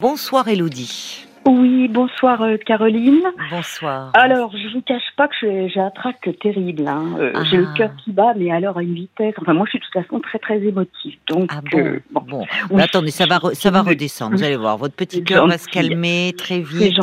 Bonsoir 0.00 0.48
Elodie. 0.48 1.26
Oui, 1.46 1.88
bonsoir 1.88 2.42
euh, 2.42 2.58
Caroline. 2.58 3.22
Bonsoir. 3.50 4.10
Alors, 4.12 4.52
je 4.54 4.74
vous 4.74 4.82
cache 4.82 5.02
pas 5.16 5.26
que 5.26 5.68
j'ai 5.68 5.80
un 5.80 5.88
trac 5.90 6.16
terrible. 6.40 6.86
hein. 6.86 7.04
Euh, 7.18 7.32
Ah. 7.34 7.42
J'ai 7.50 7.56
le 7.56 7.66
cœur 7.76 7.90
qui 8.04 8.12
bat, 8.12 8.34
mais 8.36 8.52
alors 8.52 8.76
à 8.76 8.82
une 8.82 8.94
vitesse. 8.94 9.34
Enfin, 9.40 9.54
moi, 9.54 9.64
je 9.66 9.70
suis 9.70 9.78
de 9.78 9.84
toute 9.84 10.02
façon 10.02 10.20
très 10.20 10.38
très 10.38 10.58
émotive. 10.62 11.14
Donc, 11.28 11.50
Ah 11.50 11.60
bon, 11.72 11.78
euh, 11.78 11.98
bon, 12.12 12.20
bon. 12.28 12.46
oui, 12.70 12.82
attendez, 12.82 13.10
ça 13.10 13.24
va, 13.26 13.38
re- 13.38 13.54
ça 13.54 13.70
va 13.70 13.80
redescendre. 13.80 14.36
Vous 14.36 14.42
allez 14.44 14.56
voir, 14.56 14.76
votre 14.76 14.94
petit 14.94 15.24
cœur 15.24 15.46
va 15.46 15.56
se 15.56 15.66
calmer 15.66 16.34
très 16.36 16.60
vite. 16.60 16.98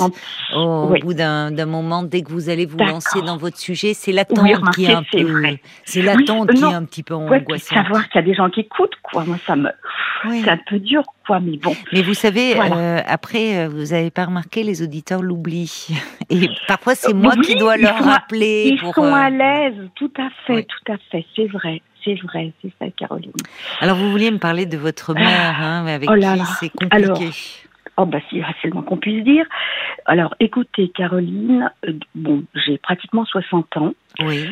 Au 0.56 0.94
bout 1.02 1.14
d'un 1.16 1.66
moment, 1.66 2.04
dès 2.04 2.22
que 2.22 2.32
vous 2.32 2.50
allez 2.50 2.68
vous 2.68 2.78
lancer 2.78 3.22
dans 3.24 3.38
votre 3.38 3.58
sujet, 3.58 3.96
c'est 3.96 4.12
l'attente 4.12 4.40
Oui, 4.44 4.54
qui 4.76 4.86
est 4.86 4.94
un 4.94 5.04
c'est 5.12 5.24
peu, 5.24 5.44
c'est 5.84 6.02
l'attente 6.04 6.52
qui 6.54 6.62
est 6.64 6.74
un 6.74 6.86
petit 6.86 7.02
peu 7.04 7.16
Ouais, 7.16 7.40
angoissante. 7.42 7.78
savoir 7.80 8.08
qu'il 8.10 8.22
y 8.22 8.24
a 8.24 8.28
des 8.28 8.36
gens 8.36 8.50
qui 8.52 8.60
écoutent, 8.62 8.96
quoi. 9.02 9.24
Moi, 9.26 9.38
ça 9.48 9.56
me, 9.56 9.70
Oui. 10.26 10.42
c'est 10.44 10.52
un 10.52 10.60
peu 10.70 10.78
dur, 10.80 11.02
quoi. 11.28 11.40
Mais 11.40 11.58
bon, 11.58 11.76
Mais 11.94 12.02
vous 12.02 12.14
savez, 12.16 12.56
Voilà. 12.56 12.76
euh, 12.78 13.02
après, 13.06 13.60
euh, 13.66 13.70
vous 13.70 13.94
avez 13.94 14.10
pas 14.10 14.26
remarqué, 14.26 14.64
les 14.64 14.82
auditeurs 14.82 15.22
l'oublient. 15.22 15.88
Et 16.32 16.50
parfois, 16.68 16.96
c'est 16.96 17.12
Euh, 17.12 17.16
moi 17.16 17.34
oui, 17.38 17.46
qui 17.46 17.56
dois 17.56 17.78
leur 17.78 17.98
rappeler. 18.04 18.70
ils 18.74 18.80
pour, 18.80 18.96
sont 18.96 19.04
euh, 19.04 19.14
à 19.14 19.30
l'aise. 19.30 19.76
Tout 19.96 20.12
à 20.18 20.30
fait, 20.46 20.54
oui. 20.56 20.66
tout 20.66 20.92
à 20.92 20.98
fait. 21.12 21.26
C'est 21.36 21.46
vrai, 21.48 21.82
c'est 22.04 22.16
vrai, 22.22 22.54
c'est 22.62 22.72
ça, 22.80 22.86
Caroline. 22.98 23.32
Alors, 23.82 23.98
vous 23.98 24.10
vouliez 24.10 24.32
me 24.32 24.40
parler 24.40 24.66
de 24.66 24.78
votre 24.78 25.14
mère, 25.14 25.56
hein, 25.62 25.84
mais 25.86 25.92
avec 25.94 26.10
Oh 26.10 26.16
là 26.16 26.36
qui 26.36 26.46
c'est 26.60 26.70
compliqué. 26.70 26.96
Alors, 26.96 27.20
Oh 28.00 28.06
bah 28.06 28.20
si, 28.30 28.40
c'est 28.62 28.68
le 28.68 28.76
moins 28.76 28.84
qu'on 28.84 28.98
puisse 28.98 29.24
dire. 29.24 29.44
Alors, 30.06 30.36
écoutez, 30.40 30.90
Caroline, 30.90 31.72
euh, 31.88 31.94
bon, 32.14 32.44
j'ai 32.54 32.78
pratiquement 32.78 33.26
60 33.26 33.76
ans. 33.78 33.94
oui. 34.24 34.46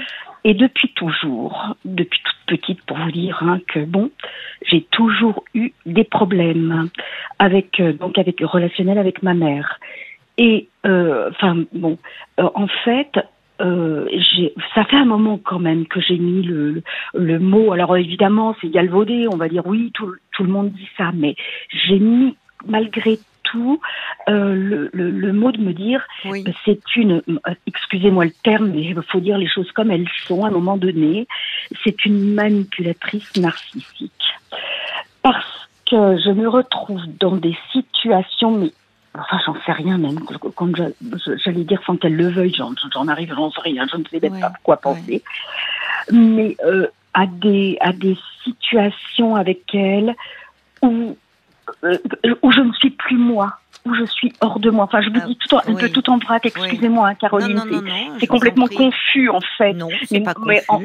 Et 0.48 0.54
depuis 0.54 0.90
toujours, 0.90 1.76
depuis 1.86 2.22
toute 2.24 2.60
petite, 2.60 2.82
pour 2.84 2.98
vous 2.98 3.12
dire 3.12 3.40
hein, 3.42 3.60
que 3.68 3.80
bon, 3.80 4.12
j'ai 4.62 4.84
toujours 4.92 5.44
eu 5.56 5.74
des 5.88 6.04
problèmes 6.04 6.90
avec 7.40 7.80
euh, 7.80 7.94
donc 7.94 8.20
avec 8.20 8.42
relationnel 8.42 9.00
avec 9.00 9.24
ma 9.24 9.34
mère. 9.34 9.80
Et 10.38 10.68
euh, 10.86 11.32
enfin 11.32 11.64
bon, 11.74 11.98
euh, 12.40 12.48
en 12.54 12.68
fait, 12.68 13.12
ça 13.58 14.84
fait 14.84 14.98
un 14.98 15.06
moment 15.06 15.40
quand 15.44 15.58
même 15.58 15.88
que 15.88 16.00
j'ai 16.00 16.20
mis 16.20 16.44
le, 16.44 16.84
le 17.16 17.40
mot. 17.40 17.72
Alors 17.72 17.98
évidemment, 17.98 18.56
c'est 18.62 18.70
galvaudé. 18.70 19.28
On 19.28 19.38
va 19.38 19.50
dire 19.50 19.66
oui, 19.66 19.90
tout, 19.96 20.14
tout 20.32 20.44
le 20.44 20.52
monde 20.52 20.72
dit 20.72 20.90
ça, 20.96 21.12
mais 21.12 21.36
j'ai 21.70 21.98
mis 21.98 22.36
malgré 22.68 23.18
tout 23.52 23.80
euh, 24.28 24.54
le, 24.56 24.90
le, 24.94 25.10
le 25.12 25.34
mot 25.34 25.52
de 25.52 25.60
me 25.62 25.74
dire 25.74 26.02
Oui. 26.26 26.44
c'est 26.66 26.96
une, 26.96 27.22
excusez-moi 27.68 28.26
le 28.26 28.32
terme, 28.44 28.68
mais 28.68 28.82
il 28.82 29.02
faut 29.04 29.20
dire 29.20 29.38
les 29.38 29.48
choses 29.48 29.72
comme 29.72 29.92
elles 29.92 30.08
sont 30.28 30.44
à 30.44 30.48
un 30.48 30.52
moment 30.52 30.78
donné, 30.78 31.28
c'est 31.84 32.06
une 32.06 32.34
manipulatrice 32.34 33.36
narcissique. 33.38 34.12
Parce 35.22 35.70
que 35.90 36.18
je 36.18 36.32
me 36.32 36.48
retrouve 36.48 37.02
dans 37.20 37.36
des 37.36 37.56
situations, 37.72 38.52
mais 38.52 38.72
enfin 39.14 39.38
j'en 39.46 39.56
sais 39.66 39.72
rien 39.72 39.98
même, 39.98 40.20
comme 40.56 40.76
j'allais 40.76 41.64
dire 41.64 41.82
sans 41.86 41.96
qu'elle 41.98 42.16
le 42.16 42.30
veuille, 42.30 42.54
j'en 42.54 42.72
j'en 42.94 43.08
arrive, 43.08 43.34
j'en 43.36 43.52
sais 43.52 43.62
rien, 43.62 43.86
je 43.92 43.98
ne 43.98 44.04
sais 44.06 44.20
même 44.20 44.34
Ouais, 44.34 44.42
pas 44.42 44.54
quoi 44.64 44.78
penser, 44.78 45.24
mais 46.12 46.58
euh, 46.66 46.88
à, 47.14 47.26
des, 47.28 47.78
à 47.80 47.94
des 47.94 48.18
situations 48.44 49.36
avec 49.36 49.74
elle 49.74 50.16
où, 50.82 51.18
où 52.42 52.52
je 52.52 52.62
ne 52.62 52.74
suis 52.74 52.92
plus 52.92 53.18
moi 53.18 53.58
où 53.86 53.94
je 53.94 54.06
suis 54.06 54.34
hors 54.42 54.60
de 54.60 54.72
moi. 54.72 54.86
Enfin, 54.86 55.02
je 55.02 55.10
vous 55.10 55.20
Ah, 55.22 55.28
dis 55.28 55.38
tout 55.38 55.56
en, 55.56 55.62
oui. 55.68 55.92
tout 55.92 56.10
en 56.10 56.18
vrac, 56.18 56.44
excusez-moi, 56.44 57.10
hein, 57.10 57.14
Caroline. 57.16 57.62
c'est- 58.20 58.26
complètement 58.26 58.66
confus, 58.68 59.30
en 59.30 59.42
fait. 59.60 59.74
Non, 59.74 59.90
c'est 60.06 60.20
Mais- 60.20 60.26
pas 60.26 60.34
mais 60.44 60.64
en- 60.68 60.80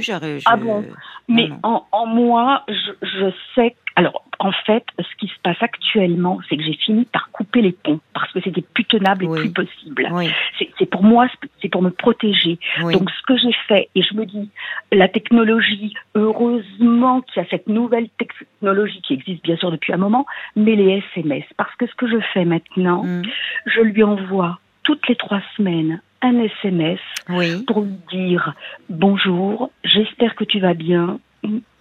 Ah 0.45 0.57
bon 0.57 0.85
Mais 1.27 1.49
non. 1.49 1.59
en, 1.63 1.87
en 1.93 2.07
moi, 2.07 2.63
je, 2.69 2.91
je 3.03 3.31
sais. 3.55 3.75
Alors, 4.01 4.25
en 4.39 4.51
fait, 4.53 4.83
ce 4.99 5.15
qui 5.19 5.27
se 5.29 5.39
passe 5.43 5.63
actuellement, 5.63 6.39
c'est 6.49 6.57
que 6.57 6.63
j'ai 6.63 6.73
fini 6.73 7.05
par 7.05 7.31
couper 7.33 7.61
les 7.61 7.73
ponts 7.73 8.01
parce 8.15 8.33
que 8.33 8.41
c'était 8.41 8.63
plus 8.63 8.87
tenable 8.87 9.27
et 9.27 9.29
Oui. 9.29 9.41
plus 9.41 9.53
possible. 9.53 10.09
Oui, 10.13 10.31
C'est 10.79 10.87
pour 10.89 11.03
moi, 11.03 11.27
c'est 11.61 11.69
pour 11.69 11.83
me 11.83 11.91
protéger. 11.91 12.59
oui. 12.83 12.95
Donc, 12.95 13.11
ce 13.11 13.23
que 13.27 13.37
j'ai 13.37 13.53
fait, 13.69 13.91
et 13.95 14.01
je 14.03 14.15
me 14.15 14.25
dis, 14.25 14.49
la 14.91 15.07
technologie, 15.09 15.93
heureusement 16.15 17.21
qu'il 17.21 17.43
y 17.43 17.45
a 17.45 17.49
cette 17.51 17.69
nouvelle 17.69 18.09
technologie 18.17 19.03
qui 19.03 19.13
existe 19.13 19.43
bien 19.45 19.57
sûr 19.57 19.71
depuis 19.71 19.93
un 19.93 19.99
moment, 19.99 20.25
mais 20.57 20.75
les 20.77 21.03
SMS. 21.15 21.45
Parce 21.59 21.75
que 21.77 21.87
ce 21.87 21.95
que 21.95 22.09
je 22.09 22.19
fais 22.33 22.47
maintenant, 22.47 23.05
Mm. 23.05 23.23
je 23.67 23.81
lui 23.83 24.03
envoie 24.03 24.59
toutes 24.85 25.07
les 25.09 25.17
trois 25.17 25.43
semaines 25.59 26.01
un 26.23 26.39
SMS 26.41 27.01
Oui. 27.29 27.63
pour 27.67 27.83
lui 27.83 27.93
dire 28.11 28.55
bonjour, 28.89 29.71
j'espère 29.85 30.35
que 30.37 30.45
tu 30.45 30.59
vas 30.61 30.73
bien. 30.75 31.19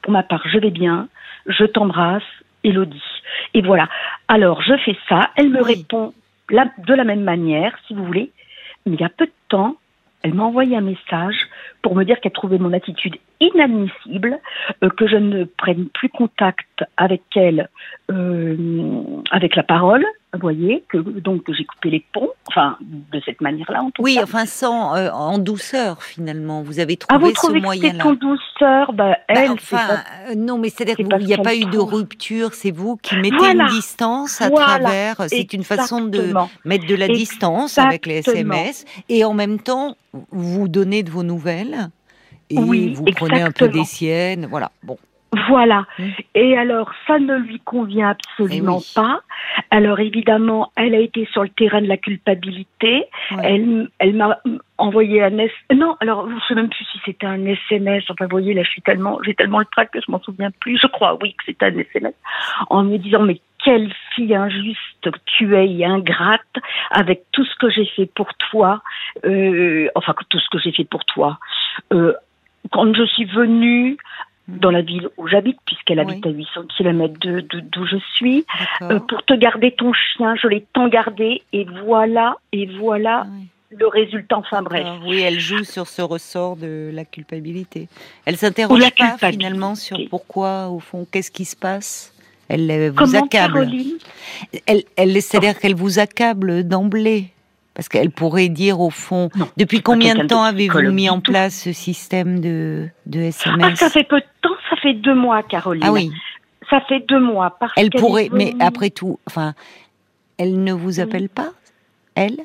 Pour 0.01 0.11
ma 0.11 0.23
part, 0.23 0.43
je 0.47 0.57
vais 0.59 0.71
bien. 0.71 1.07
Je 1.49 1.65
t'embrasse, 1.65 2.23
Elodie. 2.63 3.01
Et 3.53 3.61
voilà. 3.61 3.89
Alors, 4.27 4.61
je 4.61 4.77
fais 4.77 4.97
ça. 5.09 5.31
Elle 5.35 5.49
me 5.49 5.61
Oui. 5.63 5.75
répond 5.75 6.13
la- 6.49 6.71
de 6.77 6.93
la 6.93 7.03
même 7.03 7.23
manière, 7.23 7.77
si 7.87 7.93
vous 7.93 8.05
voulez. 8.05 8.31
Mais 8.85 8.93
il 8.95 9.01
y 9.01 9.05
a 9.05 9.09
peu 9.09 9.25
de 9.25 9.31
temps, 9.49 9.75
elle 10.23 10.33
m'a 10.33 10.43
envoyé 10.43 10.77
un 10.77 10.81
message 10.81 11.35
pour 11.81 11.95
me 11.95 12.03
dire 12.05 12.19
qu'elle 12.21 12.31
trouvait 12.31 12.57
mon 12.57 12.71
attitude 12.73 13.17
inadmissible, 13.41 14.39
euh, 14.83 14.89
que 14.89 15.07
je 15.07 15.15
ne 15.15 15.43
prenne 15.45 15.85
plus 15.89 16.09
contact 16.09 16.83
avec 16.97 17.21
elle 17.35 17.69
euh, 18.11 18.55
avec 19.31 19.55
la 19.55 19.63
parole, 19.63 20.05
vous 20.33 20.39
voyez, 20.41 20.83
que 20.89 20.97
donc 20.97 21.43
j'ai 21.51 21.63
coupé 21.65 21.89
les 21.89 22.05
ponts, 22.13 22.29
enfin 22.47 22.77
de 22.81 23.19
cette 23.25 23.41
manière-là 23.41 23.81
en 23.81 23.91
tout 23.91 24.01
Oui, 24.03 24.15
cas. 24.15 24.23
enfin, 24.23 24.45
sans, 24.45 24.95
euh, 24.95 25.09
en 25.11 25.37
douceur, 25.39 26.03
finalement. 26.03 26.61
Vous 26.61 26.79
avez 26.79 26.97
Ah, 27.07 27.15
trouvé 27.15 27.19
vous 27.29 27.29
ce 27.29 27.33
trouvez 27.35 27.53
que 27.53 27.59
c'est 27.59 27.65
moyen-là. 27.65 28.05
en 28.07 28.13
douceur? 28.13 28.93
Bah, 28.93 29.09
Bah, 29.11 29.15
elle, 29.27 29.51
enfin, 29.51 29.77
c'est 30.27 30.31
euh, 30.31 30.35
non, 30.35 30.57
mais 30.57 30.69
c'est-à-dire 30.69 30.95
c'est 30.97 31.17
qu'il 31.17 31.25
n'y 31.27 31.33
a 31.33 31.37
pas 31.39 31.55
eu 31.55 31.65
de 31.65 31.77
rupture, 31.79 32.53
c'est 32.53 32.71
vous 32.71 32.97
qui 32.97 33.15
mettez 33.15 33.35
Voilà. 33.37 33.63
une 33.63 33.69
distance 33.69 34.41
à 34.41 34.49
Voilà. 34.49 34.65
travers. 34.79 35.15
C'est 35.27 35.53
une 35.53 35.63
façon 35.63 36.01
de 36.05 36.33
mettre 36.65 36.85
de 36.85 36.95
la 36.95 37.07
distance 37.07 37.77
avec 37.77 38.05
les. 38.05 38.19
SMS 38.19 38.85
et 39.07 39.23
en 39.25 39.33
même 39.33 39.59
temps 39.59 39.95
vous 40.31 40.67
donnez 40.67 41.03
de 41.03 41.09
vos 41.09 41.23
nouvelles? 41.23 41.89
Et 42.49 42.57
Oui, 42.57 42.93
vous 42.93 43.05
prenez 43.15 43.41
un 43.41 43.51
peu 43.51 43.67
des 43.67 43.83
siennes. 43.83 44.47
Voilà. 44.49 44.71
Bon. 44.83 44.97
Voilà. 45.47 45.85
Mm. 45.99 46.07
Et 46.35 46.57
alors, 46.57 46.91
ça 47.05 47.19
ne 47.19 47.37
lui 47.37 47.59
convient 47.59 48.09
absolument 48.09 48.79
Eh 48.79 48.83
oui. 48.83 48.91
pas. 48.95 49.21
Alors, 49.69 49.99
évidemment, 49.99 50.71
elle 50.75 50.95
a 50.95 50.99
été 50.99 51.27
sur 51.31 51.43
le 51.43 51.49
terrain 51.49 51.81
de 51.81 51.87
la 51.87 51.97
culpabilité. 51.97 53.05
Ouais. 53.31 53.41
Elle, 53.43 53.89
elle 53.99 54.15
m'a 54.15 54.39
envoyé 54.79 55.21
un 55.21 55.37
S. 55.37 55.51
Non, 55.73 55.95
alors, 55.99 56.27
je 56.27 56.33
ne 56.33 56.39
sais 56.47 56.55
même 56.55 56.69
plus 56.69 56.85
si 56.91 56.99
c'était 57.05 57.27
un 57.27 57.45
SMS. 57.45 58.03
Enfin, 58.09 58.25
vous 58.25 58.31
voyez, 58.31 58.53
là, 58.55 58.63
je 58.63 58.69
suis 58.69 58.81
tellement, 58.81 59.19
j'ai 59.23 59.35
tellement 59.35 59.59
le 59.59 59.65
trac 59.65 59.91
que 59.91 59.99
je 60.01 60.11
m'en 60.11 60.19
souviens 60.19 60.49
plus. 60.61 60.79
Je 60.81 60.87
crois, 60.87 61.17
oui, 61.21 61.33
que 61.33 61.43
c'était 61.45 61.65
un 61.65 61.77
SMS. 61.77 62.15
En 62.71 62.83
me 62.83 62.97
disant, 62.97 63.21
mais 63.21 63.39
quelle 63.63 63.93
fille 64.15 64.33
injuste 64.33 65.09
tu 65.25 65.55
es 65.55 65.69
et 65.71 65.85
ingrate 65.85 66.41
avec 66.91 67.23
tout 67.31 67.43
ce 67.45 67.55
que 67.57 67.69
j'ai 67.69 67.85
fait 67.85 68.07
pour 68.07 68.33
toi. 68.49 68.81
Euh, 69.25 69.89
enfin, 69.95 70.15
tout 70.29 70.39
ce 70.39 70.49
que 70.49 70.57
j'ai 70.59 70.71
fait 70.71 70.85
pour 70.85 71.05
toi. 71.05 71.37
Euh, 71.93 72.13
quand 72.71 72.93
je 72.95 73.05
suis 73.05 73.25
venue 73.25 73.97
dans 74.47 74.71
la 74.71 74.81
ville 74.81 75.09
où 75.17 75.27
j'habite, 75.27 75.57
puisqu'elle 75.65 75.99
Oui. 75.99 76.11
habite 76.11 76.25
à 76.25 76.29
800 76.31 76.61
km 76.75 77.13
de, 77.19 77.41
de- 77.41 77.59
d'où 77.59 77.85
je 77.85 77.97
suis, 78.15 78.45
euh, 78.81 78.99
pour 78.99 79.23
te 79.23 79.33
garder 79.35 79.71
ton 79.71 79.93
chien, 79.93 80.35
je 80.41 80.47
l'ai 80.47 80.65
tant 80.73 80.87
gardé, 80.87 81.43
et 81.53 81.65
voilà, 81.85 82.37
et 82.51 82.65
voilà 82.65 83.27
Ouais. 83.29 83.77
le 83.77 83.87
résultat. 83.87 84.37
Enfin 84.37 84.63
bref. 84.63 84.83
D'accord. 84.83 85.07
Oui, 85.07 85.21
elle 85.21 85.39
joue 85.39 85.63
sur 85.63 85.85
ce 85.87 86.01
ressort 86.01 86.55
de 86.55 86.89
la 86.91 87.05
culpabilité. 87.05 87.87
Elle 88.25 88.37
s'interroge 88.37 88.79
la 88.79 88.89
pas 88.89 89.09
culpabilité. 89.11 89.31
finalement 89.45 89.75
sur 89.75 89.97
pourquoi, 90.09 90.69
au 90.69 90.79
fond, 90.79 91.05
qu'est-ce 91.11 91.29
qui 91.29 91.45
se 91.45 91.55
passe? 91.55 92.11
Elle 92.47 92.71
euh, 92.71 92.89
vous 92.89 92.95
Comment, 92.95 93.25
accable. 93.25 93.53
Caroline 93.53 93.97
Elle, 94.65 94.81
elle 94.95 95.21
c'est-à-dire 95.21 95.59
qu'elle 95.59 95.75
vous 95.75 95.99
accable 95.99 96.63
d'emblée. 96.67 97.25
Parce 97.79 97.87
qu'elle 97.87 98.11
pourrait 98.11 98.49
dire 98.49 98.81
au 98.81 98.89
fond, 98.89 99.29
Non, 99.37 99.47
depuis 99.55 99.81
combien 99.81 100.13
de 100.13 100.27
temps 100.27 100.43
avez-vous 100.43 100.91
mis 100.91 101.09
en 101.09 101.21
place 101.21 101.61
ce 101.63 101.71
système 101.71 102.41
de, 102.41 102.89
de 103.05 103.21
Ah, 103.21 103.27
SMS 103.27 103.79
ça 103.79 103.89
fait 103.89 104.03
peu 104.03 104.17
de 104.19 104.25
temps, 104.41 104.49
ça 104.69 104.75
fait 104.81 104.95
deux 104.95 105.15
mois, 105.15 105.43
Caroline. 105.43 105.83
Ah 105.85 105.93
oui, 105.93 106.11
Ça 106.69 106.81
fait 106.89 106.99
deux 107.07 107.21
mois. 107.21 107.55
Parce 107.57 107.71
elle 107.77 107.89
pourrait, 107.89 108.27
mais 108.33 108.53
après 108.59 108.89
tout, 108.89 109.17
enfin, 109.27 109.53
elle 110.37 110.61
ne 110.61 110.73
vous 110.73 110.99
appelle 110.99 111.29
pas? 111.29 111.51
Elle? 112.15 112.39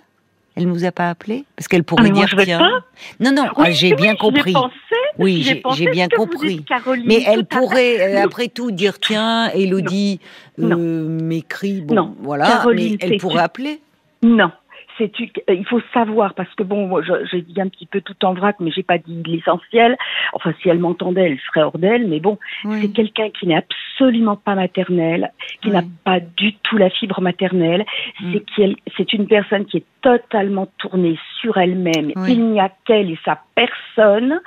Elle 0.54 0.68
ne 0.68 0.72
vous 0.72 0.84
a 0.84 0.92
pas 0.92 1.10
appelé? 1.10 1.42
Parce 1.56 1.66
qu'elle 1.66 1.80
Ah, 1.80 1.84
pourrait 1.84 2.10
dire, 2.10 2.32
tiens... 2.38 2.60
pas. 2.60 2.84
Non, 3.18 3.32
non, 3.32 3.48
Oui, 3.56 3.64
ah, 3.66 3.70
j'ai 3.72 3.88
oui, 3.88 3.94
bien 4.00 4.14
compris. 4.14 4.52
pensé, 4.52 4.72
Oui, 5.18 5.42
j'ai 5.74 5.86
bien 5.90 6.06
compris. 6.06 6.58
dites, 6.58 6.68
Caroline, 6.68 7.06
Mais 7.08 7.24
elle 7.26 7.44
pourrait, 7.44 8.14
euh, 8.18 8.22
après 8.24 8.46
tout, 8.46 8.70
dire 8.70 9.00
tiens, 9.00 9.48
Elodie 9.52 10.20
euh, 10.60 11.08
m'écrit, 11.08 11.80
bon, 11.80 11.94
Non. 11.96 12.14
voilà, 12.20 12.46
Caroline, 12.46 12.98
mais 13.02 13.08
elle 13.14 13.16
pourrait 13.18 13.42
appeler. 13.42 13.80
Non. 14.22 14.52
C'est 14.98 15.12
il 15.48 15.66
faut 15.66 15.80
savoir 15.92 16.34
parce 16.34 16.52
que 16.54 16.62
bon, 16.62 17.02
j'ai 17.30 17.42
dit 17.42 17.60
un 17.60 17.68
petit 17.68 17.86
peu 17.86 18.00
tout 18.00 18.24
en 18.24 18.34
vrac, 18.34 18.56
mais 18.60 18.70
j'ai 18.70 18.82
pas 18.82 18.98
dit 18.98 19.22
l'essentiel. 19.26 19.96
Enfin, 20.32 20.52
si 20.60 20.68
elle 20.68 20.78
m'entendait, 20.78 21.30
elle 21.32 21.38
serait 21.40 21.62
hors 21.62 21.78
d'elle. 21.78 22.06
Mais 22.06 22.20
bon, 22.20 22.38
c'est 22.62 22.68
Oui. 22.68 22.92
quelqu'un 22.92 23.30
qui 23.30 23.46
n'est 23.46 23.56
absolument 23.56 24.36
pas 24.36 24.54
maternelle, 24.54 25.32
qui 25.62 25.70
n'a 25.70 25.80
Oui. 25.80 25.90
pas 26.04 26.20
du 26.20 26.54
tout 26.62 26.76
la 26.76 26.90
fibre 26.90 27.20
maternelle. 27.20 27.84
Mm. 28.20 28.32
C'est 28.32 28.44
qu'elle, 28.54 28.76
c'est 28.96 29.12
une 29.12 29.26
personne 29.26 29.64
qui 29.66 29.78
est 29.78 29.84
totalement 30.04 30.68
tournée 30.78 31.18
sur 31.40 31.56
elle-même. 31.56 32.12
Oui. 32.14 32.34
Il 32.34 32.50
n'y 32.50 32.60
a 32.60 32.70
qu'elle 32.84 33.10
et 33.10 33.18
sa 33.24 33.40
personne. 33.54 34.38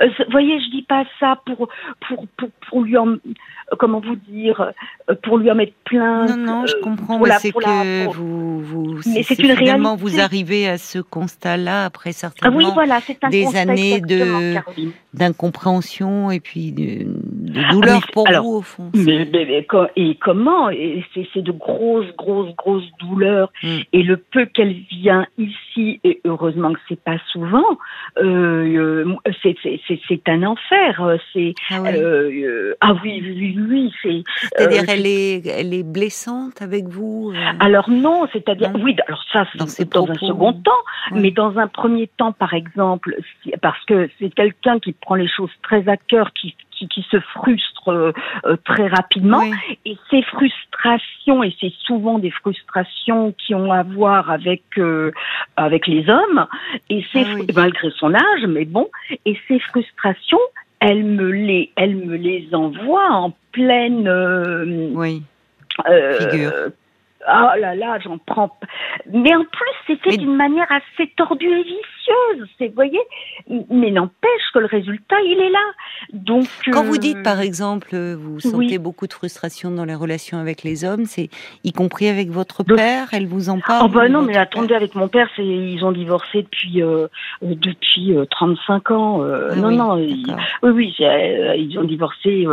Euh, 0.00 0.08
vous 0.18 0.30
voyez, 0.30 0.58
je 0.60 0.70
dis 0.70 0.82
pas 0.82 1.04
ça 1.20 1.40
pour 1.44 1.68
pour 2.08 2.26
pour, 2.36 2.48
pour 2.68 2.82
lui 2.82 2.96
en 2.96 3.16
comment 3.78 4.00
vous 4.00 4.16
dire, 4.16 4.72
euh, 5.10 5.14
pour 5.22 5.38
lui 5.38 5.50
en 5.50 5.54
mettre 5.54 5.74
plein. 5.84 6.26
Non, 6.26 6.36
non, 6.36 6.66
je 6.66 6.76
comprends. 6.82 7.18
mais 7.18 7.30
c'est 7.38 7.52
que 7.52 8.12
vous, 8.12 8.60
vous, 8.60 9.00
mais 9.06 9.22
c'est 9.22 9.38
une 9.38 9.52
réalité. 9.52 9.96
vous 9.98 10.20
arrivez 10.20 10.68
à 10.68 10.78
ce 10.78 10.98
constat-là 10.98 11.84
après 11.84 12.12
certainement 12.12 12.56
ah 12.56 12.64
oui, 12.64 12.66
voilà, 12.74 13.00
un 13.22 13.28
des 13.30 13.56
années 13.56 14.00
de 14.00 14.54
d'incompréhension 15.12 16.30
et 16.30 16.40
puis 16.40 16.72
de, 16.72 17.04
de 17.04 17.70
douleur 17.70 18.00
ah, 18.02 18.10
pour 18.12 18.28
vous 18.28 18.56
au 18.56 18.62
fond. 18.62 18.90
Mais, 18.94 19.28
mais, 19.32 19.66
et 19.96 20.16
comment? 20.16 20.70
Et 20.70 21.04
c'est 21.14 21.42
de 21.42 21.52
grosses, 21.52 22.14
grosses, 22.16 22.54
grosses 22.56 22.90
douleurs. 22.98 23.52
Mm. 23.62 23.78
Et 23.92 24.02
le 24.02 24.16
peu 24.16 24.46
qu'elle 24.46 24.74
vient 25.00 25.26
ici, 25.38 26.00
et 26.04 26.20
heureusement 26.24 26.72
que 26.72 26.80
c'est 26.88 27.00
pas 27.00 27.18
souvent, 27.32 27.78
euh, 28.18 29.04
euh 29.04 29.04
c'est 30.10 30.28
un 30.28 30.42
enfer. 30.42 31.18
C'est 31.32 31.54
ah 31.70 31.82
oui, 31.82 31.90
euh, 31.94 32.74
ah 32.80 32.94
oui, 33.02 33.22
oui, 33.22 33.58
oui 33.68 33.92
c'est. 34.02 34.22
C'est-à-dire, 34.56 34.82
euh, 34.82 34.92
elle 34.92 35.06
est, 35.06 35.46
elle 35.46 35.74
est 35.74 35.82
blessante 35.82 36.62
avec 36.62 36.88
vous. 36.88 37.32
Euh? 37.34 37.52
Alors 37.60 37.90
non, 37.90 38.26
c'est-à-dire, 38.32 38.72
oui, 38.82 38.96
alors 39.06 39.24
ça, 39.32 39.46
c'est 39.66 39.92
dans, 39.92 40.08
un 40.08 40.14
second 40.14 40.52
temps, 40.52 40.72
mais 41.12 41.30
dans 41.30 41.58
un 41.58 41.68
premier 41.68 42.08
temps, 42.16 42.32
par 42.32 42.54
exemple, 42.54 43.16
parce 43.60 43.82
que 43.86 44.08
c'est 44.18 44.34
quelqu'un 44.34 44.78
qui 44.78 44.92
prend 44.92 45.14
les 45.14 45.28
choses 45.28 45.50
très 45.62 45.88
à 45.88 45.96
cœur, 45.96 46.32
qui 46.32 46.54
qui, 46.76 46.88
qui 46.88 47.06
se 47.10 47.20
frustre 47.20 47.88
euh, 47.88 48.12
très 48.64 48.88
rapidement. 48.88 49.42
Et 49.84 49.96
ces 50.10 50.22
frustrations, 50.22 51.42
et 51.42 51.54
c'est 51.60 51.72
souvent 51.84 52.18
des 52.18 52.30
frustrations 52.30 53.32
qui 53.32 53.54
ont 53.54 53.72
à 53.72 53.82
voir 53.82 54.30
avec 54.30 54.62
euh, 54.78 55.12
avec 55.56 55.86
les 55.86 56.08
hommes, 56.08 56.46
et 56.90 57.04
c'est 57.12 57.24
ah 57.26 57.52
malgré 57.54 57.90
son 57.90 58.14
âge, 58.14 58.46
mais 58.48 58.64
bon, 58.64 58.88
et 59.24 59.38
ces 59.48 59.58
frustrations, 59.60 60.38
elle 60.80 61.04
me 61.04 61.30
les, 61.30 61.70
elle 61.76 61.96
me 61.96 62.16
les 62.16 62.48
envoie 62.52 63.10
en 63.10 63.32
pleine. 63.52 64.08
Euh, 64.08 64.90
oui. 64.94 65.22
Figure 66.20 66.70
oh 67.28 67.58
là 67.58 67.74
là, 67.74 67.98
j'en 68.00 68.18
prends. 68.18 68.56
Mais 69.12 69.34
en 69.34 69.44
plus, 69.44 69.74
c'est 69.86 70.00
fait 70.02 70.16
d'une 70.16 70.36
manière 70.36 70.70
assez 70.70 71.10
tordue 71.16 71.46
et 71.46 71.64
vous 72.60 72.74
voyez. 72.74 73.00
Mais 73.70 73.90
n'empêche 73.90 74.42
que 74.52 74.58
le 74.58 74.66
résultat, 74.66 75.16
il 75.24 75.40
est 75.40 75.50
là. 75.50 75.64
Donc, 76.12 76.46
quand 76.72 76.84
vous 76.84 76.98
dites, 76.98 77.22
par 77.22 77.40
exemple, 77.40 77.96
vous 77.96 78.40
sentez 78.40 78.78
beaucoup 78.78 79.06
de 79.06 79.12
frustration 79.12 79.70
dans 79.70 79.84
les 79.84 79.94
relations 79.94 80.38
avec 80.38 80.62
les 80.62 80.84
hommes, 80.84 81.04
c'est 81.04 81.28
y 81.62 81.72
compris 81.72 82.08
avec 82.08 82.30
votre 82.30 82.62
père, 82.62 83.08
elle 83.12 83.26
vous 83.26 83.48
en 83.48 83.60
parle 83.60 83.86
Oh 83.86 83.88
bah 83.88 84.08
non, 84.08 84.22
mais 84.22 84.36
attendez, 84.36 84.74
avec 84.74 84.94
mon 84.94 85.08
père, 85.08 85.28
c'est 85.36 85.44
ils 85.44 85.84
ont 85.84 85.92
divorcé 85.92 86.42
depuis 86.42 86.82
euh, 86.82 87.08
depuis 87.42 88.14
35 88.30 88.90
euh, 88.90 88.94
ans. 88.94 89.22
Euh, 89.22 89.48
ah 89.52 89.56
non, 89.56 89.70
non, 89.70 89.94
oui, 89.94 90.24
oui, 90.62 90.94
ils 90.98 91.78
ont 91.78 91.84
divorcé. 91.84 92.46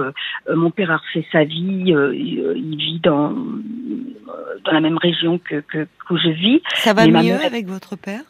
mon 0.54 0.72
père 0.72 0.92
a 0.92 0.98
refait 0.98 1.26
sa 1.32 1.44
vie. 1.44 1.94
il 1.94 2.76
vit 2.78 3.00
dans 3.02 3.34
dans 4.66 4.72
la 4.72 4.82
même 4.82 4.98
région 4.98 5.40
que, 5.40 5.62
que, 5.62 5.88
que 6.08 6.18
je 6.18 6.30
vis. 6.30 6.62
Ça 6.76 6.94
va 6.94 7.08
mieux 7.08 7.44
avec 7.44 7.68
votre 7.68 7.96
père? 7.96 8.22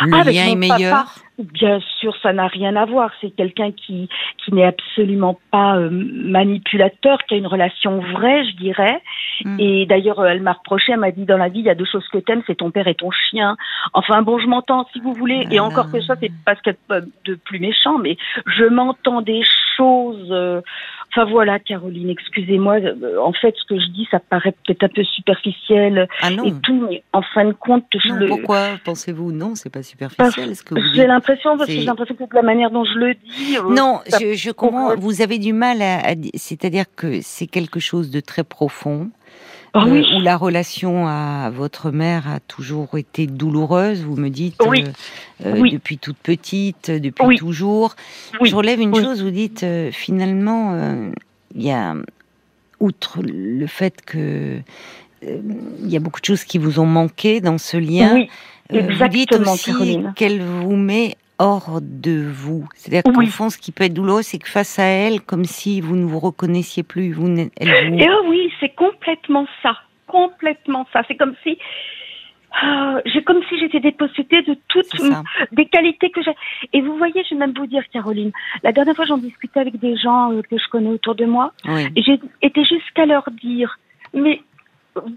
Le 0.00 0.14
ah, 0.14 0.24
lien 0.24 0.46
est 0.52 0.56
meilleur 0.56 1.06
Bien 1.38 1.80
sûr, 1.98 2.14
ça 2.22 2.34
n'a 2.34 2.48
rien 2.48 2.76
à 2.76 2.84
voir. 2.84 3.10
C'est 3.20 3.30
quelqu'un 3.30 3.72
qui, 3.72 4.10
qui 4.44 4.52
n'est 4.52 4.66
absolument 4.66 5.38
pas 5.50 5.76
euh, 5.78 5.88
manipulateur, 5.90 7.18
qui 7.26 7.34
a 7.34 7.36
une 7.38 7.46
relation 7.46 7.98
vraie, 7.98 8.44
je 8.44 8.56
dirais. 8.56 9.02
Hmm. 9.44 9.56
Et 9.58 9.86
d'ailleurs, 9.86 10.24
elle 10.26 10.42
m'a 10.42 10.52
reproché, 10.52 10.92
elle 10.92 10.98
m'a 10.98 11.12
dit 11.12 11.24
dans 11.24 11.38
la 11.38 11.48
vie, 11.48 11.60
il 11.60 11.64
y 11.64 11.70
a 11.70 11.74
deux 11.74 11.86
choses 11.86 12.06
que 12.08 12.18
t'aimes, 12.18 12.42
c'est 12.46 12.56
ton 12.56 12.70
père 12.70 12.88
et 12.88 12.94
ton 12.94 13.10
chien. 13.10 13.56
Enfin 13.94 14.20
bon, 14.20 14.38
je 14.38 14.46
m'entends 14.48 14.86
si 14.92 15.00
vous 15.00 15.14
voulez. 15.14 15.46
et 15.50 15.60
encore 15.60 15.90
que 15.90 16.02
ça, 16.02 16.14
c'est 16.20 16.32
pas 16.44 16.54
ce 16.56 16.62
qu'il 16.62 16.74
y 16.74 16.92
a 16.92 17.00
de 17.24 17.34
plus 17.36 17.58
méchant, 17.58 17.96
mais 17.98 18.18
je 18.46 18.64
m'entends 18.64 19.22
des 19.22 19.42
choses. 19.76 20.28
Euh, 20.30 20.60
Enfin 21.12 21.28
voilà, 21.28 21.58
Caroline, 21.58 22.08
excusez-moi. 22.08 22.76
Euh, 22.76 23.18
en 23.20 23.32
fait, 23.32 23.52
ce 23.60 23.66
que 23.66 23.80
je 23.80 23.86
dis, 23.88 24.06
ça 24.12 24.20
paraît 24.20 24.52
peut-être 24.64 24.84
un 24.84 24.88
peu 24.88 25.02
superficiel 25.02 26.08
ah 26.22 26.30
non. 26.30 26.44
et 26.44 26.52
tout, 26.62 26.86
mais 26.88 27.02
en 27.12 27.22
fin 27.22 27.46
de 27.46 27.52
compte, 27.52 27.84
je 27.92 28.12
le... 28.12 28.28
Pourquoi 28.28 28.78
pensez-vous 28.84 29.32
non 29.32 29.56
C'est 29.56 29.70
pas 29.70 29.82
superficiel. 29.82 30.54
J'ai 30.94 31.08
l'impression 31.08 31.56
parce 31.56 31.66
que 31.68 31.72
j'ai 31.72 31.84
l'impression 31.84 32.14
que 32.14 32.34
la 32.34 32.42
manière 32.42 32.70
dont 32.70 32.84
je 32.84 32.98
le 32.98 33.14
dis. 33.14 33.56
Euh, 33.56 33.74
non, 33.74 34.00
je, 34.06 34.34
je, 34.34 34.50
comprends. 34.52 34.94
Vous 34.96 35.20
avez 35.20 35.38
du 35.38 35.52
mal 35.52 35.82
à, 35.82 36.10
à 36.10 36.14
c'est-à-dire 36.34 36.84
que 36.94 37.20
c'est 37.22 37.48
quelque 37.48 37.80
chose 37.80 38.10
de 38.10 38.20
très 38.20 38.44
profond. 38.44 39.10
Ah 39.72 39.84
euh, 39.86 40.02
où 40.16 40.20
la 40.20 40.36
relation 40.36 41.06
à 41.06 41.50
votre 41.50 41.90
mère 41.90 42.28
a 42.28 42.40
toujours 42.40 42.98
été 42.98 43.26
douloureuse, 43.26 44.02
vous 44.02 44.16
me 44.16 44.28
dites, 44.28 44.56
oui. 44.66 44.84
Euh, 45.46 45.68
depuis 45.70 45.98
toute 45.98 46.16
petite, 46.16 46.90
depuis 46.90 47.36
toujours. 47.36 47.94
Je 48.42 48.54
relève 48.54 48.80
une 48.80 48.94
chose, 48.94 49.22
vous 49.22 49.30
dites, 49.30 49.62
euh, 49.62 49.90
finalement, 49.92 50.76
il 51.54 51.62
y 51.62 51.70
a, 51.70 51.94
outre 52.80 53.20
le 53.22 53.66
fait 53.66 54.00
que 54.04 54.58
il 55.22 55.88
y 55.88 55.96
a 55.96 56.00
beaucoup 56.00 56.20
de 56.20 56.24
choses 56.24 56.44
qui 56.44 56.56
vous 56.56 56.80
ont 56.80 56.86
manqué 56.86 57.42
dans 57.42 57.58
ce 57.58 57.76
lien, 57.76 58.24
vous 58.70 59.08
dites 59.08 59.32
aussi 59.34 59.72
qu'elle 60.16 60.42
vous 60.42 60.76
met 60.76 61.16
hors 61.40 61.80
de 61.80 62.30
vous. 62.30 62.68
C'est-à-dire 62.74 63.02
qu'au 63.02 63.26
fond, 63.26 63.48
ce 63.48 63.58
qui 63.58 63.72
peut 63.72 63.84
être 63.84 63.94
douloureux, 63.94 64.22
c'est 64.22 64.38
que 64.38 64.48
face 64.48 64.78
à 64.78 64.84
elle, 64.84 65.22
comme 65.22 65.44
si 65.44 65.80
vous 65.80 65.96
ne 65.96 66.04
vous 66.04 66.20
reconnaissiez 66.20 66.82
plus. 66.82 67.12
Vous, 67.12 67.26
elle 67.28 68.00
Et 68.00 68.08
oh 68.08 68.26
oui, 68.28 68.52
c'est 68.60 68.74
complètement 68.74 69.46
ça. 69.62 69.76
Complètement 70.06 70.86
ça. 70.92 71.02
C'est 71.08 71.16
comme 71.16 71.34
si. 71.42 71.58
Euh, 72.62 73.00
j'ai 73.06 73.22
comme 73.22 73.40
si 73.48 73.58
j'étais 73.58 73.80
dépossédée 73.80 74.42
de 74.42 74.56
toutes 74.68 74.92
des 75.52 75.66
qualités 75.66 76.10
que 76.10 76.20
j'ai. 76.22 76.34
Et 76.72 76.82
vous 76.82 76.96
voyez, 76.96 77.24
je 77.24 77.34
vais 77.34 77.38
même 77.38 77.54
vous 77.56 77.66
dire, 77.66 77.82
Caroline, 77.92 78.32
la 78.64 78.72
dernière 78.72 78.96
fois 78.96 79.04
j'en 79.04 79.18
discutais 79.18 79.60
avec 79.60 79.78
des 79.78 79.96
gens 79.96 80.32
euh, 80.32 80.42
que 80.42 80.58
je 80.58 80.68
connais 80.68 80.90
autour 80.90 81.14
de 81.14 81.26
moi, 81.26 81.52
et 81.94 82.02
j'ai 82.02 82.18
été 82.42 82.64
jusqu'à 82.64 83.06
leur 83.06 83.30
dire, 83.40 83.78
mais 84.14 84.42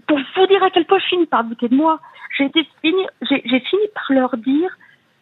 pour 0.06 0.16
vous 0.36 0.46
dire 0.46 0.62
à 0.62 0.70
quel 0.70 0.84
point 0.86 1.00
je 1.00 1.06
finis 1.06 1.26
par 1.26 1.42
douter 1.42 1.68
de 1.68 1.74
moi, 1.74 1.98
j'ai 2.38 2.48
fini, 2.80 3.04
j'ai 3.22 3.60
fini 3.60 3.82
par 3.94 4.06
leur 4.10 4.36
dire, 4.36 4.70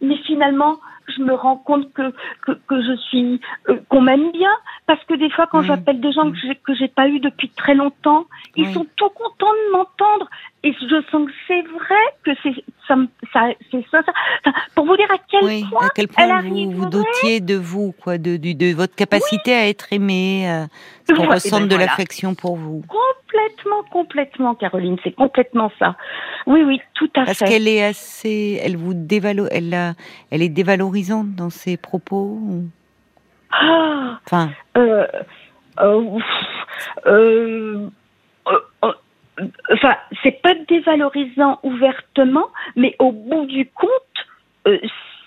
mais 0.02 0.16
finalement, 0.26 0.76
je 1.08 1.22
me 1.22 1.34
rends 1.34 1.56
compte 1.56 1.92
que 1.92 2.12
que, 2.42 2.52
que 2.52 2.82
je 2.82 2.96
suis 3.08 3.40
euh, 3.68 3.78
qu'on 3.88 4.00
m'aime 4.00 4.30
bien. 4.32 4.52
Parce 4.86 5.02
que 5.04 5.14
des 5.14 5.30
fois 5.30 5.46
quand 5.46 5.62
mmh. 5.62 5.66
j'appelle 5.66 6.00
des 6.00 6.12
gens 6.12 6.30
que 6.30 6.36
j'ai 6.36 6.54
que 6.56 6.74
j'ai 6.74 6.88
pas 6.88 7.08
eu 7.08 7.20
depuis 7.20 7.48
très 7.48 7.74
longtemps, 7.74 8.26
ils 8.56 8.72
sont 8.72 8.86
tout 8.96 9.10
contents 9.10 9.52
de 9.52 9.72
m'entendre 9.72 10.28
et 10.64 10.72
je 10.72 11.02
sens 11.10 11.26
que 11.26 11.32
c'est 11.48 11.62
vrai 11.62 12.04
que 12.24 12.30
c'est 12.42 12.64
ça, 12.86 12.94
ça 13.32 13.48
c'est 13.70 13.84
ça, 13.90 14.02
ça, 14.04 14.52
pour 14.74 14.86
vous 14.86 14.96
dire 14.96 15.10
à 15.10 15.18
quel 15.28 15.44
oui, 15.44 15.64
point 15.70 15.86
à 15.86 15.90
quel 15.94 16.08
point 16.08 16.42
vous 16.42 16.70
vous 16.70 16.88
dotiez 16.88 17.40
de 17.40 17.56
vous 17.56 17.92
quoi 17.92 18.18
de 18.18 18.36
de, 18.36 18.52
de 18.52 18.74
votre 18.74 18.94
capacité 18.94 19.54
à 19.54 19.68
être 19.68 19.92
aimé, 19.92 20.48
euh, 20.48 21.14
qu'on 21.14 21.26
ressente 21.26 21.62
ben 21.62 21.68
de 21.68 21.76
l'affection 21.76 22.34
pour 22.34 22.56
vous. 22.56 22.82
Complètement, 23.32 23.82
complètement, 23.90 24.54
Caroline, 24.54 24.96
c'est 25.02 25.12
complètement 25.12 25.72
ça. 25.78 25.96
Oui, 26.46 26.62
oui, 26.62 26.80
tout 26.94 27.10
à 27.14 27.24
Parce 27.24 27.38
fait. 27.38 27.44
Parce 27.44 27.50
qu'elle 27.50 27.68
est 27.68 27.82
assez, 27.82 28.60
elle 28.62 28.76
vous 28.76 28.94
dévalo, 28.94 29.46
elle 29.50 29.72
a, 29.74 29.94
elle 30.30 30.42
est 30.42 30.48
dévalorisante 30.48 31.34
dans 31.34 31.50
ses 31.50 31.76
propos. 31.76 32.38
Ah. 33.50 34.18
Enfin. 34.26 34.50
Euh, 34.76 35.06
euh, 37.06 37.88
enfin, 39.70 39.96
c'est 40.22 40.42
pas 40.42 40.54
dévalorisant 40.68 41.58
ouvertement, 41.62 42.48
mais 42.76 42.94
au 42.98 43.12
bout 43.12 43.46
du 43.46 43.66
compte, 43.66 44.80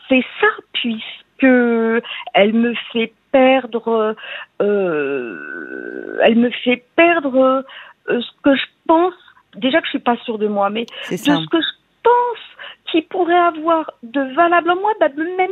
c'est 0.10 0.24
ça, 0.40 0.48
puisque 0.74 2.04
elle 2.34 2.54
me 2.54 2.74
fait 2.92 3.14
perdre, 3.32 4.16
elle 4.60 6.36
me 6.36 6.50
fait 6.64 6.84
perdre 6.96 7.66
euh, 8.10 8.22
ce 8.22 8.42
que 8.44 8.56
je 8.56 8.66
pense, 8.88 9.14
déjà 9.56 9.80
que 9.80 9.86
je 9.86 9.92
suis 9.92 10.00
pas 10.00 10.18
sûre 10.18 10.38
de 10.38 10.48
moi, 10.48 10.70
mais 10.70 10.86
de 11.10 11.18
ce 11.18 11.50
que 11.50 11.62
je 11.62 11.72
pense 12.04 12.92
qui 12.92 13.02
pourrait 13.02 13.34
avoir 13.34 13.92
de 14.04 14.22
valable 14.36 14.72
en 14.72 14.76
moi, 14.76 14.94
bah, 15.00 15.10
même 15.16 15.52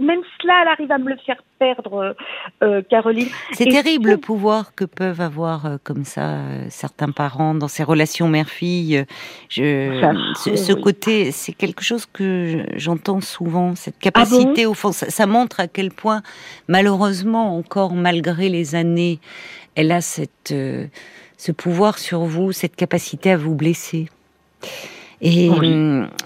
même 0.00 0.20
cela, 0.40 0.62
elle 0.62 0.68
arrive 0.68 0.92
à 0.92 0.98
me 0.98 1.10
le 1.10 1.16
faire 1.24 1.42
perdre, 1.58 1.94
euh, 1.94 2.12
euh 2.62 2.82
Caroline. 2.88 3.28
C'est 3.52 3.66
terrible 3.66 4.10
le 4.10 4.16
pouvoir 4.16 4.74
que 4.74 4.84
peuvent 4.84 5.20
avoir 5.20 5.66
euh, 5.66 5.76
comme 5.82 6.04
ça 6.04 6.38
certains 6.68 7.10
parents 7.10 7.54
dans 7.54 7.68
ces 7.68 7.84
relations 7.84 8.28
mère-fille. 8.28 9.04
Je, 9.48 10.16
ce, 10.34 10.72
côté, 10.72 11.30
c'est 11.32 11.52
quelque 11.52 11.82
chose 11.82 12.06
que 12.06 12.64
j'entends 12.76 13.20
souvent, 13.20 13.74
cette 13.74 13.96
ah 13.98 14.04
capacité 14.04 14.66
au 14.66 14.74
fond. 14.74 14.92
Ça, 14.92 15.10
ça, 15.10 15.26
montre 15.26 15.60
à 15.60 15.68
quel 15.68 15.90
point, 15.90 16.22
malheureusement, 16.68 17.56
encore 17.56 17.94
malgré 17.94 18.48
les 18.48 18.74
années, 18.74 19.20
elle 19.74 19.92
a 19.92 20.00
cette 20.00 20.54
ce 21.40 21.52
pouvoir 21.52 21.98
sur 21.98 22.20
vous, 22.20 22.52
cette 22.52 22.76
capacité 22.76 23.30
à 23.30 23.38
vous 23.38 23.54
blesser. 23.54 24.10
Et, 25.22 25.50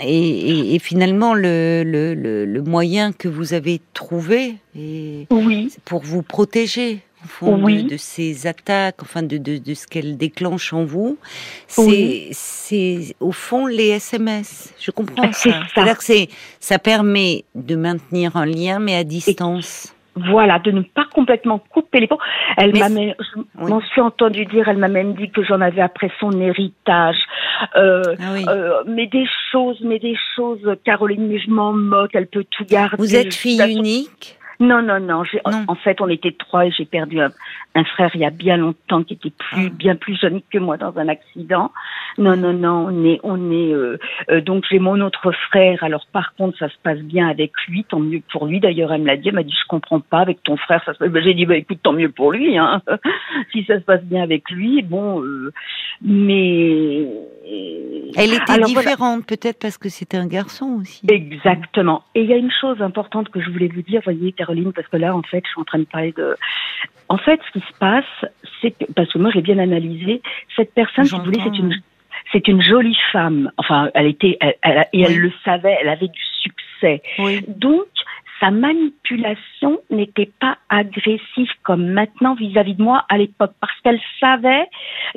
et, 0.03 0.79
finalement, 0.79 1.35
le, 1.35 1.83
le, 1.85 2.15
le, 2.45 2.63
moyen 2.63 3.13
que 3.13 3.27
vous 3.27 3.53
avez 3.53 3.81
trouvé 3.93 4.55
oui. 4.77 5.73
pour 5.85 6.03
vous 6.03 6.23
protéger 6.23 7.01
au 7.25 7.29
fond, 7.29 7.59
de, 7.59 7.97
ces 7.97 8.47
attaques, 8.47 9.03
enfin 9.03 9.23
de, 9.23 9.39
de, 9.39 9.57
de 9.59 9.75
ce 9.75 9.87
qu'elle 9.87 10.17
déclenche 10.17 10.73
en 10.73 10.85
vous, 10.85 11.17
c'est 11.67 12.29
c'est 12.33 13.17
au 13.19 13.33
fond 13.33 13.67
les 13.67 13.89
SMS. 13.89 14.73
Je 14.79 14.91
comprends 14.91 15.33
ça. 15.33 15.63
C'est-à-dire 15.73 15.99
que 15.99 16.05
ça 16.61 16.79
permet 16.79 17.45
de 17.55 17.77
maintenir 17.77 18.37
un 18.37 18.47
lien, 18.47 18.79
mais 18.79 18.95
à 18.95 19.05
distance. 19.05 19.94
Voilà, 20.16 20.59
de 20.59 20.71
ne 20.71 20.83
pas 20.83 21.06
complètement 21.12 21.59
couper 21.59 22.00
les 22.00 22.06
ponts. 22.06 22.18
Elle 22.56 22.76
m'a 22.78 22.88
même, 22.88 23.14
je 23.18 23.64
m'en 23.64 23.80
suis 23.80 24.00
entendu 24.00 24.44
dire, 24.47 24.68
elle 24.68 24.78
m'a 24.78 24.88
même 24.88 25.14
dit 25.14 25.30
que 25.30 25.42
j'en 25.42 25.61
avais 25.61 25.83
après 25.83 26.11
son 26.21 26.30
héritage. 26.40 27.16
Euh, 27.76 28.02
ah 28.18 28.50
euh, 28.50 28.83
mais 28.87 29.06
des 29.06 29.26
choses, 29.50 29.80
mais 29.83 29.99
des 29.99 30.16
choses, 30.37 30.61
Caroline, 30.85 31.26
mais 31.28 31.38
je 31.38 31.50
m'en 31.50 31.73
moque, 31.73 32.11
elle 32.14 32.26
peut 32.26 32.44
tout 32.50 32.64
garder. 32.64 32.97
Vous 32.99 33.16
êtes 33.16 33.35
fille 33.35 33.61
unique? 33.68 34.38
Non, 34.61 34.83
non, 34.83 35.00
non. 35.00 35.23
En 35.66 35.75
fait, 35.75 36.00
on 36.00 36.09
était 36.09 36.35
trois 36.38 36.66
et 36.66 36.71
j'ai 36.71 36.85
perdu 36.85 37.21
un, 37.21 37.30
frère 37.83 38.11
il 38.14 38.21
y 38.21 38.25
a 38.25 38.31
bien 38.31 38.57
longtemps 38.57 39.02
qui 39.02 39.14
était 39.14 39.31
plus, 39.31 39.66
ah. 39.66 39.75
bien 39.75 39.97
plus 39.97 40.16
jeune 40.16 40.40
que 40.52 40.59
moi 40.59 40.76
dans 40.76 40.97
un 40.97 41.09
accident. 41.09 41.73
Non, 42.19 42.37
non, 42.37 42.52
non. 42.52 42.87
On 42.88 43.04
est, 43.04 43.19
on 43.25 43.50
est. 43.50 43.73
Euh, 43.73 43.99
euh, 44.31 44.40
donc 44.40 44.64
j'ai 44.71 44.78
mon 44.78 45.00
autre 45.00 45.33
frère. 45.33 45.83
Alors 45.83 46.07
par 46.12 46.35
contre, 46.37 46.57
ça 46.59 46.69
se 46.69 46.76
passe 46.83 47.00
bien 47.00 47.28
avec 47.28 47.52
lui. 47.66 47.85
Tant 47.85 47.99
mieux 47.99 48.23
pour 48.31 48.47
lui. 48.47 48.61
D'ailleurs, 48.61 48.93
elle 48.93 49.02
me 49.02 49.07
l'a 49.07 49.16
dit. 49.16 49.28
Elle 49.28 49.35
m'a 49.35 49.43
dit, 49.43 49.57
je 49.61 49.66
comprends 49.66 50.00
pas 50.00 50.21
avec 50.21 50.43
ton 50.43 50.57
frère. 50.57 50.83
Ça 50.85 50.95
se 50.95 50.99
passe... 50.99 51.11
Ben, 51.11 51.23
j'ai 51.23 51.35
dit, 51.35 51.47
bah 51.47 51.57
écoute, 51.57 51.81
tant 51.83 51.93
mieux 51.93 52.11
pour 52.11 52.31
lui. 52.31 52.57
Hein. 52.57 52.81
si 53.52 53.64
ça 53.64 53.78
se 53.81 53.85
passe 53.85 54.02
bien 54.04 54.23
avec 54.23 54.49
lui, 54.50 54.83
bon. 54.83 55.23
Euh, 55.23 55.52
mais. 56.00 57.09
Elle 58.16 58.35
était 58.35 58.61
différente, 58.64 59.26
peut-être 59.26 59.59
parce 59.59 59.78
que 59.78 59.88
c'était 59.88 60.16
un 60.16 60.26
garçon 60.26 60.78
aussi. 60.81 61.04
Exactement. 61.09 62.04
Et 62.14 62.23
il 62.23 62.31
y 62.31 62.33
a 62.33 62.37
une 62.37 62.52
chose 62.52 62.81
importante 62.81 63.28
que 63.28 63.40
je 63.40 63.50
voulais 63.50 63.69
vous 63.69 63.83
dire, 63.83 64.00
voyez, 64.04 64.33
Caroline, 64.33 64.73
parce 64.73 64.88
que 64.88 64.97
là, 64.97 65.14
en 65.14 65.23
fait, 65.23 65.43
je 65.45 65.50
suis 65.50 65.61
en 65.61 65.64
train 65.64 65.78
de 65.78 65.85
parler 65.85 66.12
de. 66.12 66.37
En 67.09 67.19
fait, 67.19 67.40
ce 67.47 67.59
qui 67.59 67.63
se 67.66 67.78
passe, 67.78 68.30
c'est 68.61 68.75
parce 68.94 69.12
que 69.12 69.18
moi, 69.18 69.30
j'ai 69.33 69.42
bien 69.42 69.59
analysé, 69.59 70.23
cette 70.56 70.73
personne, 70.75 71.04
si 71.04 71.14
vous 71.16 71.25
voulez, 71.25 71.40
c'est 71.42 71.59
une, 71.59 71.75
c'est 72.33 72.49
une 72.49 72.62
jolie 72.62 72.97
femme. 73.12 73.50
Enfin, 73.56 73.90
elle 73.94 74.06
était, 74.06 74.38
elle, 74.40 74.87
et 74.92 75.02
elle 75.02 75.18
le 75.18 75.33
savait, 75.44 75.76
elle 75.80 75.88
avait 75.88 76.09
du 76.09 76.23
succès. 76.40 77.02
Donc, 77.49 77.87
sa 78.40 78.50
manipulation 78.50 79.78
n'était 79.90 80.30
pas 80.40 80.59
agressive 80.68 81.49
comme 81.62 81.87
maintenant 81.92 82.35
vis-à-vis 82.35 82.75
de 82.75 82.83
moi 82.83 83.04
à 83.09 83.16
l'époque 83.16 83.52
parce 83.61 83.73
qu'elle 83.83 84.00
savait 84.21 84.66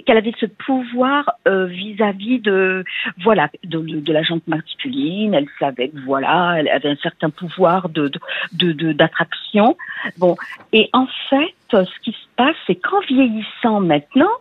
qu'elle 0.06 0.18
avait 0.18 0.34
ce 0.39 0.46
pouvoir 0.46 1.32
euh, 1.48 1.66
vis-à-vis 1.66 2.39
de 2.39 2.86
voilà 3.24 3.50
de, 3.63 3.80
de, 3.80 4.13
la 4.13 4.22
jante 4.22 4.48
masculine. 4.48 5.34
Elle 5.34 5.48
savait 5.60 5.89
que 5.89 5.98
voilà 6.06 6.56
elle 6.60 6.70
avait 6.70 6.89
un 6.89 6.96
certain 6.98 7.30
pouvoir 7.30 7.89
de 7.89 8.12
d'attraction 8.54 9.75
de, 10.06 10.20
bon. 10.20 10.36
Et 10.72 10.89
en 10.94 11.08
fait 11.30 11.54
ce 11.72 12.00
qui 12.04 12.12
se 12.12 12.28
passe 12.36 12.56
c'est 12.66 12.76
qu'en 12.76 13.00
vieillissant 13.02 13.80
maintenant. 13.82 14.32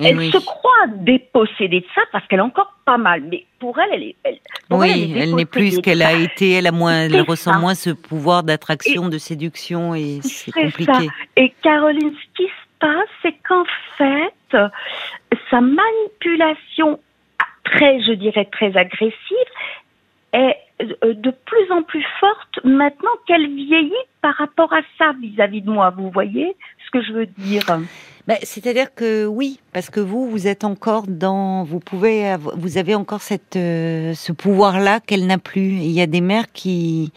Eh 0.00 0.06
elle 0.06 0.32
se 0.32 0.38
croit 0.38 0.86
dépossédée 0.96 1.80
de 1.80 1.86
ça 1.94 2.00
parce 2.12 2.26
qu'elle 2.26 2.40
a 2.40 2.44
encore 2.44 2.74
pas 2.86 2.96
mal. 2.96 3.22
Mais 3.30 3.44
pour 3.58 3.78
elle, 3.78 3.90
elle 3.92 4.02
est. 4.02 4.16
Elle, 4.24 4.38
oui, 4.70 5.14
elle, 5.16 5.34
n'est 5.34 5.44
plus 5.44 5.76
ce 5.76 5.80
qu'elle 5.80 6.02
a 6.02 6.12
été. 6.12 6.52
Elle 6.52 6.66
a 6.66 6.72
moins, 6.72 7.02
elle 7.02 7.20
ressent 7.20 7.58
moins 7.58 7.74
ce 7.74 7.90
pouvoir 7.90 8.42
d'attraction, 8.42 9.08
de 9.08 9.18
séduction, 9.18 9.94
et 9.94 10.20
c'est 10.22 10.52
compliqué. 10.52 10.92
Ça. 10.92 11.00
Et 11.36 11.52
Caroline, 11.62 12.10
ce 12.10 12.42
qui 12.42 12.48
se 12.48 12.78
passe, 12.80 13.08
c'est 13.20 13.34
qu'en 13.46 13.64
fait, 13.98 14.56
sa 15.50 15.60
manipulation 15.60 16.98
très, 17.64 18.02
je 18.02 18.12
dirais, 18.12 18.46
très 18.46 18.76
agressive 18.76 19.36
est 20.32 20.56
euh, 20.80 21.14
de 21.14 21.30
plus 21.30 21.70
en 21.70 21.82
plus 21.82 22.04
forte 22.18 22.64
maintenant 22.64 23.10
qu'elle 23.26 23.46
vieillit 23.54 23.92
par 24.22 24.34
rapport 24.36 24.72
à 24.72 24.80
ça 24.96 25.12
vis-à-vis 25.20 25.60
-vis 25.60 25.64
de 25.64 25.70
moi. 25.70 25.90
Vous 25.90 26.10
voyez 26.10 26.56
ce 26.86 26.90
que 26.90 27.04
je 27.04 27.12
veux 27.12 27.26
dire? 27.26 27.64
Ben, 28.28 28.38
C'est-à-dire 28.42 28.94
que 28.94 29.26
oui, 29.26 29.58
parce 29.72 29.90
que 29.90 29.98
vous, 29.98 30.30
vous 30.30 30.46
êtes 30.46 30.62
encore 30.62 31.06
dans, 31.08 31.64
vous 31.64 31.80
pouvez, 31.80 32.36
vous 32.56 32.78
avez 32.78 32.94
encore 32.94 33.20
cette, 33.20 33.56
euh, 33.56 34.14
ce 34.14 34.30
pouvoir-là 34.32 35.00
qu'elle 35.00 35.26
n'a 35.26 35.38
plus. 35.38 35.72
il 35.88 35.90
y 35.90 36.00
a 36.00 36.06
des 36.06 36.20
mères 36.20 36.52
qui, 36.52 37.12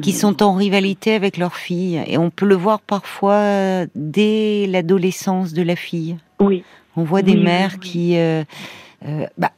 qui 0.00 0.12
sont 0.12 0.42
en 0.42 0.54
rivalité 0.54 1.14
avec 1.14 1.36
leurs 1.36 1.56
filles, 1.56 2.02
et 2.06 2.16
on 2.16 2.30
peut 2.30 2.46
le 2.46 2.54
voir 2.54 2.80
parfois 2.80 3.84
dès 3.94 4.66
l'adolescence 4.66 5.52
de 5.52 5.62
la 5.62 5.76
fille. 5.76 6.16
Oui. 6.40 6.64
On 6.96 7.04
voit 7.04 7.22
des 7.22 7.36
mères 7.36 7.78
qui, 7.78 8.16
euh, 8.16 8.42
euh, 9.04 9.26
bah, 9.36 9.52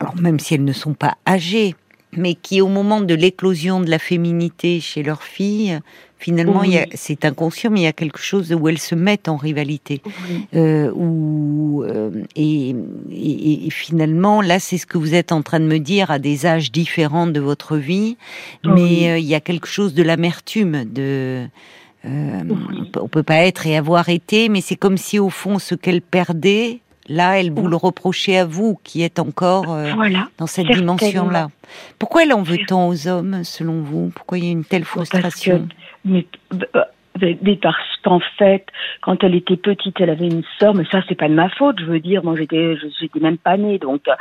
alors 0.00 0.16
même 0.16 0.38
si 0.38 0.54
elles 0.54 0.64
ne 0.64 0.74
sont 0.74 0.92
pas 0.92 1.14
âgées, 1.26 1.74
mais 2.14 2.34
qui 2.34 2.60
au 2.60 2.68
moment 2.68 3.00
de 3.00 3.14
l'éclosion 3.14 3.80
de 3.80 3.88
la 3.88 3.98
féminité 3.98 4.80
chez 4.80 5.02
leur 5.02 5.22
fille, 5.22 5.80
finalement, 6.22 6.62
c'est 6.94 7.24
inconscient, 7.24 7.70
mais 7.70 7.80
il 7.80 7.82
y 7.82 7.88
a 7.88 7.92
quelque 7.92 8.20
chose 8.20 8.52
où 8.52 8.68
elles 8.68 8.78
se 8.78 8.94
mettent 8.94 9.28
en 9.28 9.36
rivalité. 9.36 10.00
Euh, 10.54 10.92
euh, 10.94 12.10
et, 12.36 13.70
finalement, 13.70 14.40
là, 14.40 14.60
c'est 14.60 14.78
ce 14.78 14.86
que 14.86 14.98
vous 14.98 15.14
êtes 15.14 15.32
en 15.32 15.42
train 15.42 15.58
de 15.58 15.66
me 15.66 15.78
dire 15.78 16.12
à 16.12 16.20
des 16.20 16.46
âges 16.46 16.70
différents 16.70 17.26
de 17.26 17.40
votre 17.40 17.76
vie, 17.76 18.16
mais 18.64 19.10
euh, 19.10 19.18
il 19.18 19.26
y 19.26 19.34
a 19.34 19.40
quelque 19.40 19.66
chose 19.66 19.94
de 19.94 20.02
l'amertume, 20.04 20.84
de... 20.84 21.48
on 22.04 23.08
peut 23.08 23.24
pas 23.24 23.38
être 23.38 23.66
et 23.66 23.76
avoir 23.76 24.08
été, 24.08 24.48
mais 24.48 24.60
c'est 24.60 24.76
comme 24.76 24.98
si 24.98 25.18
au 25.18 25.30
fond, 25.30 25.58
ce 25.58 25.74
qu'elle 25.74 26.02
perdait, 26.02 26.82
Là, 27.08 27.40
elle 27.40 27.50
vous 27.50 27.66
le 27.66 27.76
reprochait 27.76 28.38
à 28.38 28.44
vous, 28.44 28.78
qui 28.84 29.02
êtes 29.02 29.18
encore 29.18 29.72
euh, 29.72 29.92
dans 30.38 30.46
cette 30.46 30.68
dimension-là. 30.68 31.48
Pourquoi 31.98 32.22
elle 32.22 32.32
en 32.32 32.42
veut 32.42 32.58
tant 32.66 32.88
aux 32.88 33.08
hommes, 33.08 33.42
selon 33.42 33.82
vous? 33.82 34.12
Pourquoi 34.14 34.38
il 34.38 34.44
y 34.44 34.48
a 34.48 34.52
une 34.52 34.64
telle 34.64 34.84
frustration? 34.84 35.68
Mais, 36.04 36.26
parce 37.60 37.96
qu'en 38.02 38.20
fait, 38.38 38.66
quand 39.00 39.22
elle 39.22 39.34
était 39.34 39.56
petite, 39.56 40.00
elle 40.00 40.10
avait 40.10 40.28
une 40.28 40.44
sœur, 40.58 40.74
mais 40.74 40.84
ça, 40.90 41.02
c'est 41.08 41.14
pas 41.14 41.28
de 41.28 41.34
ma 41.34 41.48
faute. 41.50 41.80
Je 41.80 41.84
veux 41.84 42.00
dire, 42.00 42.24
moi, 42.24 42.34
j'étais, 42.36 42.76
j'étais 43.00 43.20
même 43.20 43.38
pas 43.38 43.56
née, 43.56 43.78
donc 43.78 44.08
euh, 44.08 44.14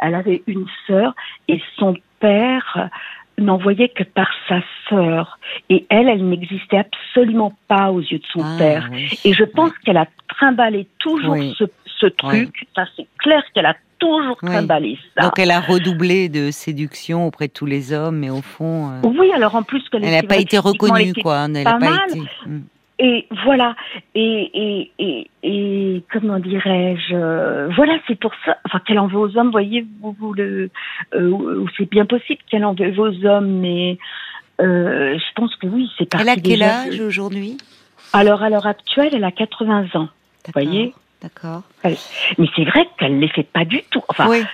elle 0.00 0.14
avait 0.14 0.42
une 0.46 0.66
sœur 0.86 1.14
et 1.46 1.60
son 1.76 1.94
père 2.20 2.90
n'en 3.36 3.56
voyait 3.56 3.88
que 3.88 4.02
par 4.02 4.28
sa 4.48 4.60
sœur. 4.88 5.38
Et 5.68 5.86
elle, 5.90 6.08
elle 6.08 6.28
n'existait 6.28 6.78
absolument 6.78 7.52
pas 7.68 7.90
aux 7.92 8.00
yeux 8.00 8.18
de 8.18 8.26
son 8.32 8.42
ah, 8.42 8.56
père. 8.58 8.90
Et 9.24 9.32
je 9.32 9.44
pense 9.44 9.70
qu'elle 9.84 9.96
a 9.96 10.06
trimballé 10.28 10.88
toujours 10.98 11.36
ce 11.56 11.64
ce 12.00 12.06
truc. 12.06 12.66
Ça, 12.74 12.84
c'est 12.96 13.06
clair 13.18 13.42
qu'elle 13.54 13.66
a 13.66 13.74
toujours 13.98 14.36
trimballé 14.36 14.98
ça. 15.16 15.24
Donc 15.24 15.38
elle 15.38 15.50
a 15.50 15.60
redoublé 15.60 16.28
de 16.28 16.50
séduction 16.50 17.26
auprès 17.26 17.48
de 17.48 17.52
tous 17.52 17.66
les 17.66 17.92
hommes, 17.92 18.18
mais 18.18 18.30
au 18.30 18.42
fond. 18.42 18.90
Euh, 18.90 19.08
oui, 19.18 19.30
alors 19.32 19.54
en 19.54 19.62
plus 19.62 19.86
qu'elle 19.88 20.02
n'a 20.02 20.22
pas 20.22 20.38
été 20.38 20.58
reconnue, 20.58 21.12
quoi. 21.14 21.44
Elle 21.46 21.52
n'a 21.52 21.78
pas, 21.78 22.06
été. 22.08 22.20
Hmm. 22.46 22.60
Et 23.00 23.28
voilà, 23.44 23.76
et, 24.16 24.50
et, 24.54 24.90
et, 24.98 25.30
et 25.44 26.02
comment 26.12 26.40
dirais-je, 26.40 27.14
euh, 27.14 27.68
voilà, 27.76 27.96
c'est 28.08 28.18
pour 28.18 28.32
ça, 28.44 28.58
enfin, 28.64 28.80
qu'elle 28.84 28.98
en 28.98 29.06
veut 29.06 29.18
aux 29.18 29.36
hommes, 29.36 29.52
voyez, 29.52 29.86
vous, 30.00 30.16
vous 30.18 30.32
le, 30.32 30.68
euh, 31.14 31.64
c'est 31.76 31.88
bien 31.88 32.06
possible 32.06 32.40
qu'elle 32.50 32.64
en 32.64 32.74
veut 32.74 32.98
aux 32.98 33.24
hommes, 33.24 33.60
mais 33.60 33.98
je 34.58 35.32
pense 35.36 35.54
que 35.56 35.68
oui, 35.68 35.88
c'est 35.96 36.10
parti. 36.10 36.26
Elle 36.26 36.38
a 36.38 36.40
quel 36.42 36.62
âge 36.64 37.00
aujourd'hui? 37.00 37.56
Alors, 38.12 38.42
à 38.42 38.50
l'heure 38.50 38.66
actuelle, 38.66 39.10
elle 39.12 39.24
a 39.24 39.30
80 39.30 39.86
ans, 39.94 40.08
vous 40.46 40.52
voyez 40.52 40.92
D'accord. 41.20 41.62
Mais 41.84 41.96
c'est 42.54 42.64
vrai 42.64 42.88
qu'elle 42.96 43.16
ne 43.16 43.20
les 43.22 43.28
fait 43.28 43.42
pas 43.42 43.64
du 43.64 43.82
tout. 43.90 44.02
Enfin, 44.08 44.28
oui. 44.28 44.44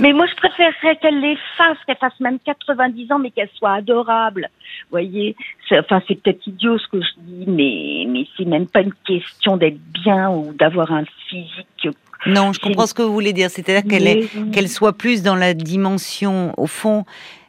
Mais 0.00 0.12
moi, 0.12 0.26
je 0.26 0.36
préférerais 0.36 0.96
qu'elle 1.02 1.20
les 1.20 1.36
fasse, 1.56 1.78
qu'elle 1.84 1.96
fasse 1.96 2.18
même 2.20 2.38
90 2.44 3.10
ans, 3.10 3.18
mais 3.18 3.32
qu'elle 3.32 3.48
soit 3.56 3.72
adorable. 3.72 4.48
Vous 4.84 4.90
voyez 4.92 5.34
Enfin, 5.72 6.00
c'est 6.06 6.14
peut-être 6.22 6.46
idiot 6.46 6.78
ce 6.78 6.86
que 6.88 7.00
je 7.00 7.08
dis, 7.18 7.44
mais, 7.48 8.04
mais 8.08 8.26
c'est 8.36 8.44
même 8.44 8.68
pas 8.68 8.82
une 8.82 8.94
question 9.04 9.56
d'être 9.56 9.80
bien 10.04 10.30
ou 10.30 10.52
d'avoir 10.52 10.92
un 10.92 11.04
physique. 11.28 11.88
Non, 12.26 12.52
je 12.52 12.60
comprends 12.60 12.86
ce 12.86 12.94
que 12.94 13.02
vous 13.02 13.12
voulez 13.12 13.32
dire. 13.32 13.50
C'est-à-dire 13.50 13.88
qu'elle 13.88 14.28
qu'elle 14.52 14.68
soit 14.68 14.96
plus 14.96 15.22
dans 15.22 15.36
la 15.36 15.54
dimension, 15.54 16.52
au 16.56 16.66
fond, 16.66 17.04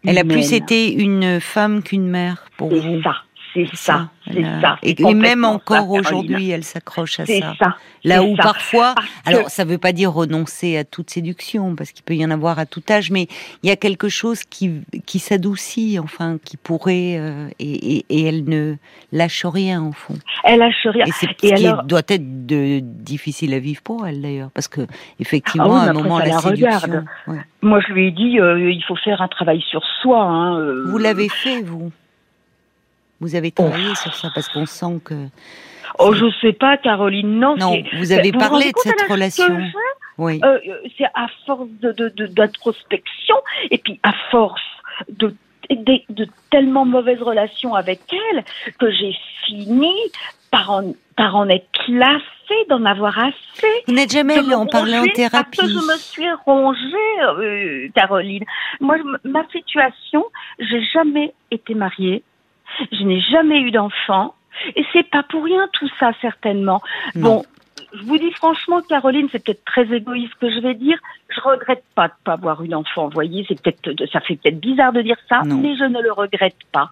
elle 0.05 0.17
a 0.17 0.23
plus 0.23 0.53
été 0.53 0.91
une 0.93 1.39
femme 1.39 1.83
qu'une 1.83 2.07
mère 2.07 2.45
pour 2.57 2.69
vous. 2.69 3.01
Ça. 3.03 3.17
C'est 3.53 3.67
ça, 3.73 4.09
c'est 4.25 4.43
ça. 4.61 4.77
Et, 4.81 5.13
même 5.13 5.43
encore 5.43 5.89
aujourd'hui, 5.89 6.51
elle 6.51 6.63
s'accroche 6.63 7.19
à 7.19 7.25
ça. 7.25 7.53
ça. 7.59 7.75
Là 8.03 8.23
où 8.23 8.35
parfois, 8.35 8.95
alors 9.25 9.49
ça 9.49 9.65
ne 9.65 9.71
veut 9.71 9.77
pas 9.77 9.91
dire 9.91 10.11
renoncer 10.11 10.77
à 10.77 10.83
toute 10.83 11.09
séduction, 11.09 11.75
parce 11.75 11.91
qu'il 11.91 12.03
peut 12.03 12.15
y 12.15 12.25
en 12.25 12.31
avoir 12.31 12.57
à 12.57 12.65
tout 12.65 12.81
âge, 12.89 13.11
mais 13.11 13.27
il 13.61 13.69
y 13.69 13.71
a 13.71 13.75
quelque 13.75 14.09
chose 14.09 14.43
qui, 14.43 14.81
qui 15.05 15.19
s'adoucit, 15.19 15.99
enfin, 15.99 16.37
qui 16.43 16.55
pourrait, 16.55 17.17
euh, 17.19 17.47
et, 17.59 18.05
et, 18.09 18.25
elle 18.25 18.45
ne 18.45 18.75
lâche 19.11 19.45
rien, 19.45 19.83
au 19.83 19.91
fond. 19.91 20.15
Elle 20.43 20.59
lâche 20.59 20.85
rien. 20.85 21.05
Et 21.05 21.11
c'est 21.11 21.27
ce 21.27 21.33
qui 21.33 21.87
doit 21.87 22.01
être 22.07 22.45
de, 22.45 22.79
difficile 22.81 23.53
à 23.53 23.59
vivre 23.59 23.81
pour 23.81 24.07
elle, 24.07 24.21
d'ailleurs, 24.21 24.49
parce 24.51 24.67
que, 24.69 24.81
effectivement, 25.19 25.75
ah 25.75 25.87
à 25.87 25.89
un 25.89 25.93
moment, 25.93 26.19
la, 26.19 26.39
séduction... 26.39 27.03
Moi, 27.61 27.79
je 27.87 27.93
lui 27.93 28.07
ai 28.07 28.11
dit, 28.11 28.39
euh, 28.39 28.71
il 28.71 28.83
faut 28.83 28.95
faire 28.95 29.21
un 29.21 29.27
travail 29.27 29.61
sur 29.69 29.83
soi. 30.01 30.23
Hein, 30.23 30.57
euh. 30.57 30.85
Vous 30.87 30.97
l'avez 30.97 31.29
fait, 31.29 31.61
vous 31.61 31.91
vous 33.21 33.35
avez 33.35 33.51
travaillé 33.51 33.95
sur 33.95 34.13
ça 34.13 34.29
parce 34.33 34.49
qu'on 34.49 34.65
sent 34.65 34.99
que. 35.05 35.27
Oh, 35.99 36.13
je 36.13 36.25
sais 36.41 36.53
pas, 36.53 36.77
Caroline. 36.77 37.39
Non. 37.39 37.55
Non, 37.55 37.81
vous 37.97 38.11
avez 38.11 38.31
parlé 38.31 38.71
de 38.71 38.77
cette 38.77 39.01
relation. 39.09 39.45
Oui. 40.17 40.39
Euh, 40.43 40.59
c'est 40.97 41.05
à 41.05 41.27
force 41.45 41.69
de 41.81 42.09
d'introspection 42.27 43.35
et 43.69 43.77
puis 43.77 43.99
à 44.03 44.13
force 44.29 44.61
de 45.09 45.33
de, 45.75 46.27
tellement 46.49 46.85
mauvaises 46.85 47.21
relations 47.21 47.75
avec 47.75 48.01
elle 48.11 48.43
que 48.77 48.91
j'ai 48.91 49.15
fini 49.45 49.93
par 50.49 50.69
en, 50.69 50.93
par 51.15 51.35
en 51.35 51.47
être 51.47 51.65
lassée, 51.87 52.25
d'en 52.67 52.83
avoir 52.83 53.17
assez. 53.17 53.83
Vous 53.87 53.93
n'êtes 53.93 54.11
jamais 54.11 54.37
allée 54.39 54.53
en 54.53 54.65
parler 54.65 54.99
en 54.99 55.07
thérapie 55.07 55.57
Parce 55.57 55.71
que 55.71 55.79
je 55.79 55.87
me 55.87 55.97
suis 55.97 56.33
rongée, 56.45 57.21
euh, 57.21 57.87
Caroline. 57.95 58.43
Moi, 58.81 58.97
ma 59.23 59.47
situation, 59.47 60.25
j'ai 60.59 60.83
jamais 60.93 61.33
été 61.49 61.73
mariée. 61.73 62.23
Je 62.91 63.03
n'ai 63.03 63.19
jamais 63.19 63.59
eu 63.59 63.71
d'enfant. 63.71 64.35
Et 64.75 64.85
c'est 64.93 65.09
pas 65.09 65.23
pour 65.23 65.43
rien 65.43 65.67
tout 65.73 65.89
ça, 65.99 66.11
certainement. 66.21 66.81
Bon, 67.15 67.43
je 67.93 68.03
vous 68.03 68.17
dis 68.17 68.31
franchement, 68.31 68.81
Caroline, 68.81 69.27
c'est 69.31 69.43
peut-être 69.43 69.65
très 69.65 69.91
égoïste 69.93 70.33
que 70.39 70.49
je 70.49 70.59
vais 70.59 70.75
dire. 70.75 70.97
Je 71.29 71.41
regrette 71.41 71.83
pas 71.95 72.07
de 72.07 72.13
pas 72.23 72.33
avoir 72.33 72.63
une 72.63 72.75
enfant. 72.75 73.05
Vous 73.05 73.13
voyez, 73.13 73.45
c'est 73.47 73.61
peut-être, 73.61 74.05
ça 74.11 74.21
fait 74.21 74.35
peut-être 74.35 74.59
bizarre 74.59 74.93
de 74.93 75.01
dire 75.01 75.17
ça, 75.27 75.41
mais 75.45 75.75
je 75.75 75.83
ne 75.83 76.01
le 76.01 76.11
regrette 76.11 76.55
pas. 76.71 76.89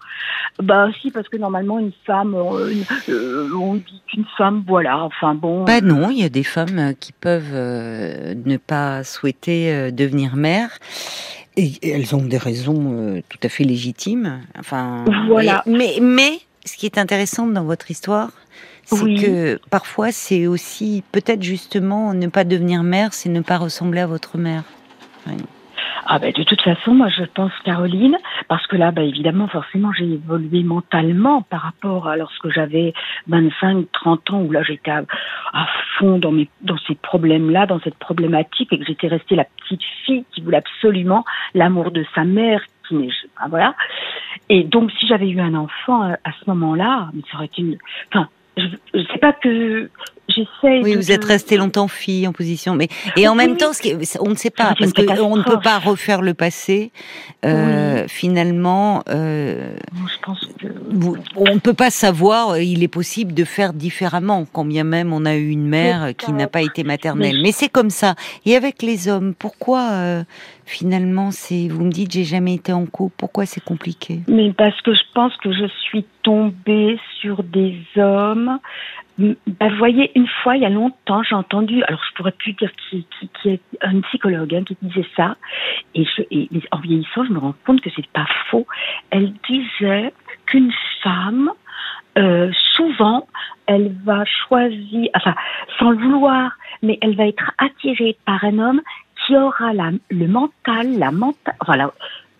Bah 0.62 0.88
si, 1.02 1.12
parce 1.12 1.28
que 1.30 1.38
normalement 1.38 1.80
une 1.80 1.92
femme, 2.06 2.36
euh, 2.36 2.74
euh, 3.10 3.50
on 3.54 3.76
dit 3.76 4.02
qu'une 4.08 4.26
femme, 4.38 4.64
voilà. 4.68 5.04
Enfin 5.04 5.36
bon. 5.36 5.64
Bah 5.64 5.82
non, 5.82 6.10
il 6.10 6.20
y 6.20 6.24
a 6.24 6.30
des 6.30 6.44
femmes 6.44 6.94
qui 7.00 7.14
peuvent 7.14 7.54
euh, 7.54 8.34
ne 8.46 8.58
pas 8.58 9.04
souhaiter 9.04 9.92
devenir 9.92 10.36
mère. 10.36 10.72
Et 11.62 11.92
elles 11.92 12.16
ont 12.16 12.24
des 12.24 12.38
raisons 12.38 13.22
tout 13.28 13.38
à 13.44 13.50
fait 13.50 13.66
légitimes. 13.66 14.42
Enfin, 14.58 15.04
voilà. 15.28 15.62
mais, 15.66 15.98
mais 16.02 16.40
ce 16.66 16.78
qui 16.78 16.86
est 16.86 16.98
intéressant 16.98 17.48
dans 17.48 17.64
votre 17.64 17.92
histoire, 17.92 18.32
c'est 18.86 19.16
que 19.16 19.60
parfois 19.70 20.12
c'est 20.12 20.48
aussi 20.48 21.04
peut-être 21.12 21.44
justement 21.44 22.14
ne 22.14 22.28
pas 22.28 22.44
devenir 22.44 22.84
mère, 22.84 23.14
c'est 23.14 23.30
ne 23.30 23.42
pas 23.42 23.58
ressembler 23.58 24.00
à 24.02 24.08
votre 24.08 24.38
mère. 24.38 24.64
Ah 26.06 26.20
ben 26.20 26.32
de 26.32 26.44
toute 26.44 26.62
façon, 26.62 26.94
moi 26.94 27.10
je 27.10 27.24
pense 27.24 27.52
Caroline, 27.64 28.18
parce 28.48 28.66
que 28.68 28.76
là, 28.76 28.92
bah, 28.92 29.04
évidemment, 29.04 29.48
forcément, 29.48 29.92
j'ai 29.94 30.06
évolué 30.06 30.64
mentalement 30.64 31.42
par 31.44 31.62
rapport 31.62 32.08
à 32.08 32.18
lorsque 32.18 32.50
j'avais 32.50 32.94
25, 33.28 33.86
30 33.92 34.32
ans, 34.32 34.42
où 34.42 34.52
là 34.52 34.64
j'étais 34.64 34.92
à, 34.92 35.04
fond 35.98 36.18
dans, 36.18 36.32
mes, 36.32 36.50
dans 36.62 36.78
ces 36.88 36.96
problèmes-là, 36.96 37.66
dans 37.66 37.80
cette 37.80 37.98
problématique, 37.98 38.72
et 38.74 38.80
que 38.80 38.86
j'étais 38.86 39.08
restée 39.08 39.36
la 39.36 39.46
petite 39.46 39.84
fille 40.06 40.26
qui 40.32 40.42
voulait 40.42 40.58
absolument 40.58 41.26
l'amour 41.54 41.92
de 41.92 42.06
sa 42.16 42.24
mère, 42.24 42.62
qui 42.88 42.96
n'est, 42.96 43.10
voilà. 43.50 43.76
Et 44.50 44.64
donc, 44.64 44.92
si 44.92 45.08
j'avais 45.08 45.30
eu 45.30 45.40
un 45.40 45.54
enfant 45.54 46.02
à, 46.02 46.14
à 46.24 46.32
ce 46.40 46.50
moment-là, 46.50 47.10
ça 47.32 47.38
aurait 47.38 47.46
été 47.46 47.62
une, 47.62 47.78
enfin, 48.12 48.30
je, 48.60 49.04
sais 49.12 49.20
pas 49.20 49.34
que 49.34 49.90
j'essaie. 50.30 50.82
Oui, 50.82 50.96
vous 50.96 51.12
êtes 51.12 51.24
resté 51.24 51.58
longtemps 51.58 51.88
fille 51.88 52.28
en 52.28 52.34
position, 52.34 52.76
mais 52.76 52.88
et 53.16 53.28
en 53.28 53.36
même 53.36 53.58
temps, 53.58 53.72
on 54.20 54.30
ne 54.30 54.36
sait 54.36 54.50
pas 54.50 54.74
parce 54.78 54.94
qu'on 54.94 55.38
ne 55.38 55.44
peut 55.44 55.60
pas 55.60 55.80
refaire 55.80 56.22
le 56.22 56.34
passé. 56.34 56.92
Euh, 57.46 58.06
finalement, 58.08 59.04
euh, 59.10 59.76
je 59.94 60.26
pense 60.26 60.46
que 60.60 60.68
on 61.36 61.54
ne 61.54 61.60
peut 61.60 61.74
pas 61.74 61.90
savoir. 61.90 62.52
Euh, 62.52 62.62
il 62.62 62.84
est 62.84 62.90
possible 62.90 63.34
de 63.34 63.44
faire 63.44 63.74
différemment, 63.74 64.46
quand 64.52 64.66
bien 64.66 64.84
même 64.84 65.14
on 65.14 65.26
a 65.26 65.36
eu 65.36 65.50
une 65.50 65.68
mère 65.68 66.16
qui 66.18 66.34
n'a 66.34 66.48
pas 66.48 66.62
été 66.62 66.84
maternelle. 66.84 67.38
Mais, 67.42 67.52
c'est 67.52 67.70
comme 67.70 67.90
ça. 67.90 68.16
Et 68.46 68.56
avec 68.56 68.82
les 68.82 69.08
hommes, 69.08 69.34
pourquoi 69.38 70.24
finalement, 70.66 71.32
c'est 71.32 71.68
vous 71.68 71.84
me 71.84 71.92
dites 71.92 72.12
j'ai 72.12 72.24
jamais 72.24 72.54
été 72.56 72.72
en 72.72 72.86
couple. 72.86 73.16
Pourquoi 73.18 73.46
c'est 73.46 73.64
compliqué? 73.64 74.20
Mais 74.28 74.54
parce 74.54 74.80
que 74.82 74.94
je 74.94 75.02
pense 75.14 75.36
que 75.38 75.52
je 75.52 75.68
suis 75.84 76.06
tombée 76.24 77.00
sur 77.20 77.44
des 77.44 77.76
hommes 77.98 78.60
bah, 79.20 79.68
vous 79.70 79.78
voyez, 79.78 80.12
une 80.16 80.28
fois, 80.42 80.56
il 80.56 80.64
y 80.64 80.66
a 80.66 80.70
longtemps, 80.70 81.24
j'ai 81.24 81.36
entendu, 81.36 81.84
alors 81.84 82.02
je 82.10 82.16
pourrais 82.16 82.32
plus 82.32 82.54
dire 82.54 82.72
qui, 82.90 83.06
qui, 83.42 83.50
est 83.50 83.62
un 83.82 84.00
psychologue 84.02 84.56
hein, 84.56 84.64
qui 84.64 84.78
disait 84.82 85.08
ça, 85.16 85.36
et, 85.94 86.06
je, 86.06 86.22
et, 86.32 86.50
en 86.72 86.80
vieillissant, 86.80 87.26
je 87.26 87.34
me 87.34 87.40
rends 87.40 87.56
compte 87.66 87.82
que 87.82 87.90
c'est 87.96 88.08
pas 88.08 88.28
faux. 88.50 88.66
Elle 89.10 89.34
disait 89.50 90.14
qu'une 90.46 90.72
femme, 91.04 91.52
euh, 92.18 92.52
souvent, 92.76 93.28
elle 93.66 93.94
va 94.06 94.24
choisir, 94.26 95.10
enfin, 95.14 95.36
sans 95.78 95.92
le 95.92 95.98
vouloir, 95.98 96.52
mais 96.82 96.98
elle 97.02 97.16
va 97.16 97.28
être 97.28 97.52
attirée 97.58 98.18
par 98.26 98.44
un 98.46 98.58
homme 98.58 98.82
qui 99.26 99.36
aura 99.36 99.74
la, 99.74 99.92
le 100.10 100.28
mental, 100.28 100.98
la 100.98 101.12
mental, 101.12 101.56
voilà, 101.66 101.92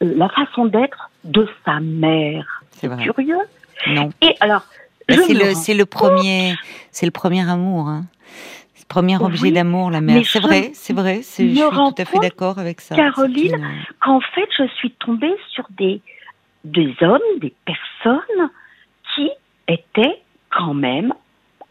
euh, 0.02 0.14
la 0.16 0.30
façon 0.30 0.66
d'être 0.66 1.10
de 1.26 1.48
sa 1.66 1.80
mère. 1.82 2.64
C'est 2.72 2.96
curieux? 2.98 3.40
Non. 3.88 4.10
Et 4.22 4.36
alors, 4.40 4.64
c'est 5.56 5.74
le, 5.74 5.86
premier, 5.86 6.56
c'est 6.92 7.06
le 7.06 7.12
premier 7.12 7.48
amour. 7.50 7.88
Hein. 7.88 8.06
Le 8.78 8.86
premier 8.88 9.18
objet 9.18 9.52
d'amour, 9.52 9.92
la 9.92 10.02
mère. 10.02 10.24
C'est 10.26 10.40
vrai, 10.40 10.72
c'est 10.74 10.94
vrai. 10.94 11.18
Je 11.18 11.22
suis 11.22 11.56
tout 11.56 11.96
à 11.98 12.06
fait 12.06 12.20
d'accord 12.20 12.60
avec 12.60 12.82
ça. 12.82 12.96
Caroline, 12.96 13.64
qu'en 14.02 14.20
fait, 14.20 14.48
je 14.58 14.68
suis 14.76 14.92
tombée 14.92 15.36
sur 15.52 15.66
des, 15.78 16.02
des 16.64 16.96
hommes, 17.02 17.20
des 17.40 17.54
personnes 17.66 18.50
qui 19.16 19.30
étaient 19.68 20.22
quand 20.50 20.74
même 20.74 21.14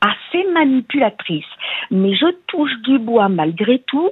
assez 0.00 0.44
manipulatrices. 0.52 1.44
Mais 1.90 2.14
je 2.14 2.26
touche 2.46 2.74
du 2.84 2.98
bois 2.98 3.28
malgré 3.28 3.82
tout 3.86 4.10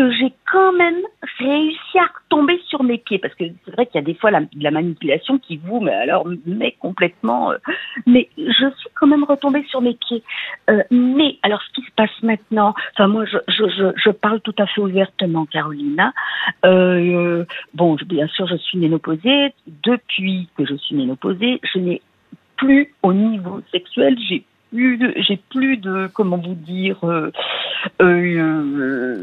que 0.00 0.10
j'ai 0.12 0.32
quand 0.50 0.72
même 0.72 1.02
réussi 1.38 1.98
à 1.98 2.08
tomber 2.30 2.58
sur 2.68 2.82
mes 2.82 2.96
pieds. 2.96 3.18
Parce 3.18 3.34
que 3.34 3.44
c'est 3.64 3.70
vrai 3.72 3.84
qu'il 3.84 3.96
y 3.96 4.02
a 4.02 4.06
des 4.06 4.14
fois 4.14 4.30
la, 4.30 4.40
la 4.58 4.70
manipulation 4.70 5.38
qui 5.38 5.58
vous 5.58 5.80
mais 5.80 5.92
alors 5.92 6.26
met 6.46 6.72
complètement 6.72 7.52
euh, 7.52 7.58
mais 8.06 8.30
je 8.38 8.70
suis 8.78 8.88
quand 8.94 9.06
même 9.06 9.24
retombée 9.24 9.62
sur 9.64 9.82
mes 9.82 9.92
pieds. 9.92 10.22
Euh, 10.70 10.82
mais 10.90 11.36
alors 11.42 11.60
ce 11.62 11.74
qui 11.74 11.82
se 11.82 11.92
passe 11.94 12.22
maintenant 12.22 12.74
enfin 12.94 13.08
moi 13.08 13.26
je, 13.26 14.10
parle 14.10 14.40
tout 14.40 14.54
à 14.58 14.66
fait 14.66 14.80
ouvertement 14.80 15.44
Carolina. 15.44 16.14
Euh, 16.64 17.44
bon 17.74 17.96
bien 18.06 18.26
sûr 18.28 18.46
je 18.46 18.56
suis 18.56 18.78
ménopausée. 18.78 19.52
Depuis 19.66 20.48
que 20.56 20.64
je 20.64 20.76
suis 20.76 20.96
ménopausée 20.96 21.60
je 21.74 21.78
n'ai 21.78 22.00
plus 22.56 22.94
au 23.02 23.12
niveau 23.12 23.60
sexuel 23.70 24.16
j'ai 24.28 24.44
j'ai 24.72 25.36
plus 25.50 25.76
de 25.76 26.08
comment 26.14 26.36
vous 26.36 26.54
dire 26.54 26.98
euh, 27.04 27.32
euh, 28.00 29.16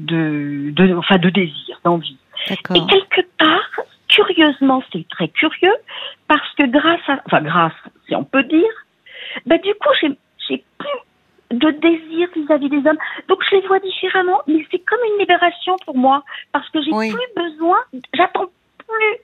de, 0.00 0.70
de 0.70 0.94
enfin 0.94 1.18
de 1.18 1.30
désir 1.30 1.80
d'envie. 1.84 2.18
Et 2.48 2.56
quelque 2.56 3.26
part 3.38 3.70
curieusement 4.08 4.82
c'est 4.92 5.06
très 5.08 5.28
curieux 5.28 5.74
parce 6.28 6.54
que 6.56 6.66
grâce 6.66 7.00
à 7.08 7.20
enfin 7.26 7.42
grâce 7.42 7.72
si 8.06 8.14
on 8.14 8.24
peut 8.24 8.44
dire 8.44 8.72
bah 9.44 9.58
du 9.58 9.74
coup 9.74 9.90
j'ai 10.00 10.16
j'ai 10.48 10.64
plus 10.78 11.58
de 11.58 11.70
désir 11.70 12.28
vis-à-vis 12.34 12.68
des 12.70 12.88
hommes. 12.88 12.98
Donc 13.28 13.38
je 13.50 13.56
les 13.56 13.66
vois 13.66 13.80
différemment 13.80 14.40
mais 14.46 14.64
c'est 14.70 14.78
comme 14.78 15.00
une 15.12 15.20
libération 15.20 15.76
pour 15.84 15.96
moi 15.96 16.24
parce 16.52 16.68
que 16.70 16.80
j'ai 16.82 16.90
plus 16.90 17.42
besoin 17.44 17.78
j'attends 18.14 18.50
plus 18.88 19.18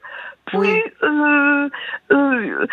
plus 0.45 0.83
euh, 1.03 1.69
euh, 2.11 2.67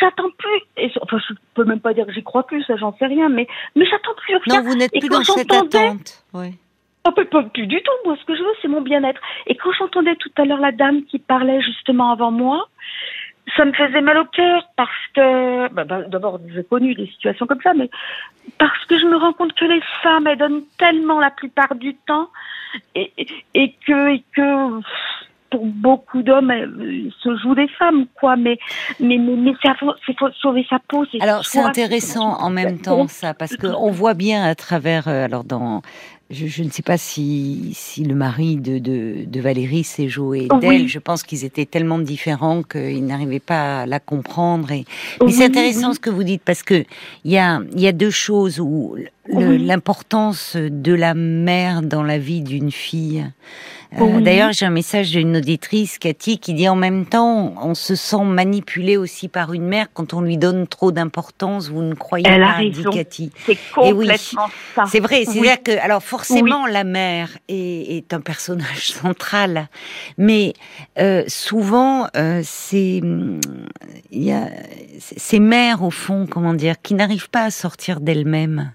j'attends 0.00 0.30
plus 0.38 0.90
enfin 1.00 1.18
je 1.28 1.34
peux 1.54 1.64
même 1.64 1.80
pas 1.80 1.94
dire 1.94 2.06
que 2.06 2.12
j'y 2.12 2.22
crois 2.22 2.46
plus 2.46 2.62
ça 2.64 2.76
j'en 2.76 2.94
sais 2.96 3.06
rien 3.06 3.28
mais 3.28 3.46
mais 3.74 3.86
j'attends 3.86 4.14
plus 4.16 4.36
rien. 4.36 4.62
Non 4.62 4.68
vous 4.68 4.76
n'êtes 4.76 4.92
plus 4.92 5.08
dans 5.08 5.24
cette 5.24 5.52
attente. 5.52 6.24
Oui. 6.32 6.54
Oh, 7.06 7.12
pas 7.12 7.42
plus 7.42 7.66
du 7.66 7.82
tout 7.82 7.92
moi 8.04 8.16
ce 8.20 8.24
que 8.24 8.34
je 8.34 8.42
veux 8.42 8.54
c'est 8.62 8.68
mon 8.68 8.80
bien-être. 8.80 9.20
Et 9.46 9.56
quand 9.56 9.72
j'entendais 9.72 10.16
tout 10.16 10.32
à 10.36 10.44
l'heure 10.44 10.60
la 10.60 10.72
dame 10.72 11.04
qui 11.04 11.18
parlait 11.18 11.60
justement 11.62 12.12
avant 12.12 12.30
moi 12.30 12.68
ça 13.56 13.64
me 13.64 13.72
faisait 13.72 14.00
mal 14.00 14.18
au 14.18 14.24
cœur 14.24 14.68
parce 14.76 14.90
que 15.14 15.68
bah, 15.72 15.84
bah, 15.84 16.02
d'abord 16.02 16.40
j'ai 16.52 16.64
connu 16.64 16.94
des 16.94 17.06
situations 17.06 17.46
comme 17.46 17.60
ça 17.62 17.74
mais 17.74 17.90
parce 18.58 18.84
que 18.86 18.98
je 18.98 19.06
me 19.06 19.16
rends 19.16 19.32
compte 19.32 19.54
que 19.54 19.64
les 19.64 19.82
femmes 20.02 20.26
elles 20.26 20.38
donnent 20.38 20.64
tellement 20.78 21.20
la 21.20 21.30
plupart 21.30 21.74
du 21.74 21.94
temps 21.94 22.28
et, 22.94 23.12
et 23.54 23.74
que 23.86 24.14
et 24.14 24.24
que 24.34 24.80
pour 25.54 25.66
beaucoup 25.66 26.22
d'hommes 26.22 26.50
euh, 26.50 27.10
se 27.22 27.36
jouent 27.36 27.54
des 27.54 27.68
femmes, 27.78 28.06
quoi. 28.18 28.36
Mais 28.36 28.58
mais 28.98 29.18
mais, 29.18 29.36
mais 29.36 29.52
c'est 29.62 30.18
faut 30.18 30.30
sauver 30.40 30.66
sa 30.68 30.78
peau. 30.88 31.04
Alors 31.20 31.44
c'est 31.44 31.60
intéressant 31.60 32.40
en 32.40 32.50
même 32.50 32.78
temps 32.82 33.06
ça, 33.08 33.34
parce 33.34 33.56
que 33.56 33.68
on 33.68 33.90
voit 33.90 34.14
bien 34.14 34.42
à 34.42 34.54
travers, 34.54 35.06
euh, 35.06 35.24
alors 35.24 35.44
dans 35.44 35.82
je, 36.30 36.62
ne 36.62 36.70
sais 36.70 36.82
pas 36.82 36.96
si, 36.96 37.72
si 37.74 38.04
le 38.04 38.14
mari 38.14 38.56
de, 38.56 38.78
de, 38.78 39.24
de 39.26 39.40
Valérie 39.40 39.84
s'est 39.84 40.08
joué 40.08 40.48
d'elle. 40.60 40.88
Je 40.88 40.98
pense 40.98 41.22
qu'ils 41.22 41.44
étaient 41.44 41.66
tellement 41.66 41.98
différents 41.98 42.62
qu'ils 42.62 43.04
n'arrivaient 43.04 43.40
pas 43.40 43.82
à 43.82 43.86
la 43.86 44.00
comprendre. 44.00 44.72
Et... 44.72 44.84
Mais 45.24 45.32
c'est 45.32 45.44
intéressant 45.44 45.92
ce 45.92 46.00
que 46.00 46.10
vous 46.10 46.24
dites 46.24 46.42
parce 46.42 46.62
que 46.62 46.84
il 47.24 47.32
y 47.32 47.38
a, 47.38 47.60
y 47.76 47.86
a 47.86 47.92
deux 47.92 48.10
choses 48.10 48.60
où 48.60 48.96
l'importance 49.28 50.56
de 50.56 50.92
la 50.92 51.14
mère 51.14 51.82
dans 51.82 52.02
la 52.02 52.18
vie 52.18 52.42
d'une 52.42 52.70
fille. 52.70 53.24
Euh, 54.00 54.20
d'ailleurs, 54.20 54.52
j'ai 54.52 54.66
un 54.66 54.70
message 54.70 55.10
d'une 55.12 55.36
auditrice, 55.36 55.98
Cathy, 55.98 56.38
qui 56.38 56.54
dit 56.54 56.68
en 56.68 56.74
même 56.76 57.06
temps, 57.06 57.54
on 57.62 57.74
se 57.74 57.94
sent 57.94 58.24
manipulé 58.24 58.96
aussi 58.96 59.28
par 59.28 59.52
une 59.52 59.66
mère 59.66 59.86
quand 59.92 60.14
on 60.14 60.20
lui 60.20 60.36
donne 60.36 60.66
trop 60.66 60.90
d'importance. 60.90 61.68
Vous 61.68 61.82
ne 61.82 61.94
croyez 61.94 62.24
pas, 62.24 62.58
dit 62.60 62.84
Cathy. 62.92 63.30
C'est 63.46 63.58
complètement 63.72 64.48
ça. 64.74 64.84
C'est 64.90 65.00
vrai. 65.00 65.24
C'est-à-dire 65.24 65.62
que, 65.62 65.78
alors 65.78 66.02
forcément, 66.14 66.66
la 66.66 66.84
mère 66.84 67.30
est, 67.48 68.12
un 68.12 68.20
personnage 68.20 68.92
central, 69.02 69.68
mais 70.16 70.54
euh, 70.98 71.24
souvent, 71.26 72.06
euh, 72.16 72.40
c'est 72.44 73.00
ces 75.00 75.40
mères 75.40 75.82
au 75.82 75.90
fond, 75.90 76.26
comment 76.30 76.54
dire, 76.54 76.76
qui 76.80 76.94
n'arrivent 76.94 77.30
pas 77.30 77.44
à 77.44 77.50
sortir 77.50 78.00
d'elles-mêmes. 78.00 78.72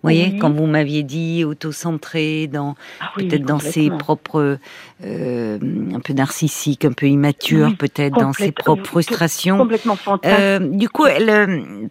Vous 0.00 0.10
voyez, 0.10 0.38
quand 0.38 0.52
vous 0.52 0.66
m'aviez 0.66 1.02
dit 1.02 1.44
auto-centré, 1.44 2.46
dans 2.46 2.76
ah 3.00 3.10
peut-être 3.16 3.42
dans 3.42 3.58
ses 3.58 3.90
propres, 3.90 4.58
euh, 5.04 5.58
un 5.92 5.98
peu 5.98 6.12
narcissique, 6.12 6.84
un 6.84 6.92
peu 6.92 7.08
immature, 7.08 7.76
peut-être 7.76 8.14
dans 8.14 8.32
ses 8.32 8.52
propres 8.52 8.86
frustrations. 8.86 9.58
Complètement 9.58 9.98
euh, 10.24 10.60
Du 10.60 10.88
coup, 10.88 11.06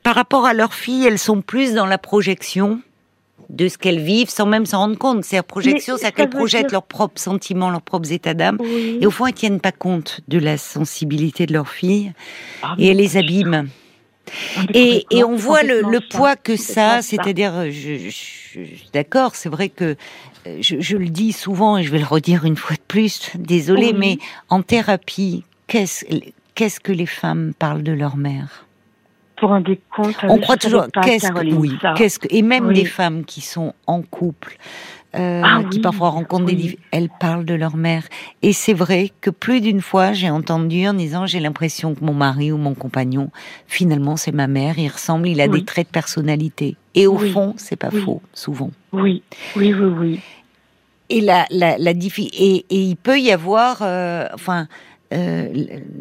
par 0.04 0.16
rapport 0.16 0.46
à 0.46 0.54
leurs 0.54 0.74
filles, 0.74 1.06
elles 1.06 1.20
sont 1.20 1.42
plus 1.42 1.74
dans 1.74 1.86
la 1.86 1.98
projection 1.98 2.80
de 3.50 3.68
ce 3.68 3.78
qu'elles 3.78 4.00
vivent 4.00 4.30
sans 4.30 4.46
même 4.46 4.66
s'en 4.66 4.80
rendre 4.80 4.98
compte. 4.98 5.24
C'est 5.24 5.42
projection, 5.42 5.96
c'est 5.98 6.12
qu'elles 6.12 6.30
projettent 6.30 6.72
leurs 6.72 6.84
propres 6.84 7.20
sentiments, 7.20 7.70
leurs 7.70 7.82
propres 7.82 8.12
états 8.12 8.34
d'âme. 8.34 8.58
Et 9.00 9.06
au 9.06 9.12
fond, 9.12 9.26
elles 9.28 9.34
tiennent 9.34 9.60
pas 9.60 9.72
compte 9.72 10.22
de 10.28 10.38
la 10.38 10.58
sensibilité 10.58 11.46
de 11.46 11.54
leurs 11.54 11.70
filles. 11.70 12.14
Ah, 12.62 12.76
et 12.78 12.88
elles 12.88 12.98
les 12.98 13.18
abîment. 13.18 13.68
Et, 14.74 15.06
et, 15.10 15.24
on 15.24 15.38
voit 15.38 15.64
le, 15.64 15.82
le 15.82 16.02
poids 16.02 16.36
que 16.36 16.58
ça, 16.58 17.02
c'est-à-dire, 17.02 17.72
je, 17.72 18.10
je, 18.10 18.60
d'accord, 18.92 19.36
c'est 19.36 19.48
vrai 19.48 19.70
que 19.70 19.96
je, 20.60 20.82
je, 20.82 20.98
le 20.98 21.08
dis 21.08 21.32
souvent 21.32 21.78
et 21.78 21.84
je 21.84 21.92
vais 21.92 22.00
le 22.00 22.06
redire 22.06 22.44
une 22.44 22.58
fois 22.58 22.76
de 22.76 22.82
plus, 22.88 23.32
désolé, 23.36 23.94
mais 23.94 24.18
en 24.50 24.62
thérapie, 24.62 25.44
qu'est-ce 25.68 26.06
qu'est-ce 26.56 26.80
que 26.80 26.92
les 26.92 27.06
femmes 27.06 27.54
parlent 27.58 27.84
de 27.84 27.92
leur 27.92 28.18
mère? 28.18 28.67
Pour 29.38 29.54
un 29.54 29.62
décompte. 29.62 30.18
On 30.24 30.40
croit 30.40 30.58
toujours 30.58 30.88
qu'est-ce 31.04 31.32
que 31.32 31.54
oui, 31.54 31.78
qu'est-ce 31.96 32.20
que 32.20 32.28
et 32.30 32.42
même 32.42 32.74
des 32.74 32.86
femmes 32.86 33.24
qui 33.24 33.42
sont 33.42 33.74
en 33.86 34.02
couple, 34.02 34.58
euh, 35.16 35.42
ah 35.44 35.62
qui 35.72 35.80
parfois 35.80 36.10
rencontrent 36.10 36.46
des 36.46 36.78
elles 36.92 37.10
parlent 37.20 37.46
de 37.46 37.54
leur 37.54 37.78
mère. 37.78 38.04
Et 38.42 38.52
c'est 38.52 38.74
vrai 38.74 39.12
que 39.22 39.30
plus 39.30 39.62
d'une 39.62 39.82
fois 39.82 40.12
j'ai 40.12 40.30
entendu 40.30 40.88
en 40.88 40.94
disant 40.94 41.26
j'ai 41.26 41.40
l'impression 41.40 41.96
que 41.96 42.04
mon 42.04 42.14
mari 42.14 42.52
ou 42.52 42.58
mon 42.58 42.74
compagnon 42.74 43.30
finalement 43.68 44.18
c'est 44.18 44.34
ma 44.34 44.48
mère, 44.48 44.78
il 44.78 44.90
ressemble, 44.90 45.28
il 45.28 45.40
a 45.40 45.48
des 45.48 45.64
traits 45.64 45.88
de 45.88 45.92
personnalité. 45.92 46.76
Et 46.96 47.08
au 47.08 47.18
fond 47.18 47.54
c'est 47.58 47.78
pas 47.78 47.92
faux 47.92 48.22
souvent. 48.34 48.72
Oui, 48.92 49.24
oui, 49.56 49.74
oui, 49.74 49.94
oui. 50.00 50.20
Et 51.10 51.22
la 51.22 51.46
la, 51.52 51.78
la 51.78 51.92
et, 51.92 52.66
et 52.70 52.82
il 52.82 52.98
peut 52.98 53.20
y 53.20 53.32
avoir 53.32 53.78
euh, 53.82 54.28
enfin 54.34 54.68
euh, 55.14 55.54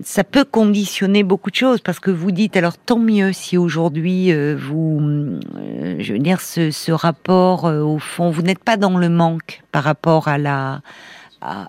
ça 0.03 0.25
peut 0.25 0.45
conditionner 0.45 1.23
beaucoup 1.23 1.51
de 1.51 1.55
choses 1.55 1.81
parce 1.81 2.01
que 2.01 2.11
vous 2.11 2.33
dites 2.33 2.57
alors 2.57 2.77
tant 2.77 2.99
mieux 2.99 3.33
si 3.33 3.57
aujourd'hui 3.57 4.33
euh, 4.33 4.57
vous, 4.59 5.01
euh, 5.01 5.97
je 6.01 6.12
veux 6.12 6.19
dire 6.19 6.40
ce, 6.40 6.73
ce 6.73 6.90
rapport 6.90 7.64
au 7.64 8.01
fond, 8.01 8.31
vous 8.31 8.42
n'êtes 8.42 8.64
pas 8.64 8.77
dans 8.77 8.99
le 8.99 9.09
manque 9.09 9.62
par 9.71 9.85
rapport 9.85 10.27
à 10.29 10.38
la 10.38 10.81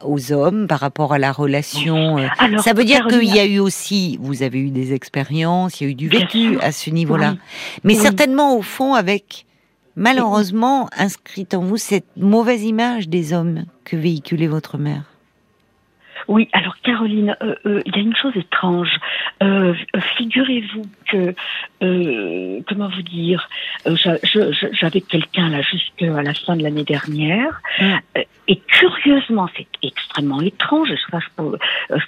aux 0.04 0.32
hommes, 0.32 0.66
par 0.66 0.80
rapport 0.80 1.14
à 1.14 1.20
la 1.20 1.32
relation. 1.32 2.18
ça 2.64 2.74
veut 2.74 2.86
dire 2.86 3.06
qu'il 3.06 3.26
y 3.26 3.38
a 3.38 3.46
eu 3.46 3.60
aussi, 3.60 4.18
vous 4.20 4.42
avez 4.42 4.60
eu 4.60 4.72
des 4.72 4.94
expériences, 4.94 5.80
il 5.80 5.84
y 5.84 5.88
a 5.88 5.92
eu 5.92 5.96
du 5.96 6.08
vécu 6.08 6.58
à 6.62 6.72
ce 6.72 6.90
niveau-là, 6.90 7.36
mais 7.84 7.94
certainement 7.94 8.58
au 8.58 8.64
fond 8.64 8.96
avec 8.96 9.46
malheureusement 9.96 10.90
inscrite 10.98 11.54
en 11.54 11.62
vous 11.62 11.78
cette 11.78 12.08
mauvaise 12.16 12.64
image 12.64 13.08
des 13.08 13.34
hommes 13.34 13.66
que 13.84 13.98
véhiculait 13.98 14.48
votre 14.48 14.80
mère. 14.80 15.04
Oui, 16.28 16.50
alors 16.52 16.76
Caroline, 16.84 17.38
euh, 17.42 17.56
euh, 17.66 17.82
il 17.86 17.96
y 17.96 18.00
a 18.00 18.02
une 18.02 18.16
chose 18.16 18.36
étrange. 18.36 18.92
Euh, 19.42 19.74
figurez-vous 20.18 20.84
que, 21.10 21.34
comment 22.68 22.90
vous 22.90 23.02
dire, 23.02 23.48
j'avais 23.86 25.02
quelqu'un 25.02 25.50
là 25.50 25.62
jusqu'à 25.62 26.22
la 26.22 26.34
fin 26.34 26.58
de 26.58 26.64
l'année 26.64 26.84
dernière, 26.84 27.62
mm. 27.80 28.20
et 28.50 28.58
curieusement, 28.58 29.48
c'est 29.56 29.68
extrêmement 29.82 30.42
étrange. 30.42 30.90
Je, 30.90 31.18
je 31.18 31.28
peux, 31.38 31.58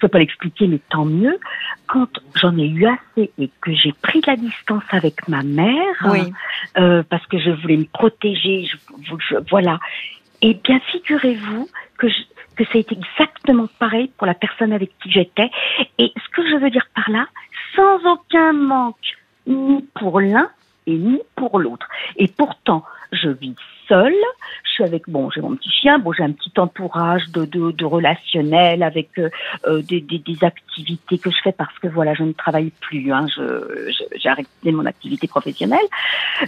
peux 0.01 0.07
pas 0.09 0.19
l'expliquer, 0.19 0.67
mais 0.67 0.79
tant 0.89 1.05
mieux. 1.05 1.39
Quand 1.87 2.09
j'en 2.35 2.57
ai 2.57 2.67
eu 2.67 2.87
assez 2.87 3.31
et 3.37 3.49
que 3.61 3.73
j'ai 3.73 3.93
pris 3.93 4.21
la 4.27 4.35
distance 4.35 4.83
avec 4.89 5.27
ma 5.29 5.43
mère, 5.43 5.95
parce 7.09 7.25
que 7.27 7.39
je 7.39 7.51
voulais 7.51 7.77
me 7.77 7.85
protéger, 7.85 8.65
je, 8.65 9.35
voilà. 9.49 9.79
Eh 10.41 10.53
bien, 10.53 10.79
figurez-vous 10.91 11.67
que 11.97 12.07
je, 12.07 12.15
que 12.59 12.65
ça 12.65 12.71
a 12.75 12.79
été 12.79 12.97
exactement 12.97 13.67
pareil 13.79 14.11
pour 14.17 14.27
la 14.27 14.33
personne 14.33 14.73
avec 14.73 14.91
qui 14.99 15.09
j'étais. 15.09 15.49
Et 15.97 16.11
ce 16.13 16.29
que 16.35 16.45
je 16.49 16.57
veux 16.57 16.69
dire 16.69 16.85
par 16.93 17.09
là, 17.09 17.25
sans 17.73 18.05
aucun 18.11 18.51
manque, 18.51 19.17
ni 19.47 19.81
pour 19.95 20.19
l'un 20.19 20.49
et 20.85 20.97
ni 20.97 21.21
pour 21.37 21.57
l'autre. 21.59 21.87
Et 22.17 22.27
pourtant, 22.27 22.83
je 23.13 23.29
vis 23.29 23.55
seule. 23.89 24.13
Je 24.63 24.69
suis 24.69 24.83
avec 24.83 25.09
bon, 25.09 25.29
j'ai 25.29 25.41
mon 25.41 25.55
petit 25.55 25.69
chien, 25.69 25.99
bon, 25.99 26.13
j'ai 26.13 26.23
un 26.23 26.31
petit 26.31 26.53
entourage 26.57 27.27
de, 27.29 27.43
de, 27.45 27.71
de 27.71 27.85
relationnel 27.85 28.83
avec 28.83 29.09
euh, 29.17 29.29
euh 29.67 29.81
des, 29.81 29.99
des, 29.99 30.19
des, 30.19 30.43
activités 30.43 31.17
que 31.17 31.29
je 31.31 31.37
fais 31.43 31.51
parce 31.51 31.77
que 31.79 31.87
voilà, 31.87 32.13
je 32.13 32.23
ne 32.23 32.31
travaille 32.31 32.71
plus. 32.79 33.11
Hein, 33.11 33.25
je, 33.35 33.91
j'ai 34.15 34.29
arrêté 34.29 34.71
mon 34.71 34.85
activité 34.85 35.27
professionnelle. 35.27 35.85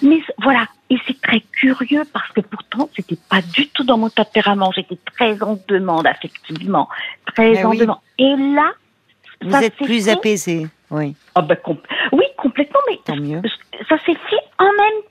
Mais 0.01 0.21
voilà, 0.41 0.67
et 0.89 0.97
c'est 1.07 1.19
très 1.19 1.41
curieux 1.51 2.03
parce 2.13 2.31
que 2.31 2.41
pourtant, 2.41 2.89
c'était 2.95 3.17
pas 3.29 3.41
du 3.41 3.67
tout 3.69 3.83
dans 3.83 3.97
mon 3.97 4.09
tempérament. 4.09 4.71
J'étais 4.71 4.97
très 5.17 5.41
en 5.43 5.57
demande 5.67 6.07
affectivement, 6.07 6.87
très 7.35 7.65
en 7.65 7.73
demande. 7.73 7.97
Et 8.17 8.35
là, 8.35 8.71
vous 9.41 9.55
êtes 9.55 9.75
plus 9.75 10.07
apaisé, 10.09 10.67
oui. 10.91 11.15
Ah 11.35 11.41
ben, 11.41 11.57
oui, 12.11 12.25
complètement, 12.37 12.79
mais 12.89 12.99
Tant 13.05 13.15
mieux. 13.15 13.41
ça 13.89 13.97
s'est 14.05 14.17
fait 14.29 14.43
en 14.59 14.65
même 14.65 15.01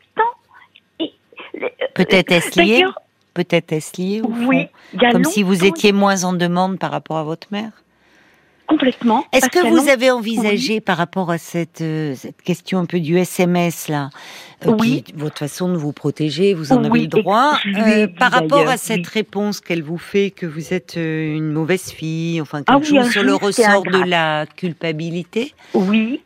Peut-être 1.95 2.33
est-ce 2.33 2.61
lié 2.61 2.85
Peut-être 3.35 3.73
est-ce 3.73 4.01
lié 4.01 4.23
au 4.23 4.33
fond 4.33 4.69
Comme 5.13 5.25
si 5.25 5.43
vous 5.43 5.65
étiez 5.65 5.93
moins 5.93 6.25
en 6.25 6.33
demande 6.33 6.79
par 6.79 6.91
rapport 6.91 7.19
à 7.19 7.25
votre 7.25 7.49
mère 7.51 7.71
Complètement. 8.71 9.25
Est-ce 9.33 9.49
que 9.49 9.67
vous 9.67 9.89
avez 9.89 10.13
envisagé 10.13 10.81
par 10.81 10.97
rapport 10.97 11.33
à 11.33 11.39
cette, 11.39 11.81
euh, 11.81 12.15
cette, 12.15 12.41
question 12.41 12.79
un 12.79 12.85
peu 12.85 13.01
du 13.01 13.19
SMS 13.19 13.89
là, 13.89 14.11
euh, 14.65 14.77
oui. 14.79 15.03
votre 15.17 15.39
façon 15.39 15.69
de 15.73 15.77
vous 15.77 15.93
protéger, 15.93 16.55
vous 16.55 16.73
en 16.73 16.85
avez 16.85 17.01
le 17.01 17.07
droit, 17.09 17.59
euh, 17.67 18.07
par 18.07 18.31
rapport 18.31 18.69
à 18.69 18.77
cette 18.77 19.09
réponse 19.09 19.61
qu'elle 19.61 19.83
vous 19.83 19.99
fait 19.99 20.31
que 20.31 20.47
vous 20.47 20.73
êtes 20.73 20.95
une 20.95 21.51
mauvaise 21.51 21.91
fille, 21.91 22.41
enfin 22.41 22.63
quelque 22.63 22.95
ah 22.97 23.03
chose 23.03 23.11
sur 23.11 23.25
le 23.25 23.35
ressort 23.35 23.83
de 23.83 24.09
la 24.09 24.47
culpabilité 24.47 25.53
Oui. 25.75 26.21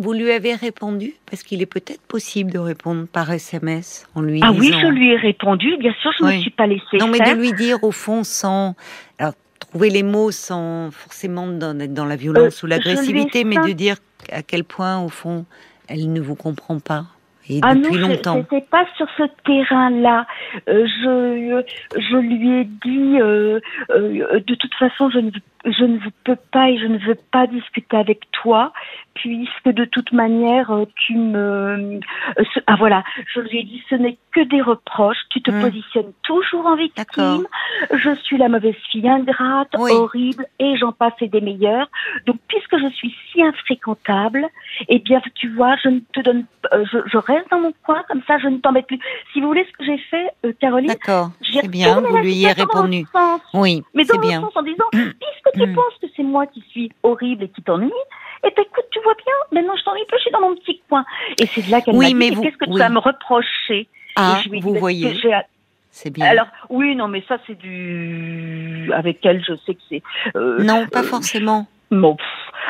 Vous 0.00 0.14
lui 0.14 0.30
avez 0.30 0.54
répondu? 0.54 1.14
Parce 1.26 1.42
qu'il 1.42 1.60
est 1.60 1.66
peut-être 1.66 2.00
possible 2.00 2.50
de 2.50 2.58
répondre 2.58 3.06
par 3.06 3.30
SMS 3.30 4.08
en 4.14 4.22
lui 4.22 4.40
ah 4.42 4.50
oui, 4.50 4.72
je 4.72 4.86
lui 4.86 5.10
ai 5.10 5.16
répondu. 5.16 5.76
Bien 5.76 5.94
sûr, 6.00 6.10
je 6.18 6.24
ne 6.24 6.32
me 6.32 6.40
suis 6.40 6.50
pas 6.50 6.66
laissée 6.66 6.96
Non, 6.98 7.06
mais 7.06 7.18
de 7.18 7.38
lui 7.38 7.52
dire 7.52 7.84
au 7.84 7.92
fond 7.92 8.24
sans... 8.24 8.74
Alors, 9.18 9.34
trouver 9.58 9.90
les 9.90 10.02
mots 10.02 10.30
sans 10.30 10.90
forcément 10.90 11.52
être 11.52 11.92
dans 11.92 12.06
la 12.06 12.16
violence 12.16 12.64
euh, 12.64 12.66
ou 12.66 12.70
l'agressivité, 12.70 13.44
mais 13.44 13.56
de 13.56 13.72
dire 13.72 13.96
à 14.32 14.42
quel 14.42 14.64
point, 14.64 14.98
au 15.00 15.10
fond, 15.10 15.44
elle 15.86 16.10
ne 16.10 16.20
vous 16.20 16.34
comprend 16.34 16.78
pas. 16.80 17.04
Et 17.50 17.60
ah 17.62 17.74
depuis 17.74 17.98
non, 17.98 18.08
longtemps. 18.08 18.46
C'était 18.50 18.66
pas 18.70 18.86
sur 18.96 19.06
ce 19.16 19.24
terrain-là. 19.44 20.26
Euh, 20.68 20.86
je, 20.86 21.62
je 21.98 22.16
lui 22.16 22.60
ai 22.60 22.64
dit, 22.64 23.20
euh, 23.20 23.60
de 23.90 24.54
toute 24.54 24.74
façon, 24.74 25.10
je 25.10 25.18
ne, 25.18 25.30
je 25.64 25.84
ne 25.84 25.98
peux 26.24 26.38
pas 26.52 26.70
et 26.70 26.78
je 26.78 26.86
ne 26.86 26.98
veux 26.98 27.18
pas 27.30 27.46
discuter 27.46 27.96
avec 27.96 28.20
toi 28.30 28.72
puisque 29.14 29.68
de 29.68 29.84
toute 29.84 30.12
manière 30.12 30.70
euh, 30.70 30.86
tu 31.06 31.14
me 31.14 32.00
euh, 32.38 32.44
ah 32.66 32.76
voilà 32.78 33.02
je 33.34 33.40
lui 33.40 33.58
ai 33.58 33.64
dit 33.64 33.82
ce 33.90 33.96
n'est 33.96 34.16
que 34.32 34.40
des 34.40 34.62
reproches 34.62 35.18
tu 35.28 35.42
te 35.42 35.50
hmm. 35.50 35.60
positionnes 35.60 36.12
toujours 36.22 36.64
en 36.66 36.76
victime 36.76 37.46
je 37.92 38.14
suis 38.22 38.38
la 38.38 38.48
mauvaise 38.48 38.76
fille 38.90 39.08
ingrate 39.08 39.74
horrible 39.74 40.46
et 40.58 40.76
j'en 40.76 40.92
passe 40.92 41.12
et 41.20 41.28
des 41.28 41.42
meilleurs 41.42 41.90
donc 42.26 42.36
puisque 42.48 42.78
je 42.78 42.88
suis 42.94 43.14
si 43.30 43.42
infréquentable 43.42 44.46
eh 44.88 44.98
bien 44.98 45.20
tu 45.34 45.50
vois 45.50 45.76
je 45.82 45.88
ne 45.90 46.00
te 46.14 46.20
donne 46.20 46.46
euh, 46.72 46.84
je, 47.06 47.18
reste 47.18 47.39
dans 47.50 47.60
mon 47.60 47.72
coin 47.84 48.02
comme 48.08 48.22
ça 48.26 48.38
je 48.38 48.48
ne 48.48 48.58
t'embête 48.58 48.86
plus 48.86 48.98
si 49.32 49.40
vous 49.40 49.48
voulez 49.48 49.66
ce 49.70 49.76
que 49.78 49.84
j'ai 49.84 49.98
fait 49.98 50.54
Caroline 50.60 50.88
d'accord 50.88 51.30
c'est 51.42 51.68
bien 51.68 52.00
vous 52.00 52.16
lui 52.18 52.46
avez 52.46 52.62
répondu 52.62 53.06
oui 53.54 53.82
mais 53.94 54.04
dans 54.04 54.18
bien. 54.18 54.40
sens 54.40 54.52
en 54.54 54.62
disant 54.62 54.84
puisque 54.92 55.52
tu 55.54 55.66
hmm. 55.66 55.74
penses 55.74 55.94
que 56.00 56.06
c'est 56.16 56.22
moi 56.22 56.46
qui 56.46 56.62
suis 56.68 56.90
horrible 57.02 57.44
et 57.44 57.48
qui 57.48 57.62
t'ennuie? 57.62 57.92
Et 58.42 58.48
eh 58.48 58.52
ben, 58.56 58.62
écoute, 58.62 58.86
tu 58.90 59.00
vois 59.02 59.14
bien, 59.14 59.34
maintenant 59.52 59.74
je 59.76 59.84
t'ennuie 59.84 60.04
plus, 60.08 60.16
je 60.16 60.22
suis 60.22 60.30
dans 60.30 60.40
mon 60.40 60.54
petit 60.56 60.80
coin. 60.88 61.04
Et 61.38 61.46
c'est 61.46 61.66
de 61.66 61.70
là 61.70 61.82
qu'elle 61.82 61.94
oui, 61.94 62.14
m'a 62.14 62.30
dit, 62.30 62.40
qu'est-ce 62.40 62.56
que 62.56 62.70
tu 62.70 62.78
vas 62.78 62.88
me 62.88 62.98
reprocher? 62.98 63.86
Ah, 64.16 64.40
vous 64.62 64.74
voyez. 64.74 65.14
C'est 65.92 66.10
bien. 66.10 66.26
Alors 66.26 66.46
oui, 66.68 66.94
non, 66.94 67.08
mais 67.08 67.22
ça 67.26 67.38
c'est 67.46 67.58
du 67.58 68.90
avec 68.94 69.26
elle, 69.26 69.44
je 69.44 69.54
sais 69.66 69.74
que 69.74 69.80
c'est. 69.88 70.02
Euh, 70.36 70.62
non, 70.62 70.86
pas 70.86 71.00
euh, 71.00 71.02
forcément. 71.02 71.66
Bon, 71.90 72.16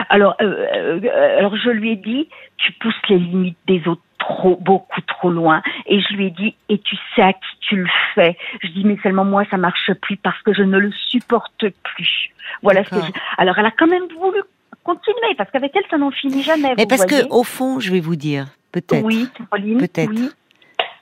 alors, 0.08 0.36
euh, 0.40 0.66
euh, 1.04 1.38
alors 1.38 1.56
je 1.56 1.70
lui 1.70 1.92
ai 1.92 1.96
dit, 1.96 2.28
tu 2.56 2.72
pousses 2.72 2.94
les 3.08 3.18
limites 3.18 3.58
des 3.66 3.86
autres 3.86 4.02
trop, 4.18 4.56
beaucoup 4.56 5.00
trop 5.02 5.30
loin. 5.30 5.62
Et 5.86 6.00
je 6.00 6.14
lui 6.14 6.26
ai 6.26 6.30
dit, 6.30 6.54
et 6.68 6.78
tu 6.78 6.96
sais 7.14 7.22
à 7.22 7.32
qui 7.32 7.58
tu 7.60 7.76
le 7.76 7.88
fais. 8.14 8.36
Je 8.62 8.68
dis, 8.68 8.84
mais 8.84 8.96
seulement 9.02 9.24
moi, 9.24 9.44
ça 9.50 9.56
marche 9.56 9.92
plus 10.00 10.16
parce 10.16 10.40
que 10.42 10.52
je 10.52 10.62
ne 10.62 10.78
le 10.78 10.92
supporte 10.92 11.68
plus. 11.82 12.30
Voilà 12.62 12.84
ce 12.84 12.90
que 12.90 12.96
je... 12.96 13.12
Alors, 13.38 13.58
elle 13.58 13.66
a 13.66 13.70
quand 13.70 13.86
même 13.86 14.08
voulu 14.18 14.40
continuer, 14.84 15.34
parce 15.36 15.50
qu'avec 15.50 15.72
elle, 15.74 15.84
ça 15.90 15.98
n'en 15.98 16.10
finit 16.10 16.42
jamais. 16.42 16.74
Mais 16.76 16.86
parce 16.86 17.06
que 17.06 17.28
au 17.30 17.44
fond, 17.44 17.80
je 17.80 17.90
vais 17.90 18.00
vous 18.00 18.16
dire, 18.16 18.46
peut-être. 18.72 19.04
Oui, 19.04 19.28
Peut-être. 19.50 20.36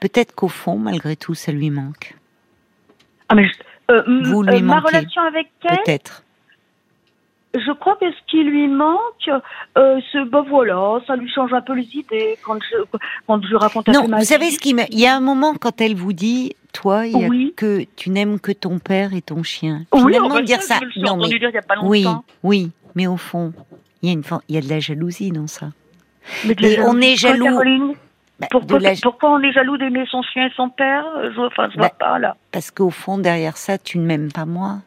Peut-être 0.00 0.34
qu'au 0.34 0.48
fond, 0.48 0.78
malgré 0.78 1.16
tout, 1.16 1.34
ça 1.34 1.50
lui 1.50 1.70
manque. 1.70 2.14
Ah, 3.28 3.34
mais 3.34 3.46
euh, 3.90 4.02
vous 4.06 4.42
lui 4.42 4.56
euh, 4.56 4.60
ma 4.60 4.80
relation 4.80 5.22
avec 5.22 5.48
elle. 5.64 5.76
Peut-être. 5.78 6.22
Je 7.54 7.72
crois 7.72 7.96
que 7.96 8.10
ce 8.10 8.16
qui 8.30 8.42
lui 8.44 8.68
manque, 8.68 9.30
euh, 9.78 10.00
c'est 10.12 10.24
ben 10.24 10.44
voilà, 10.48 11.00
ça 11.06 11.16
lui 11.16 11.30
change 11.30 11.52
un 11.54 11.62
peu 11.62 11.74
les 11.74 11.88
idées 11.96 12.36
quand 12.44 12.58
je 12.60 12.76
quand 13.26 13.42
je 13.42 13.54
raconte 13.54 13.88
un 13.88 13.92
non, 13.92 14.08
ma 14.08 14.18
vous 14.18 14.24
savez 14.24 14.50
ce 14.50 14.58
qui 14.58 14.76
il 14.90 14.98
y 14.98 15.06
a 15.06 15.16
un 15.16 15.20
moment 15.20 15.54
quand 15.54 15.80
elle 15.80 15.94
vous 15.94 16.12
dit 16.12 16.52
toi, 16.72 17.06
il 17.06 17.18
y 17.18 17.24
a 17.24 17.28
que 17.56 17.84
tu 17.96 18.10
n'aimes 18.10 18.38
que 18.38 18.52
ton 18.52 18.78
père 18.78 19.14
et 19.14 19.22
ton 19.22 19.42
chien. 19.42 19.84
Oui, 19.92 20.12
Finalement, 20.12 20.40
dire 20.40 20.62
ça. 20.62 20.78
non, 20.96 21.16
mais 21.16 21.28
dire 21.28 21.48
il 21.48 21.54
y 21.54 21.58
a 21.58 21.62
pas 21.62 21.76
oui, 21.82 22.06
oui, 22.42 22.70
mais 22.94 23.06
au 23.06 23.16
fond, 23.16 23.52
il 24.02 24.08
y 24.08 24.12
a 24.12 24.14
une, 24.14 24.22
il 24.48 24.54
y 24.54 24.58
a 24.58 24.60
de 24.60 24.68
la 24.68 24.80
jalousie 24.80 25.30
dans 25.30 25.46
ça. 25.46 25.70
Mais 26.44 26.80
on 26.80 27.00
est 27.00 27.16
jaloux. 27.16 27.96
Bah, 28.38 28.46
pourquoi, 28.52 28.78
pourquoi, 29.02 29.30
on 29.32 29.40
est 29.40 29.52
jaloux 29.52 29.76
d'aimer 29.78 30.04
son 30.08 30.22
chien 30.22 30.46
et 30.46 30.52
son 30.54 30.68
père? 30.68 31.04
Je, 31.34 31.40
enfin, 31.40 31.68
je 31.70 31.78
vois 31.78 31.88
bah, 31.88 31.94
pas 31.98 32.18
là. 32.20 32.36
Parce 32.52 32.70
qu'au 32.70 32.90
fond, 32.90 33.18
derrière 33.18 33.56
ça, 33.56 33.78
tu 33.78 33.98
ne 33.98 34.04
m'aimes 34.04 34.30
pas 34.30 34.44
moi. 34.44 34.78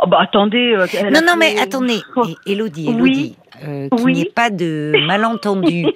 Oh 0.00 0.06
bah 0.06 0.18
attendez. 0.20 0.74
Euh, 0.76 0.86
non, 1.10 1.20
non, 1.26 1.36
mais 1.38 1.58
attendez, 1.58 2.00
Elodie, 2.46 2.88
Elodie. 2.90 3.36
euh, 3.66 3.88
qu'il 3.88 4.06
n'y 4.06 4.22
ait 4.22 4.32
pas 4.34 4.50
de 4.50 4.92
malentendu. 5.06 5.86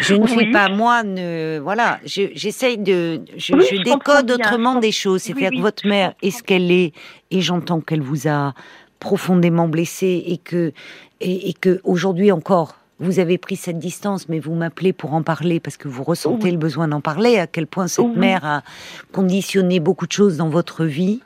je 0.00 0.14
ne 0.14 0.26
fais 0.26 0.50
pas 0.50 0.68
moi, 0.68 1.02
ne, 1.02 1.58
voilà, 1.62 1.98
j'essaye 2.04 2.78
de, 2.78 3.20
je, 3.36 3.52
je 3.54 3.82
décode 3.82 4.30
autrement 4.30 4.76
des 4.76 4.92
choses. 4.92 5.22
C'est-à-dire 5.22 5.50
que 5.50 5.60
votre 5.60 5.86
mère 5.86 6.14
est 6.22 6.30
ce 6.30 6.42
qu'elle 6.42 6.70
est, 6.70 6.92
et 7.30 7.40
j'entends 7.40 7.80
qu'elle 7.80 8.02
vous 8.02 8.28
a 8.28 8.54
profondément 9.00 9.68
blessé 9.68 10.22
et 10.26 10.38
que 10.38 10.72
et, 11.20 11.48
et 11.48 11.52
que 11.54 11.80
aujourd'hui 11.84 12.30
encore 12.32 12.76
vous 13.02 13.18
avez 13.18 13.36
pris 13.36 13.56
cette 13.56 13.78
distance, 13.78 14.28
mais 14.28 14.38
vous 14.38 14.54
m'appelez 14.54 14.92
pour 14.92 15.12
en 15.12 15.22
parler 15.22 15.60
parce 15.60 15.76
que 15.76 15.88
vous 15.88 16.04
ressentez 16.04 16.50
le 16.50 16.56
besoin 16.56 16.88
d'en 16.88 17.00
parler, 17.00 17.38
à 17.38 17.46
quel 17.46 17.66
point 17.66 17.88
cette 17.88 18.16
mère 18.16 18.44
a 18.44 18.62
conditionné 19.12 19.80
beaucoup 19.80 20.06
de 20.06 20.12
choses 20.12 20.36
dans 20.36 20.48
votre 20.48 20.84
vie. 20.84 21.20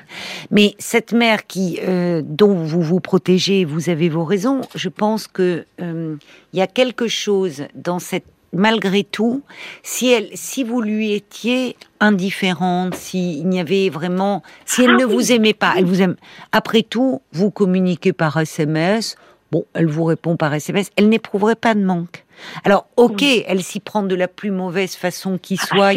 Mais 0.51 0.75
cette 0.79 1.12
mère 1.12 1.47
qui, 1.47 1.79
euh, 1.87 2.23
dont 2.25 2.55
vous 2.55 2.83
vous 2.83 3.01
protégez, 3.01 3.65
vous 3.65 3.91
avez 3.91 4.09
vos 4.09 4.25
raisons, 4.25 4.62
je 4.75 4.89
pense 4.89 5.29
que 5.29 5.67
euh, 5.81 6.17
il 6.53 6.59
y 6.59 6.62
a 6.62 6.67
quelque 6.67 7.09
chose 7.09 7.65
dans 7.75 7.99
cette 7.99 8.25
malgré 8.53 9.05
tout, 9.05 9.43
si 9.83 10.09
elle, 10.09 10.29
si 10.35 10.65
vous 10.65 10.81
lui 10.81 11.12
étiez 11.12 11.77
indifférente, 12.01 12.95
s'il 12.95 13.47
n'y 13.49 13.61
avait 13.61 13.91
vraiment, 13.91 14.43
si 14.65 14.83
elle 14.83 14.93
ah 14.95 15.01
ne 15.01 15.05
vous 15.05 15.33
aimait 15.33 15.55
pas, 15.55 15.75
elle 15.77 15.85
vous 15.85 16.01
aime. 16.01 16.17
Après 16.53 16.83
tout, 16.83 17.21
vous 17.33 17.51
communiquez 17.51 18.12
par 18.12 18.39
SMS. 18.39 19.17
Bon, 19.52 19.64
elle 19.74 19.87
vous 19.87 20.04
répond 20.04 20.37
par 20.37 20.52
SMS, 20.52 20.90
elle 20.96 21.09
n'éprouverait 21.09 21.56
pas 21.56 21.74
de 21.74 21.85
manque. 21.85 22.24
Alors, 22.64 22.87
ok, 22.96 23.22
elle 23.22 23.62
s'y 23.62 23.80
prend 23.80 24.02
de 24.02 24.14
la 24.14 24.28
plus 24.28 24.50
mauvaise 24.50 24.96
façon 24.96 25.38
qui 25.38 25.56
ah, 25.61 25.66
soit, 25.66 25.94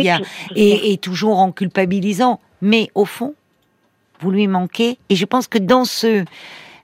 et, 0.55 0.97
toujours 0.97 1.39
en 1.39 1.51
culpabilisant, 1.51 2.39
mais 2.61 2.89
au 2.95 3.05
fond, 3.05 3.33
vous 4.19 4.31
lui 4.31 4.47
manquez. 4.47 4.97
Et 5.09 5.15
je 5.15 5.25
pense 5.25 5.47
que 5.47 5.57
dans 5.57 5.85
ce 5.85 6.23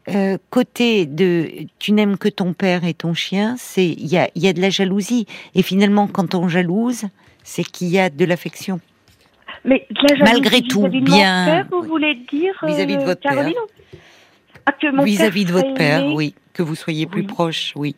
euh, 0.10 0.38
côté 0.50 1.06
de 1.06 1.50
tu 1.80 1.92
n'aimes 1.92 2.18
que 2.18 2.30
ton 2.30 2.54
père 2.54 2.84
et 2.84 2.94
ton 2.94 3.14
chien, 3.14 3.56
c'est 3.58 3.88
il 3.88 4.08
y 4.08 4.18
a, 4.18 4.30
y 4.36 4.48
a 4.48 4.54
de 4.54 4.62
la 4.62 4.70
jalousie. 4.70 5.26
Et 5.54 5.62
finalement, 5.62 6.08
quand 6.08 6.36
on 6.36 6.48
jalouse, 6.48 7.06
c'est 7.44 7.64
qu'il 7.64 7.88
y 7.88 8.00
a 8.00 8.10
de 8.10 8.26
l'affection. 8.26 8.80
Mais 9.64 9.88
malgré 10.20 10.62
tout, 10.62 10.88
bien. 10.88 11.68
vous 11.72 11.82
voulez 11.82 12.16
dire 12.32 12.54
vis-à-vis 12.64 12.98
de 12.98 13.04
votre 13.04 13.22
père. 13.22 13.50
Vis-à-vis 15.04 15.46
de 15.46 15.52
votre 15.52 15.74
père, 15.74 16.06
oui 16.08 16.36
que 16.56 16.64
vous 16.64 16.76
soyez 16.76 17.06
plus 17.06 17.26
proche, 17.26 17.74
oui. 17.76 17.96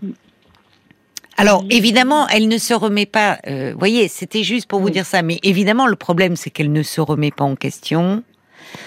Alors 1.37 1.63
évidemment, 1.69 2.27
elle 2.27 2.47
ne 2.47 2.57
se 2.57 2.73
remet 2.73 3.05
pas. 3.05 3.37
Euh, 3.47 3.73
voyez, 3.77 4.07
c'était 4.07 4.43
juste 4.43 4.67
pour 4.67 4.79
vous 4.79 4.89
dire 4.89 5.05
ça, 5.05 5.21
mais 5.21 5.39
évidemment, 5.43 5.85
le 5.85 5.95
problème, 5.95 6.35
c'est 6.35 6.49
qu'elle 6.49 6.71
ne 6.71 6.81
se 6.81 6.99
remet 6.99 7.31
pas 7.31 7.43
en 7.43 7.55
question. 7.55 8.23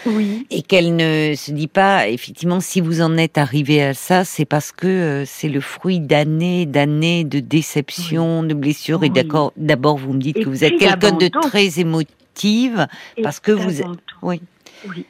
Oui. 0.05 0.47
Et 0.51 0.63
qu'elle 0.63 0.95
ne 0.97 1.35
se 1.37 1.53
dit 1.53 1.69
pas, 1.69 2.09
effectivement, 2.09 2.61
si 2.61 2.81
vous 2.81 3.01
en 3.01 3.17
êtes 3.17 3.39
arrivé 3.39 3.83
à 3.83 3.95
ça, 3.95 4.25
c'est 4.25 4.45
parce 4.45 4.73
que 4.73 4.87
euh, 4.87 5.25
c'est 5.25 5.49
le 5.49 5.61
fruit 5.61 6.01
d'années, 6.01 6.67
d'années 6.67 7.25
de 7.25 7.41
déception, 7.41 8.43
de 8.43 8.53
blessures. 8.53 9.05
Et 9.05 9.11
d'accord, 9.11 9.53
d'abord, 9.57 9.97
vous 9.97 10.13
me 10.13 10.21
dites 10.21 10.43
que 10.43 10.49
vous 10.49 10.65
êtes 10.65 10.77
quelqu'un 10.77 11.13
de 11.13 11.29
très 11.29 11.79
émotive, 11.79 12.87
parce 13.23 13.39
que 13.41 13.53
vous. 13.53 13.81
Oui. 14.23 14.43
Oui. 14.89 15.07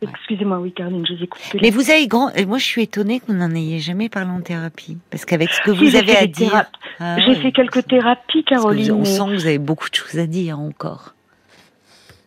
Excusez-moi, 0.00 0.58
oui, 0.58 0.72
Caroline, 0.72 1.04
je 1.06 1.14
vous 1.14 1.22
ai 1.24 1.26
coupé. 1.26 1.58
Mais 1.60 1.70
vous 1.70 1.90
avez 1.90 2.06
grand. 2.06 2.30
Moi, 2.46 2.58
je 2.58 2.64
suis 2.64 2.82
étonnée 2.82 3.18
que 3.20 3.26
vous 3.26 3.34
n'en 3.34 3.50
ayez 3.54 3.80
jamais 3.80 4.08
parlé 4.08 4.30
en 4.30 4.40
thérapie. 4.40 4.96
Parce 5.10 5.24
qu'avec 5.24 5.50
ce 5.50 5.60
que 5.62 5.70
vous 5.72 5.96
avez 5.96 6.16
à 6.16 6.26
dire. 6.26 6.64
Ah 7.00 7.16
j'ai 7.20 7.34
fait 7.36 7.52
quelques 7.52 7.86
thérapies, 7.86 8.44
Caroline. 8.44 8.92
on 8.92 9.04
sent 9.04 9.18
que 9.18 9.34
vous 9.34 9.46
avez 9.46 9.58
beaucoup 9.58 9.88
de 9.88 9.94
choses 9.94 10.18
à 10.18 10.26
dire 10.26 10.58
encore. 10.58 11.14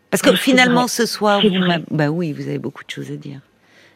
Parce 0.09 0.21
que 0.21 0.35
finalement, 0.35 0.87
ce 0.87 1.05
soir, 1.05 1.41
vous 1.41 1.49
bah 1.89 2.09
oui, 2.09 2.33
vous 2.33 2.47
avez 2.47 2.59
beaucoup 2.59 2.83
de 2.83 2.89
choses 2.89 3.11
à 3.11 3.15
dire. 3.15 3.39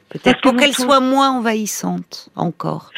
Peut-être 0.10 0.40
pour 0.42 0.56
qu'elle 0.56 0.74
soit 0.74 1.02
moins 1.02 1.32
envahissante 1.32 2.30
encore. 2.36 2.92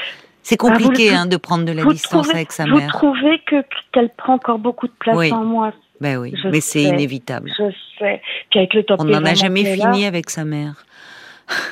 C'est 0.44 0.56
ah, 0.60 0.70
compliqué 0.70 1.13
hein, 1.13 1.26
de 1.26 1.36
prendre 1.36 1.66
de 1.66 1.72
la 1.72 1.84
distance 1.86 2.30
avec 2.30 2.52
sa 2.52 2.66
mère. 2.66 2.76
Vous 2.76 2.88
trouvez 2.88 3.42
que 3.46 3.63
qu'elle 3.92 4.10
prend 4.16 4.36
encore 4.36 4.60
beaucoup 4.60 4.88
de 4.88 4.94
place 5.00 5.32
en 5.32 5.44
moi 5.44 5.74
ben 6.00 6.18
oui, 6.18 6.34
mais 6.46 6.62
c'est 6.62 6.84
inévitable. 6.84 7.52
Je 7.58 7.72
sais. 8.00 8.22
Puis 8.50 8.60
avec 8.60 8.74
le 8.74 8.84
temps 8.84 8.96
On 9.00 9.06
n'en 9.06 9.26
a 9.26 9.34
jamais 9.34 9.66
fini 9.66 10.06
avec 10.06 10.30
sa 10.30 10.46
mère. 10.46 10.86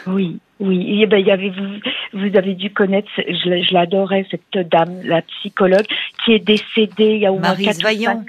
Oui, 0.08 0.40
oui. 0.60 1.02
Eh 1.02 1.06
ben, 1.06 1.18
il 1.18 1.28
y 1.28 1.32
avait 1.32 1.50
vous, 1.50 1.80
vous 2.14 2.38
avez 2.38 2.56
dû 2.56 2.72
connaître, 2.72 3.10
je, 3.18 3.74
l'adorais 3.74 4.26
cette 4.32 4.70
dame, 4.70 5.02
la 5.04 5.22
psychologue, 5.22 5.86
qui 6.24 6.34
est 6.34 6.40
décédée 6.40 7.16
il 7.16 7.20
y 7.20 7.26
a 7.26 7.34
au 7.34 7.40
moins 7.40 7.56
quatre 7.56 7.82
Vaillant. 7.82 8.24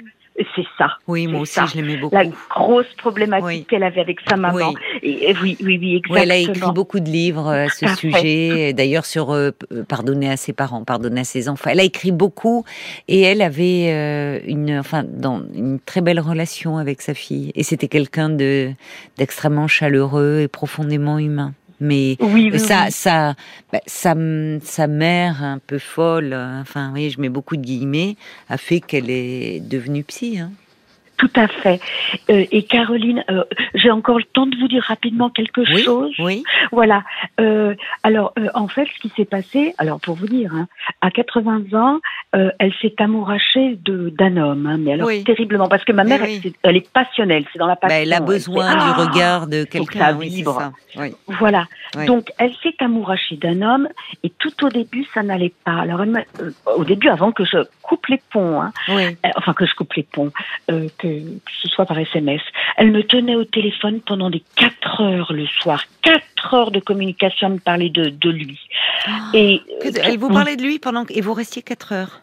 C'est 0.55 0.65
ça. 0.77 0.97
Oui, 1.07 1.25
moi 1.25 1.41
aussi, 1.41 1.59
je 1.67 1.77
l'aimais 1.77 1.97
beaucoup. 1.97 2.15
La 2.15 2.25
grosse 2.25 2.93
problématique 2.97 3.67
qu'elle 3.67 3.83
avait 3.83 4.01
avec 4.01 4.19
sa 4.27 4.35
maman. 4.35 4.55
Oui. 4.55 4.75
Et, 5.01 5.35
oui, 5.41 5.57
oui, 5.61 5.79
oui, 5.81 5.95
exactement. 5.95 6.21
elle 6.21 6.31
a 6.31 6.37
écrit 6.37 6.71
beaucoup 6.73 6.99
de 6.99 7.09
livres 7.09 7.47
à 7.47 7.69
ce 7.69 7.87
sujet, 7.95 8.73
d'ailleurs 8.73 9.05
sur 9.05 9.31
euh, 9.31 9.51
pardonner 9.87 10.29
à 10.29 10.37
ses 10.37 10.53
parents, 10.53 10.83
pardonner 10.83 11.21
à 11.21 11.23
ses 11.23 11.49
enfants. 11.49 11.71
Elle 11.71 11.79
a 11.79 11.83
écrit 11.83 12.11
beaucoup 12.11 12.65
et 13.07 13.21
elle 13.21 13.41
avait 13.41 13.91
euh, 13.91 14.39
une, 14.45 14.77
enfin, 14.77 15.03
dans 15.03 15.41
une 15.55 15.79
très 15.79 16.01
belle 16.01 16.19
relation 16.19 16.77
avec 16.77 17.01
sa 17.01 17.15
fille. 17.15 17.51
Et 17.55 17.63
c'était 17.63 17.87
quelqu'un 17.87 18.29
de 18.29 18.71
d'extrêmement 19.17 19.67
chaleureux 19.67 20.41
et 20.41 20.47
profondément 20.47 21.17
humain 21.17 21.53
mais 21.79 22.17
ça, 22.57 22.89
ça, 22.89 23.35
bah, 23.71 23.81
sa, 23.85 24.15
sa 24.61 24.87
mère 24.87 25.43
un 25.43 25.59
peu 25.59 25.79
folle, 25.79 26.33
enfin 26.61 26.91
oui, 26.93 27.09
je 27.09 27.21
mets 27.21 27.29
beaucoup 27.29 27.55
de 27.55 27.61
guillemets, 27.61 28.15
a 28.49 28.57
fait 28.57 28.79
qu'elle 28.79 29.09
est 29.09 29.59
devenue 29.59 30.03
psy. 30.03 30.39
Hein. 30.39 30.51
Tout 31.17 31.31
à 31.35 31.47
fait. 31.47 31.79
Euh, 32.29 32.45
et 32.51 32.63
Caroline, 32.63 33.23
euh, 33.31 33.43
j'ai 33.73 33.89
encore 33.89 34.19
le 34.19 34.23
temps 34.23 34.45
de 34.45 34.55
vous 34.57 34.67
dire 34.67 34.83
rapidement 34.83 35.29
quelque 35.31 35.65
chose. 35.65 36.13
Oui. 36.19 36.43
Voilà. 36.71 37.03
Euh, 37.39 37.73
alors, 38.03 38.33
euh, 38.37 38.49
en 38.53 38.67
fait, 38.67 38.87
ce 38.95 39.01
qui 39.01 39.11
s'est 39.15 39.25
passé, 39.25 39.73
alors 39.79 39.99
pour 39.99 40.15
vous 40.15 40.27
dire, 40.27 40.53
hein, 40.53 40.67
à 41.01 41.09
80 41.09 41.73
ans, 41.73 41.99
euh, 42.35 42.51
elle 42.59 42.71
s'est 42.81 42.93
amourachée 42.99 43.79
de 43.83 44.09
d'un 44.09 44.37
homme, 44.37 44.67
hein, 44.67 44.77
mais 44.79 44.93
alors 44.93 45.09
terriblement, 45.25 45.67
parce 45.67 45.83
que 45.85 45.91
ma 45.91 46.03
mère, 46.03 46.21
elle, 46.63 46.75
est 46.75 46.91
passionnelle, 46.91 47.45
c'est 47.51 47.59
dans 47.59 47.67
la 47.67 47.75
passion. 47.75 47.97
Bah, 47.97 48.03
elle 48.03 48.13
a 48.13 48.19
besoin 48.19 48.73
du 48.73 48.81
ah 48.81 48.93
regard 48.93 49.47
de 49.47 49.63
quelqu'un. 49.63 50.15
Oui, 50.17 50.43
ça. 50.43 50.71
Voilà. 51.27 51.65
Donc, 52.05 52.31
elle 52.37 52.53
s'est 52.61 52.75
amourachée 52.79 53.37
d'un 53.37 53.61
homme, 53.61 53.87
et 54.23 54.29
tout 54.29 54.65
au 54.65 54.69
début, 54.69 55.05
ça 55.13 55.23
n'allait 55.23 55.53
pas. 55.63 55.79
Alors, 55.79 56.03
elle 56.03 56.25
au 56.75 56.83
début, 56.83 57.09
avant 57.09 57.31
que 57.31 57.43
je 57.43 57.57
coupe 57.81 58.05
les 58.07 58.21
ponts, 58.31 58.61
hein, 58.61 58.71
enfin 59.35 59.53
que 59.53 59.65
je 59.65 59.73
coupe 59.73 59.93
les 59.93 60.03
ponts, 60.03 60.31
que 60.67 61.06
que, 61.07 61.51
ce 61.61 61.67
soit 61.67 61.85
par 61.85 61.97
SMS. 61.97 62.41
Elle 62.77 62.91
me 62.91 63.03
tenait 63.03 63.35
au 63.35 63.43
téléphone 63.43 64.01
pendant 64.01 64.29
des 64.29 64.43
quatre 64.55 65.01
heures 65.01 65.33
le 65.33 65.45
soir, 65.47 65.83
quatre 66.01 66.53
heures 66.53 66.71
de 66.71 66.79
communication, 66.79 67.47
à 67.47 67.49
me 67.51 67.59
parler 67.59 67.89
de, 67.89 68.09
de 68.09 68.29
lui. 68.29 68.59
Ah. 69.05 69.29
et 69.33 69.61
euh, 69.85 69.91
elle 70.03 70.17
vous 70.17 70.29
parlait 70.29 70.55
de 70.55 70.63
lui 70.63 70.79
pendant 70.79 71.05
et 71.09 71.21
vous 71.21 71.33
restiez 71.33 71.61
quatre 71.61 71.93
heures. 71.93 72.21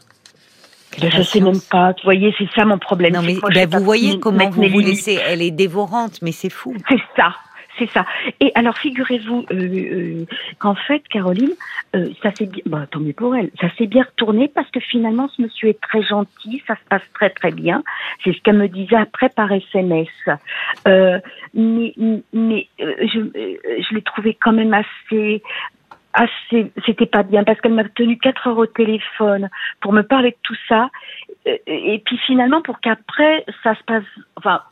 je 0.98 1.06
ne 1.06 1.22
sais 1.22 1.40
même 1.40 1.60
pas. 1.60 1.92
Vous 1.92 2.04
voyez, 2.04 2.34
c'est 2.38 2.48
ça 2.54 2.64
mon 2.64 2.78
problème. 2.78 3.14
Non, 3.14 3.22
mais 3.22 3.36
ben, 3.54 3.68
vous 3.68 3.84
voyez 3.84 4.18
comment 4.18 4.50
vous 4.50 4.68
vous 4.68 4.80
laissez. 4.80 5.18
Elle 5.26 5.42
est 5.42 5.50
dévorante, 5.50 6.20
mais 6.22 6.32
c'est 6.32 6.50
fou. 6.50 6.74
C'est 6.88 7.02
ça. 7.16 7.34
C'est 7.78 7.90
ça. 7.90 8.06
Et 8.40 8.52
alors, 8.54 8.76
figurez-vous 8.78 9.46
euh, 9.50 9.54
euh, 9.54 10.26
qu'en 10.58 10.74
fait, 10.74 11.02
Caroline, 11.08 11.54
euh, 11.96 12.08
ça 12.22 12.32
s'est 12.34 12.46
bien, 12.46 12.62
bah, 12.66 12.86
tant 12.90 13.00
mieux 13.00 13.12
pour 13.12 13.34
elle, 13.34 13.50
ça 13.60 13.68
s'est 13.76 13.86
bien 13.86 14.04
retourné 14.04 14.48
parce 14.48 14.70
que 14.70 14.80
finalement, 14.80 15.28
ce 15.28 15.42
monsieur 15.42 15.68
est 15.68 15.80
très 15.80 16.02
gentil, 16.02 16.62
ça 16.66 16.76
se 16.76 16.88
passe 16.88 17.02
très 17.14 17.30
très 17.30 17.50
bien. 17.50 17.82
C'est 18.22 18.32
ce 18.32 18.40
qu'elle 18.42 18.58
me 18.58 18.68
disait 18.68 18.96
après 18.96 19.28
par 19.28 19.50
SMS. 19.50 20.08
mais 20.86 21.94
mais 22.32 22.68
je, 22.78 23.20
je 23.88 23.94
l'ai 23.94 24.02
trouvé 24.02 24.36
quand 24.40 24.52
même 24.52 24.74
assez 24.74 25.42
assez, 26.12 26.70
c'était 26.86 27.06
pas 27.06 27.24
bien 27.24 27.42
parce 27.42 27.60
qu'elle 27.60 27.74
m'a 27.74 27.82
tenu 27.82 28.18
quatre 28.18 28.46
heures 28.46 28.58
au 28.58 28.66
téléphone 28.66 29.50
pour 29.80 29.92
me 29.92 30.02
parler 30.02 30.30
de 30.30 30.36
tout 30.44 30.56
ça. 30.68 30.90
Et 31.44 32.00
puis 32.04 32.18
finalement, 32.18 32.62
pour 32.62 32.78
qu'après 32.80 33.44
ça 33.64 33.74
se 33.74 33.82
passe, 33.82 34.04
enfin, 34.36 34.62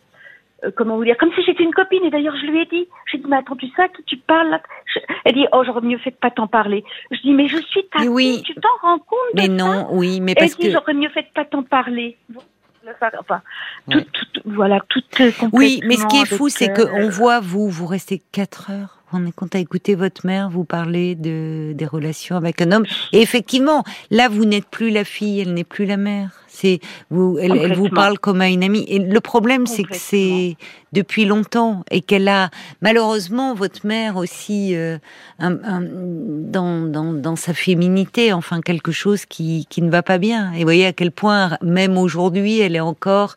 euh, 0.65 0.71
comment 0.77 0.97
vous 0.97 1.05
dire, 1.05 1.17
comme 1.19 1.33
si 1.35 1.43
j'étais 1.45 1.63
une 1.63 1.75
copine. 1.75 2.05
Et 2.05 2.11
d'ailleurs, 2.11 2.37
je 2.37 2.47
lui 2.47 2.61
ai 2.61 2.67
dit, 2.67 2.89
j'ai 3.11 3.19
dit, 3.19 3.25
mais 3.29 3.37
attends, 3.37 3.57
tu 3.57 3.69
sais 3.69 3.83
à 3.83 3.89
qui 3.89 4.03
tu 4.05 4.17
parles 4.17 4.61
Elle 5.25 5.35
dit, 5.35 5.47
oh, 5.53 5.63
j'aurais 5.65 5.81
mieux 5.81 5.99
fait 5.99 6.11
de 6.11 6.17
pas 6.17 6.31
t'en 6.31 6.47
parler. 6.47 6.85
Je 7.11 7.21
dis, 7.21 7.33
mais 7.33 7.49
je 7.49 7.59
suis 7.59 7.85
ta 7.89 8.05
oui. 8.05 8.43
tu 8.45 8.55
t'en 8.55 8.69
rends 8.81 8.99
compte 8.99 9.19
Mais 9.35 9.49
non, 9.49 9.89
oui, 9.91 10.21
mais 10.21 10.35
parce 10.35 10.53
Elle 10.59 10.67
dit, 10.67 10.73
j'aurais 10.73 10.95
mieux 10.95 11.09
fait 11.11 11.23
de 11.23 11.33
pas 11.35 11.45
t'en 11.45 11.63
parler. 11.63 12.17
Enfin, 13.21 13.43
tout, 13.91 14.05
voilà, 14.45 14.81
tout 14.89 15.03
euh, 15.21 15.31
Oui, 15.53 15.81
mais 15.85 15.95
ce 15.95 16.07
qui 16.07 16.17
est 16.17 16.37
fou, 16.37 16.49
c'est 16.49 16.73
qu'on 16.73 17.09
voit, 17.09 17.41
vous, 17.41 17.69
vous 17.69 17.87
restez 17.87 18.21
quatre 18.33 18.71
heures. 18.71 19.02
Quand 19.35 19.55
à 19.55 19.59
écouter 19.59 19.95
votre 19.95 20.27
mère 20.27 20.49
vous 20.49 20.65
parler 20.65 21.15
de, 21.15 21.73
des 21.75 21.87
relations 21.87 22.37
avec 22.37 22.63
un 22.63 22.73
homme. 22.73 22.85
Et 23.13 23.21
effectivement, 23.21 23.85
là, 24.11 24.29
vous 24.29 24.45
n'êtes 24.45 24.67
plus 24.67 24.91
la 24.91 25.05
fille, 25.05 25.41
elle 25.41 25.55
n'est 25.55 25.65
plus 25.65 25.85
la 25.85 25.97
mère. 25.97 26.31
C'est 26.49 26.81
vous, 27.11 27.39
elle, 27.41 27.75
vous 27.75 27.89
parle 27.89 28.19
comme 28.19 28.41
à 28.41 28.49
une 28.49 28.63
amie. 28.63 28.85
Et 28.89 28.99
le 28.99 29.21
problème, 29.21 29.67
c'est 29.67 29.85
que 29.85 29.97
c'est 29.97 30.57
depuis 30.93 31.25
longtemps 31.25 31.83
et 31.91 32.03
qu'elle 32.03 32.29
a 32.29 32.51
malheureusement 32.83 33.55
votre 33.55 33.87
mère 33.87 34.17
aussi 34.17 34.77
euh, 34.77 34.99
dans, 35.39 36.87
dans, 36.87 37.13
dans, 37.15 37.37
sa 37.37 37.55
féminité, 37.55 38.35
enfin 38.35 38.61
quelque 38.61 38.93
chose 38.93 39.25
qui, 39.25 39.67
qui 39.71 39.81
ne 39.81 39.91
va 39.91 40.03
pas 40.03 40.19
bien. 40.19 40.53
Et 40.53 40.59
vous 40.59 40.65
voyez 40.65 40.87
à 40.87 40.93
quel 40.93 41.11
point 41.11 41.57
même 41.63 41.97
aujourd'hui, 41.97 42.61
elle 42.61 42.77
est 42.77 42.81
encore 42.81 43.35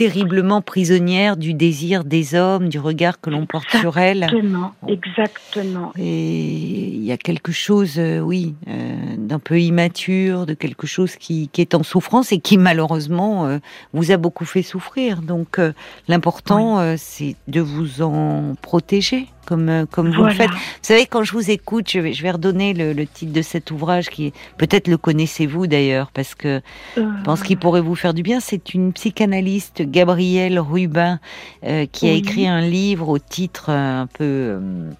terriblement 0.00 0.62
prisonnière 0.62 1.36
du 1.36 1.52
désir 1.52 2.04
des 2.04 2.34
hommes, 2.34 2.70
du 2.70 2.78
regard 2.78 3.20
que 3.20 3.28
l'on 3.28 3.44
porte 3.44 3.68
sur 3.68 3.98
elles. 3.98 4.22
Exactement, 4.22 4.72
exactement. 4.88 5.92
Et 5.98 6.46
il 6.94 7.04
y 7.04 7.12
a 7.12 7.18
quelque 7.18 7.52
chose, 7.52 7.98
euh, 7.98 8.20
oui, 8.20 8.54
euh, 8.66 8.94
d'un 9.18 9.38
peu 9.38 9.60
immature, 9.60 10.46
de 10.46 10.54
quelque 10.54 10.86
chose 10.86 11.16
qui, 11.16 11.50
qui, 11.52 11.60
est 11.60 11.74
en 11.74 11.82
souffrance 11.82 12.32
et 12.32 12.38
qui 12.38 12.56
malheureusement 12.56 13.46
euh, 13.46 13.58
vous 13.92 14.10
a 14.10 14.16
beaucoup 14.16 14.46
fait 14.46 14.62
souffrir. 14.62 15.20
Donc 15.20 15.60
l'important, 16.08 16.96
c'est 16.96 17.36
de 17.48 17.60
vous 17.60 18.00
en 18.00 18.54
protéger 18.62 19.26
comme, 19.50 19.86
comme 19.90 20.14
vous 20.14 20.22
le 20.22 20.30
faites. 20.30 20.50
Vous 20.50 20.56
savez, 20.82 21.06
quand 21.06 21.24
je 21.24 21.32
vous 21.32 21.50
écoute, 21.50 21.90
je 21.90 21.98
vais, 21.98 22.12
je 22.12 22.22
vais 22.22 22.30
redonner 22.30 22.72
le, 22.72 22.92
le 22.92 23.04
titre 23.04 23.32
de 23.32 23.42
cet 23.42 23.72
ouvrage 23.72 24.08
qui 24.08 24.32
peut-être 24.58 24.86
le 24.86 24.96
connaissez-vous 24.96 25.66
d'ailleurs, 25.66 26.12
parce 26.12 26.36
que 26.36 26.60
je 26.96 27.22
pense 27.24 27.42
qu'il 27.42 27.58
pourrait 27.58 27.80
vous 27.80 27.96
faire 27.96 28.14
du 28.14 28.22
bien. 28.22 28.38
C'est 28.38 28.74
une 28.74 28.92
psychanalyste 28.92 29.82
Gabrielle 29.82 30.60
Rubin, 30.60 31.18
euh, 31.64 31.86
qui 31.90 32.08
a 32.08 32.12
écrit 32.12 32.46
un 32.46 32.60
livre 32.60 33.08
au 33.08 33.18
titre 33.18 33.70
un 33.70 34.06
peu 34.06 34.24
euh, 34.24 34.90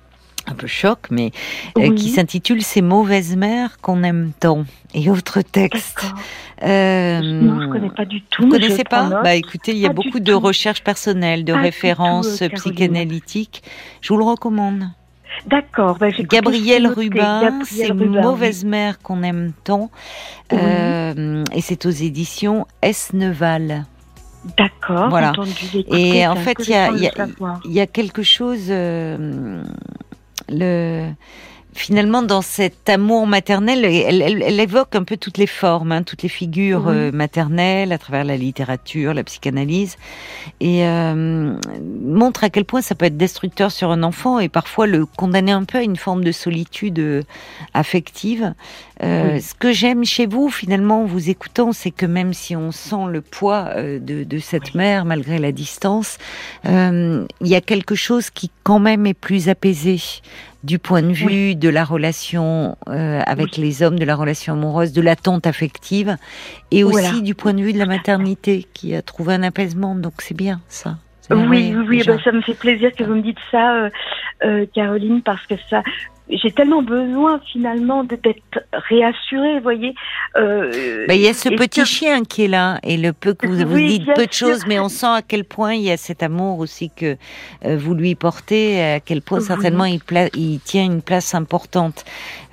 un 0.50 0.54
peu 0.54 0.66
choc, 0.66 0.98
mais 1.10 1.30
euh, 1.78 1.94
qui 1.94 2.10
s'intitule 2.10 2.62
Ces 2.62 2.82
mauvaises 2.82 3.36
mères 3.36 3.78
qu'on 3.80 4.02
aime 4.02 4.32
tant 4.38 4.64
et 4.94 5.10
autres 5.10 5.42
textes. 5.42 6.04
Euh, 6.62 7.20
non, 7.20 7.62
je 7.62 7.66
connais 7.68 7.90
pas 7.90 8.04
du 8.04 8.22
tout. 8.22 8.42
Vous 8.42 8.48
connaissez 8.48 8.84
pas 8.84 9.22
Bah 9.22 9.34
écoutez, 9.34 9.72
il 9.72 9.78
y 9.78 9.86
a 9.86 9.92
beaucoup 9.92 10.20
de 10.20 10.32
recherches 10.32 10.82
personnelles, 10.82 11.44
de 11.44 11.52
références 11.52 12.42
psychanalytiques. 12.54 13.62
Je 14.00 14.12
vous 14.12 14.18
le 14.18 14.24
recommande. 14.24 14.84
D'accord. 15.46 15.96
Bah, 15.98 16.10
Gabrielle 16.10 16.88
Rubin, 16.88 17.60
c'est 17.64 17.92
Mauvaise 17.92 18.64
mère 18.64 18.98
qu'on 18.98 19.22
aime 19.22 19.52
tant. 19.64 19.90
et 20.50 21.60
c'est 21.60 21.86
aux 21.86 21.90
éditions 21.90 22.66
S. 22.82 23.12
Neval. 23.12 23.86
D'accord. 24.56 25.08
Voilà. 25.10 25.32
Et 25.88 26.26
en 26.26 26.36
fait, 26.36 26.56
il 26.60 26.70
y 26.70 26.74
a, 26.74 26.90
y, 27.64 27.80
a, 27.80 27.86
quelque 27.86 28.22
chose. 28.22 28.66
Euh, 28.68 29.62
le 30.50 31.12
finalement, 31.72 32.22
dans 32.22 32.42
cet 32.42 32.88
amour 32.88 33.26
maternel, 33.26 33.84
elle, 33.84 34.60
évoque 34.60 34.94
un 34.94 35.04
peu 35.04 35.16
toutes 35.16 35.38
les 35.38 35.46
formes, 35.46 35.92
hein, 35.92 36.02
toutes 36.02 36.22
les 36.22 36.28
figures 36.28 36.88
euh, 36.88 37.12
maternelles 37.12 37.92
à 37.92 37.98
travers 37.98 38.24
la 38.24 38.36
littérature, 38.36 39.14
la 39.14 39.24
psychanalyse, 39.24 39.96
et 40.60 40.84
euh, 40.84 41.56
montre 42.02 42.44
à 42.44 42.50
quel 42.50 42.64
point 42.64 42.82
ça 42.82 42.94
peut 42.94 43.06
être 43.06 43.16
destructeur 43.16 43.70
sur 43.70 43.90
un 43.90 44.02
enfant 44.02 44.38
et 44.38 44.48
parfois 44.48 44.86
le 44.86 45.06
condamner 45.06 45.52
un 45.52 45.64
peu 45.64 45.78
à 45.78 45.82
une 45.82 45.96
forme 45.96 46.24
de 46.24 46.32
solitude 46.32 46.98
euh, 46.98 47.22
affective. 47.74 48.54
Ce 49.02 49.54
que 49.54 49.72
j'aime 49.72 50.04
chez 50.04 50.26
vous, 50.26 50.50
finalement, 50.50 51.04
en 51.04 51.06
vous 51.06 51.30
écoutant, 51.30 51.72
c'est 51.72 51.90
que 51.90 52.04
même 52.04 52.34
si 52.34 52.54
on 52.54 52.70
sent 52.70 53.06
le 53.08 53.22
poids 53.22 53.72
de, 53.74 54.24
de, 54.24 54.38
cette 54.38 54.74
mère, 54.74 55.06
malgré 55.06 55.38
la 55.38 55.52
distance, 55.52 56.18
il 56.66 57.26
y 57.40 57.54
a 57.54 57.62
quelque 57.62 57.94
chose 57.94 58.28
qui 58.28 58.50
quand 58.70 58.78
même 58.78 59.04
est 59.04 59.14
plus 59.14 59.48
apaisé 59.48 59.96
du 60.62 60.78
point 60.78 61.02
de 61.02 61.10
vue 61.10 61.56
de 61.56 61.68
la 61.68 61.82
relation 61.82 62.76
euh, 62.86 63.20
avec 63.26 63.56
les 63.56 63.82
hommes, 63.82 63.98
de 63.98 64.04
la 64.04 64.14
relation 64.14 64.52
amoureuse, 64.52 64.92
de 64.92 65.02
l'attente 65.02 65.44
affective, 65.44 66.16
et 66.70 66.84
aussi 66.84 67.20
du 67.22 67.34
point 67.34 67.52
de 67.52 67.62
vue 67.62 67.72
de 67.72 67.80
la 67.80 67.86
maternité 67.86 68.68
qui 68.72 68.94
a 68.94 69.02
trouvé 69.02 69.34
un 69.34 69.42
apaisement. 69.42 69.96
Donc 69.96 70.12
c'est 70.18 70.36
bien 70.36 70.60
ça. 70.68 70.98
Oui, 71.30 71.74
oui, 71.76 71.84
oui 71.88 72.02
bah, 72.06 72.16
ça 72.22 72.30
me 72.30 72.42
fait 72.42 72.54
plaisir 72.54 72.94
que 72.94 73.02
vous 73.02 73.16
me 73.16 73.22
dites 73.22 73.38
ça, 73.50 73.74
euh, 73.74 73.90
euh, 74.44 74.66
Caroline, 74.72 75.20
parce 75.22 75.44
que 75.46 75.56
ça, 75.68 75.82
j'ai 76.30 76.50
tellement 76.50 76.82
besoin 76.82 77.40
finalement 77.52 78.04
d'être 78.04 78.60
réassurée, 78.72 79.56
vous 79.56 79.62
voyez. 79.62 79.94
Euh, 80.36 81.06
bah, 81.08 81.14
il 81.14 81.22
y 81.22 81.28
a 81.28 81.34
ce 81.34 81.48
petit 81.48 81.84
chien 81.84 82.24
qui 82.24 82.44
est 82.44 82.48
là 82.48 82.78
et 82.82 82.96
le 82.96 83.12
peu 83.12 83.34
que 83.34 83.46
vous, 83.46 83.66
vous 83.66 83.78
dites 83.78 84.06
peu 84.14 84.26
de 84.26 84.32
choses, 84.32 84.66
mais 84.66 84.78
on 84.78 84.88
sent 84.88 85.06
à 85.06 85.22
quel 85.22 85.44
point 85.44 85.74
il 85.74 85.82
y 85.82 85.90
a 85.90 85.96
cet 85.96 86.22
amour 86.22 86.58
aussi 86.58 86.90
que 86.94 87.16
euh, 87.64 87.76
vous 87.76 87.94
lui 87.94 88.14
portez, 88.14 88.82
à 88.82 89.00
quel 89.00 89.22
point 89.22 89.40
certainement 89.40 89.84
il, 89.84 90.00
il, 90.34 90.60
tient 90.60 90.84
une 90.84 91.02
place 91.02 91.34
importante. 91.34 92.04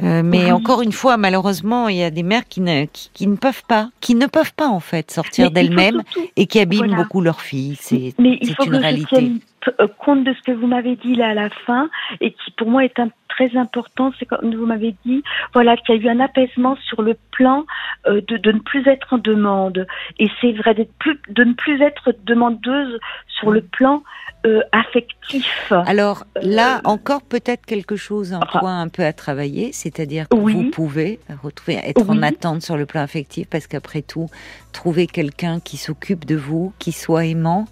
Euh, 0.03 0.21
mais 0.23 0.51
encore 0.51 0.81
une 0.81 0.91
fois, 0.91 1.17
malheureusement, 1.17 1.87
il 1.87 1.97
y 1.97 2.03
a 2.03 2.09
des 2.09 2.23
mères 2.23 2.47
qui 2.47 2.61
ne, 2.61 2.85
qui, 2.85 3.27
ne 3.27 3.35
peuvent 3.35 3.63
pas, 3.67 3.89
qui 4.01 4.15
ne 4.15 4.25
peuvent 4.25 4.53
pas 4.53 4.67
en 4.67 4.79
fait 4.79 5.11
sortir 5.11 5.51
d'elles-mêmes 5.51 6.01
et 6.35 6.47
qui 6.47 6.59
abîment 6.59 6.95
beaucoup 6.95 7.21
leurs 7.21 7.41
filles. 7.41 7.77
C'est 7.79 8.13
une 8.17 8.75
réalité. 8.75 9.31
Euh, 9.79 9.87
compte 9.99 10.23
de 10.23 10.33
ce 10.33 10.41
que 10.43 10.51
vous 10.51 10.67
m'avez 10.67 10.95
dit 10.95 11.15
là 11.15 11.29
à 11.29 11.33
la 11.33 11.49
fin 11.49 11.89
et 12.21 12.31
qui 12.31 12.51
pour 12.51 12.69
moi 12.69 12.85
est 12.85 12.99
un, 12.99 13.09
très 13.37 13.55
important, 13.57 14.11
c'est 14.17 14.25
quand 14.25 14.43
vous 14.43 14.65
m'avez 14.65 14.95
dit 15.05 15.23
voilà 15.53 15.77
qu'il 15.77 15.95
y 15.95 15.99
a 15.99 16.01
eu 16.01 16.09
un 16.09 16.19
apaisement 16.19 16.75
sur 16.87 17.01
le 17.01 17.15
plan 17.31 17.65
euh, 18.07 18.21
de, 18.27 18.37
de, 18.37 18.51
ne 18.51 18.59
plus 18.59 18.87
être 18.87 19.13
en 19.13 19.17
demande. 19.17 19.85
Et 20.19 20.27
c'est 20.41 20.53
vrai 20.53 20.75
plus 20.99 21.19
de 21.29 21.43
ne 21.43 21.53
plus 21.53 21.81
être 21.81 22.13
demandeuse 22.25 22.99
sur 23.27 23.51
le 23.51 23.61
plan 23.61 24.03
euh, 24.45 24.61
affectif. 24.71 25.71
Alors 25.85 26.25
là 26.41 26.81
encore 26.83 27.21
peut-être 27.21 27.65
quelque 27.65 27.95
chose, 27.95 28.33
un 28.33 28.39
point 28.39 28.81
un 28.81 28.87
peu 28.87 29.03
à 29.03 29.13
travailler, 29.13 29.71
c'est-à-dire 29.73 30.27
que 30.29 30.35
vous 30.35 30.69
pouvez 30.69 31.19
retrouver 31.43 31.79
être 31.83 32.09
en 32.09 32.21
attente 32.21 32.61
sur 32.61 32.77
le 32.77 32.85
plan 32.85 33.01
affectif 33.01 33.47
parce 33.49 33.67
qu'après 33.67 34.01
tout 34.01 34.27
trouver 34.73 35.07
quelqu'un 35.07 35.59
qui 35.59 35.77
s'occupe 35.77 36.25
de 36.25 36.35
vous, 36.35 36.73
qui 36.79 36.91
soit 36.91 37.25
aimant, 37.25 37.65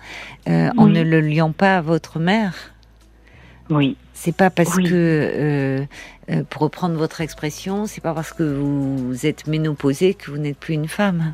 euh, 0.50 0.70
en 0.78 0.88
ne 0.88 1.02
le 1.02 1.22
liant 1.22 1.52
pas 1.52 1.78
à 1.78 1.82
votre 1.82 2.20
mère. 2.20 2.75
Oui. 3.70 3.98
C'est 4.14 4.36
pas 4.36 4.50
parce 4.50 4.76
que, 4.76 4.84
euh, 4.92 5.86
euh, 6.30 6.44
pour 6.50 6.62
reprendre 6.62 6.96
votre 6.96 7.22
expression, 7.22 7.86
c'est 7.86 8.02
pas 8.02 8.14
parce 8.14 8.32
que 8.32 8.44
vous 8.44 9.26
êtes 9.26 9.48
ménopausée 9.48 10.14
que 10.14 10.32
vous 10.32 10.38
n'êtes 10.38 10.58
plus 10.58 10.74
une 10.74 10.88
femme. 10.88 11.34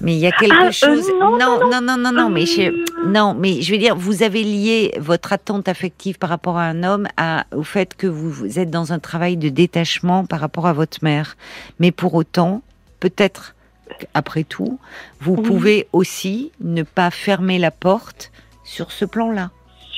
Mais 0.00 0.14
il 0.14 0.18
y 0.18 0.26
a 0.26 0.32
quelque 0.32 0.54
ah, 0.58 0.70
chose. 0.70 1.06
non, 1.20 1.38
non, 1.38 1.70
non, 1.70 1.80
non, 1.80 1.96
non, 1.96 2.12
non, 2.12 2.30
mais 2.30 2.44
je, 2.44 2.72
non, 3.06 3.34
mais 3.34 3.62
je 3.62 3.72
veux 3.72 3.78
dire, 3.78 3.94
vous 3.94 4.22
avez 4.22 4.42
lié 4.42 4.94
votre 4.98 5.32
attente 5.32 5.68
affective 5.68 6.18
par 6.18 6.30
rapport 6.30 6.58
à 6.58 6.64
un 6.64 6.82
homme 6.82 7.06
à, 7.16 7.46
au 7.54 7.62
fait 7.62 7.94
que 7.94 8.06
vous, 8.06 8.30
vous 8.30 8.58
êtes 8.58 8.70
dans 8.70 8.92
un 8.92 8.98
travail 8.98 9.36
de 9.36 9.48
détachement 9.48 10.24
par 10.24 10.40
rapport 10.40 10.66
à 10.66 10.72
votre 10.72 10.98
mère. 11.02 11.36
Mais 11.78 11.92
pour 11.92 12.14
autant, 12.14 12.62
peut-être 13.00 13.54
après 14.14 14.44
tout, 14.44 14.78
vous 15.20 15.36
pouvez 15.36 15.86
aussi 15.92 16.50
ne 16.60 16.82
pas 16.82 17.10
fermer 17.10 17.58
la 17.58 17.70
porte 17.70 18.32
sur 18.64 18.90
ce 18.90 19.04
plan-là. 19.04 19.50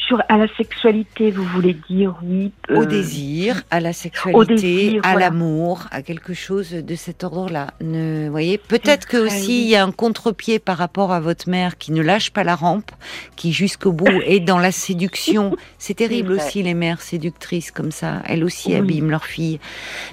Sur, 0.09 0.23
à 0.31 0.39
la 0.39 0.49
sexualité, 0.57 1.31
vous 1.31 1.45
voulez 1.45 1.77
dire, 1.91 2.17
oui. 2.23 2.51
Au 2.71 2.81
euh, 2.81 2.87
désir, 2.87 3.63
à 3.71 3.79
la 3.79 3.93
sexualité, 3.93 5.01
à 5.03 5.17
l'amour, 5.17 5.83
à 5.91 6.01
quelque 6.01 6.33
chose 6.33 6.71
de 6.71 6.95
cet 6.95 7.25
ordre-là. 7.25 7.69
Ne, 7.83 8.31
voyez, 8.31 8.57
peut-être 8.57 9.07
que 9.07 9.19
aussi 9.19 9.65
il 9.65 9.69
y 9.69 9.77
a 9.77 9.85
un 9.85 9.93
contre-pied 9.93 10.61
par 10.61 10.79
rapport 10.79 11.13
à 11.13 11.21
votre 11.21 11.51
mère 11.51 11.77
qui 11.77 11.93
ne 11.93 12.01
lâche 12.01 12.31
pas 12.31 12.43
la 12.43 12.57
rampe, 12.57 12.91
qui 13.37 13.53
jusqu'au 13.53 13.93
bout 13.93 14.07
est 14.27 14.41
dans 14.41 14.59
la 14.59 14.73
séduction. 14.73 15.55
C'est 15.77 15.95
terrible 15.95 16.33
aussi 16.33 16.63
les 16.63 16.73
mères 16.73 17.03
séductrices 17.03 17.71
comme 17.71 17.93
ça. 17.93 18.23
Elles 18.25 18.45
aussi 18.45 18.75
abîment 18.75 19.11
leurs 19.11 19.27
filles. 19.27 19.61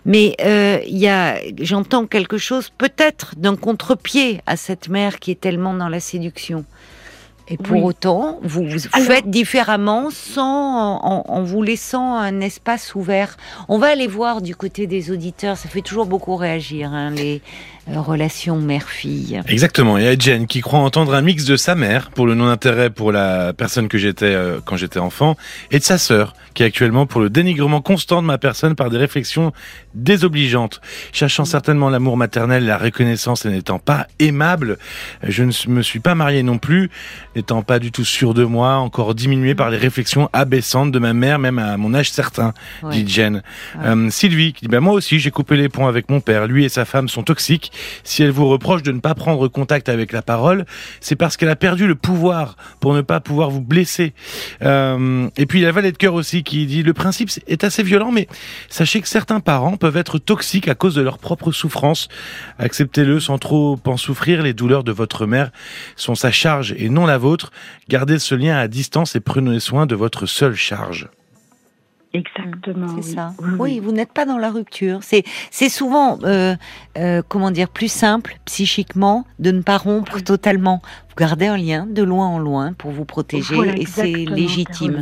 Mais 0.03 0.35
euh, 0.41 0.79
il 0.85 0.97
y 0.97 1.07
a, 1.07 1.37
j'entends 1.61 2.05
quelque 2.05 2.37
chose 2.37 2.69
peut-être 2.69 3.35
d'un 3.37 3.55
contre-pied 3.55 4.41
à 4.45 4.57
cette 4.57 4.89
mère 4.89 5.19
qui 5.19 5.31
est 5.31 5.39
tellement 5.39 5.73
dans 5.73 5.87
la 5.87 6.01
séduction. 6.01 6.65
Et 7.47 7.57
pour 7.57 7.83
autant, 7.83 8.39
vous, 8.41 8.65
vous 8.67 8.79
faites 8.79 9.29
différemment 9.29 10.09
sans, 10.09 10.97
en, 10.97 11.43
vous 11.43 11.61
laissant 11.61 12.15
un 12.15 12.41
espace 12.41 12.95
ouvert. 12.95 13.37
On 13.69 13.77
va 13.77 13.87
aller 13.87 14.07
voir 14.07 14.41
du 14.41 14.55
côté 14.55 14.87
des 14.87 15.11
auditeurs. 15.11 15.57
Ça 15.57 15.69
fait 15.69 15.81
toujours 15.81 16.07
beaucoup 16.07 16.35
réagir, 16.35 16.91
hein, 16.91 17.11
les, 17.11 17.41
euh, 17.87 18.01
relation 18.01 18.57
mère-fille. 18.57 19.39
Exactement. 19.47 19.99
Il 19.99 20.05
y 20.05 20.07
a 20.07 20.17
Jen 20.17 20.47
qui 20.47 20.61
croit 20.61 20.79
entendre 20.79 21.13
un 21.13 21.21
mix 21.21 21.45
de 21.45 21.55
sa 21.55 21.75
mère 21.75 22.09
pour 22.09 22.25
le 22.25 22.33
non-intérêt 22.33 22.89
pour 22.89 23.11
la 23.11 23.53
personne 23.53 23.89
que 23.89 23.99
j'étais 23.99 24.33
euh, 24.33 24.59
quand 24.65 24.75
j'étais 24.75 24.97
enfant 24.97 25.37
et 25.69 25.77
de 25.77 25.83
sa 25.83 25.99
sœur 25.99 26.33
qui 26.55 26.63
est 26.63 26.65
actuellement 26.65 27.05
pour 27.05 27.21
le 27.21 27.29
dénigrement 27.29 27.81
constant 27.81 28.23
de 28.23 28.27
ma 28.27 28.39
personne 28.39 28.73
par 28.73 28.89
des 28.89 28.97
réflexions 28.97 29.51
désobligeantes. 29.93 30.81
Cherchant 31.11 31.45
certainement 31.45 31.91
l'amour 31.91 32.17
maternel, 32.17 32.65
la 32.65 32.79
reconnaissance 32.79 33.45
et 33.45 33.49
n'étant 33.49 33.77
pas 33.77 34.07
aimable, 34.17 34.79
je 35.21 35.43
ne 35.43 35.51
me 35.67 35.83
suis 35.83 35.99
pas 35.99 36.15
marié 36.15 36.41
non 36.41 36.57
plus, 36.57 36.89
n'étant 37.35 37.61
pas 37.61 37.79
du 37.79 37.91
tout 37.91 38.05
sûr 38.05 38.33
de 38.33 38.43
moi, 38.43 38.75
encore 38.75 39.15
diminué 39.15 39.55
par 39.55 39.69
les 39.69 39.77
réflexions 39.77 40.29
abaissantes 40.33 40.91
de 40.91 40.99
ma 40.99 41.13
mère, 41.13 41.39
même 41.39 41.59
à 41.59 41.77
mon 41.77 41.93
âge 41.93 42.11
certain, 42.11 42.53
dit 42.91 43.07
Jen. 43.07 43.43
Euh, 43.83 44.09
Sylvie 44.09 44.53
qui 44.53 44.65
dit, 44.65 44.71
bah, 44.71 44.79
moi 44.79 44.93
aussi 44.93 45.19
j'ai 45.19 45.31
coupé 45.31 45.57
les 45.57 45.69
ponts 45.69 45.87
avec 45.87 46.09
mon 46.09 46.19
père, 46.19 46.47
lui 46.47 46.65
et 46.65 46.69
sa 46.69 46.85
femme 46.85 47.09
sont 47.09 47.23
toxiques 47.23 47.71
si 48.03 48.23
elle 48.23 48.31
vous 48.31 48.47
reproche 48.47 48.83
de 48.83 48.91
ne 48.91 48.99
pas 48.99 49.15
prendre 49.15 49.47
contact 49.47 49.89
avec 49.89 50.11
la 50.11 50.21
parole, 50.21 50.65
c'est 51.01 51.15
parce 51.15 51.37
qu'elle 51.37 51.49
a 51.49 51.55
perdu 51.55 51.87
le 51.87 51.95
pouvoir 51.95 52.55
pour 52.79 52.93
ne 52.93 53.01
pas 53.01 53.19
pouvoir 53.19 53.49
vous 53.49 53.61
blesser. 53.61 54.13
Euh, 54.61 55.27
et 55.37 55.45
puis 55.45 55.59
il 55.59 55.63
y 55.63 55.65
a 55.65 55.71
Valet 55.71 55.91
de 55.91 55.97
cœur 55.97 56.13
aussi 56.13 56.43
qui 56.43 56.65
dit 56.65 56.83
le 56.83 56.93
principe 56.93 57.29
est 57.47 57.63
assez 57.63 57.83
violent, 57.83 58.11
mais 58.11 58.27
sachez 58.69 59.01
que 59.01 59.07
certains 59.07 59.39
parents 59.39 59.77
peuvent 59.77 59.97
être 59.97 60.19
toxiques 60.19 60.67
à 60.67 60.75
cause 60.75 60.95
de 60.95 61.01
leur 61.01 61.17
propre 61.17 61.51
souffrance. 61.51 62.07
Acceptez-le 62.59 63.19
sans 63.19 63.37
trop 63.37 63.77
en 63.85 63.97
souffrir. 63.97 64.41
Les 64.41 64.53
douleurs 64.53 64.83
de 64.83 64.91
votre 64.91 65.25
mère 65.25 65.51
sont 65.95 66.15
sa 66.15 66.31
charge 66.31 66.73
et 66.77 66.89
non 66.89 67.05
la 67.05 67.17
vôtre. 67.17 67.24
Gardez 67.89 68.19
ce 68.19 68.35
lien 68.35 68.57
à 68.57 68.67
distance 68.67 69.15
et 69.15 69.19
prenez 69.19 69.59
soin 69.59 69.85
de 69.85 69.95
votre 69.95 70.25
seule 70.25 70.55
charge. 70.55 71.09
Exactement. 72.15 72.87
C'est 73.01 73.15
ça. 73.15 73.33
Oui, 73.59 73.79
vous 73.79 73.91
n'êtes 73.91 74.13
pas 74.13 74.25
dans 74.25 74.37
la 74.37 74.49
rupture. 74.49 74.99
C'est 75.01 75.23
c'est 75.51 75.69
souvent 75.69 76.17
euh, 76.23 76.55
euh, 76.97 77.21
comment 77.27 77.51
dire 77.51 77.67
plus 77.67 77.91
simple 77.91 78.37
psychiquement 78.45 79.25
de 79.39 79.51
ne 79.51 79.61
pas 79.61 79.77
rompre 79.77 80.21
totalement. 80.23 80.81
Vous 81.09 81.15
gardez 81.17 81.47
un 81.47 81.57
lien 81.57 81.87
de 81.89 82.03
loin 82.03 82.27
en 82.27 82.39
loin 82.39 82.73
pour 82.73 82.91
vous 82.91 83.05
protéger 83.05 83.55
et 83.77 83.85
c'est 83.85 84.11
légitime. 84.11 85.01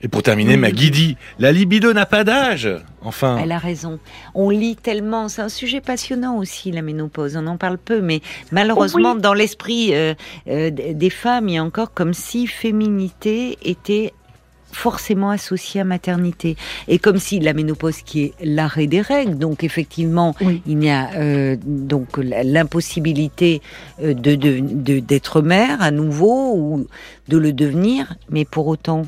Et 0.00 0.08
pour 0.08 0.22
terminer, 0.22 0.58
ma 0.58 0.70
Guidi, 0.70 1.16
la 1.38 1.52
libido 1.52 1.94
n'a 1.94 2.04
pas 2.04 2.24
d'âge. 2.24 2.68
Enfin. 3.02 3.38
Elle 3.42 3.52
a 3.52 3.58
raison. 3.58 3.98
On 4.34 4.50
lit 4.50 4.76
tellement. 4.76 5.28
C'est 5.28 5.42
un 5.42 5.48
sujet 5.48 5.80
passionnant 5.80 6.36
aussi 6.36 6.70
la 6.70 6.82
ménopause. 6.82 7.36
On 7.36 7.46
en 7.46 7.56
parle 7.56 7.78
peu, 7.78 8.00
mais 8.00 8.20
malheureusement 8.52 9.14
dans 9.14 9.34
l'esprit 9.34 9.94
euh, 9.94 10.14
des 10.46 11.10
femmes, 11.10 11.48
il 11.48 11.54
y 11.54 11.58
a 11.58 11.64
encore 11.64 11.92
comme 11.92 12.14
si 12.14 12.46
féminité 12.46 13.58
était 13.62 14.12
forcément 14.74 15.30
associé 15.30 15.80
à 15.80 15.84
maternité. 15.84 16.56
Et 16.88 16.98
comme 16.98 17.18
si 17.18 17.40
la 17.40 17.52
ménopause 17.52 18.02
qui 18.02 18.24
est 18.24 18.34
l'arrêt 18.44 18.86
des 18.86 19.00
règles, 19.00 19.38
donc 19.38 19.64
effectivement, 19.64 20.34
il 20.66 20.84
y 20.84 20.90
a 20.90 21.12
euh, 21.14 21.56
donc 21.64 22.18
l'impossibilité 22.18 23.62
euh, 24.02 24.14
de 24.14 24.34
d'être 25.00 25.40
mère 25.40 25.80
à 25.80 25.90
nouveau 25.90 26.54
ou 26.56 26.86
de 27.28 27.38
le 27.38 27.52
devenir, 27.52 28.14
mais 28.30 28.44
pour 28.44 28.66
autant, 28.66 29.02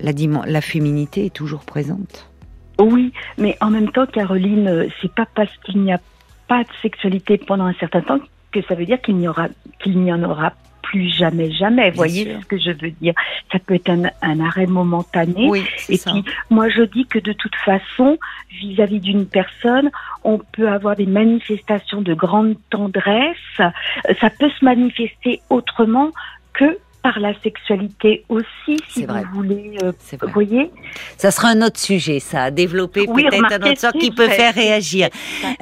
la, 0.00 0.12
la 0.46 0.60
féminité 0.60 1.26
est 1.26 1.34
toujours 1.34 1.64
présente. 1.64 2.28
Oui, 2.78 3.12
mais 3.38 3.56
en 3.60 3.70
même 3.70 3.90
temps, 3.92 4.06
Caroline, 4.06 4.66
euh, 4.66 4.88
c'est 5.00 5.12
pas 5.12 5.26
parce 5.34 5.56
qu'il 5.58 5.82
n'y 5.82 5.92
a 5.92 6.00
pas 6.48 6.64
de 6.64 6.68
sexualité 6.80 7.38
pendant 7.38 7.66
un 7.66 7.74
certain 7.74 8.00
temps 8.00 8.18
que 8.50 8.60
ça 8.62 8.74
veut 8.74 8.86
dire 8.86 9.00
qu'il 9.00 9.16
n'y 9.16 9.28
aura 9.28 9.48
qu'il 9.80 9.98
n'y 10.00 10.12
en 10.12 10.22
aura 10.22 10.52
plus 10.92 11.08
jamais, 11.08 11.50
jamais. 11.50 11.90
Vous 11.90 11.96
voyez 11.96 12.36
ce 12.40 12.46
que 12.46 12.58
je 12.58 12.70
veux 12.70 12.90
dire 12.90 13.14
Ça 13.50 13.58
peut 13.58 13.74
être 13.74 13.90
un, 13.90 14.40
arrêt 14.40 14.66
momentané. 14.66 15.50
et 15.88 15.98
puis, 15.98 16.24
moi, 16.50 16.68
je 16.68 16.82
dis 16.82 17.06
que 17.06 17.18
de 17.18 17.32
toute 17.32 17.56
façon, 17.56 18.18
vis-à-vis 18.50 19.00
d'une 19.00 19.26
personne, 19.26 19.90
on 20.22 20.38
peut 20.38 20.68
avoir 20.68 20.94
des 20.94 21.06
manifestations 21.06 22.02
de 22.02 22.12
grande 22.12 22.56
tendresse. 22.68 23.36
Ça 23.56 24.30
peut 24.38 24.50
se 24.50 24.64
manifester 24.64 25.40
autrement 25.48 26.10
que 26.52 26.78
par 27.02 27.18
la 27.18 27.32
sexualité 27.40 28.24
aussi, 28.28 28.78
si 28.88 29.04
vous 29.04 29.14
voulez. 29.34 29.76
Euh, 29.82 29.92
vous 30.20 30.28
voyez 30.32 30.70
Ça 31.16 31.30
sera 31.30 31.48
un 31.48 31.60
autre 31.62 31.80
sujet, 31.80 32.20
ça, 32.20 32.44
à 32.44 32.50
développer 32.50 33.06
peut-être 33.06 33.52
un 33.52 33.70
autre 33.70 33.80
sort 33.80 33.92
qui 33.92 34.10
peut 34.12 34.28
faire 34.28 34.54
réagir. 34.54 35.08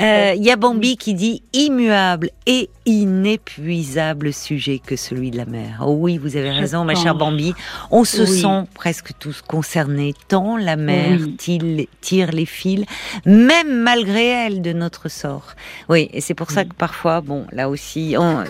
Euh, 0.01 0.34
il 0.36 0.43
y 0.43 0.51
a 0.51 0.57
Bambi 0.57 0.97
qui 0.97 1.14
dit 1.14 1.43
immuable 1.53 2.30
et 2.47 2.68
inépuisable 2.84 4.32
sujet 4.32 4.80
que 4.84 4.97
celui 4.97 5.30
de 5.30 5.38
la 5.38 5.47
mer. 5.47 5.82
Oh 5.84 5.97
oui, 5.99 6.18
vous 6.18 6.36
avez 6.36 6.51
raison, 6.51 6.84
ma 6.84 6.95
chère 6.95 7.14
Bambi. 7.14 7.55
On 7.91 8.05
se 8.05 8.26
sent 8.26 8.64
presque 8.74 9.12
tous 9.18 9.41
concernés, 9.41 10.14
tant 10.28 10.57
la 10.57 10.76
mer 10.76 11.18
tire 11.38 12.32
les 12.32 12.47
fils, 12.47 12.84
même 13.24 13.82
malgré 13.82 14.26
elle, 14.26 14.62
de 14.62 14.72
notre 14.72 15.09
sort. 15.09 15.55
Oui, 15.88 16.11
et 16.12 16.20
c'est 16.20 16.34
pour 16.34 16.51
ça 16.51 16.64
que 16.64 16.74
parfois, 16.74 17.20
bon, 17.22 17.47
là 17.53 17.68
aussi, 17.70 18.14
on, 18.18 18.41
euh, 18.41 18.45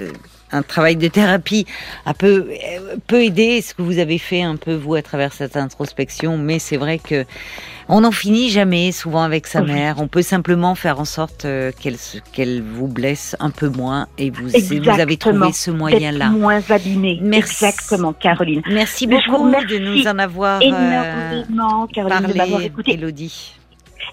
un 0.53 0.62
travail 0.62 0.96
de 0.96 1.09
thérapie 1.09 1.66
a 2.07 2.14
peu, 2.14 2.48
peut 3.07 3.22
aider 3.22 3.62
ce 3.62 3.74
que 3.74 3.82
vous 3.82 3.98
avez 3.98 4.18
fait 4.18 4.42
un 4.42 4.57
peu 4.57 4.74
vous 4.74 4.94
à 4.94 5.03
travers 5.03 5.32
cette 5.32 5.57
introspection, 5.57 6.38
mais 6.38 6.59
c'est 6.59 6.76
vrai 6.76 6.98
que 6.98 7.24
on 7.88 8.03
n'en 8.03 8.12
finit 8.12 8.51
jamais 8.51 8.92
souvent 8.92 9.22
avec 9.22 9.48
sa 9.48 9.62
mère. 9.62 9.96
On 9.98 10.07
peut 10.07 10.22
simplement 10.22 10.76
faire 10.76 11.01
en 11.01 11.05
sorte 11.05 11.44
euh, 11.44 11.72
qu'elle 11.80 11.96
qu'elle 12.32 12.62
vous 12.62 12.86
blesse 12.86 13.34
un 13.40 13.51
peu 13.51 13.68
moins 13.68 14.07
et 14.16 14.30
vous, 14.30 14.48
vous 14.48 15.01
avez 15.01 15.16
trouvé 15.16 15.53
ce 15.53 15.72
moyen-là. 15.72 16.28
Moins 16.30 16.62
abîmé. 16.68 17.18
Merci. 17.20 17.64
Exactement, 17.64 18.12
Caroline. 18.12 18.62
Merci 18.70 19.09
beaucoup 19.09 19.51
de 19.51 19.78
nous 19.78 20.07
en 20.07 20.18
avoir 20.18 20.61
euh, 20.62 21.42
Caroline, 21.92 22.32
parlé, 22.32 22.72
Elodie 22.86 23.59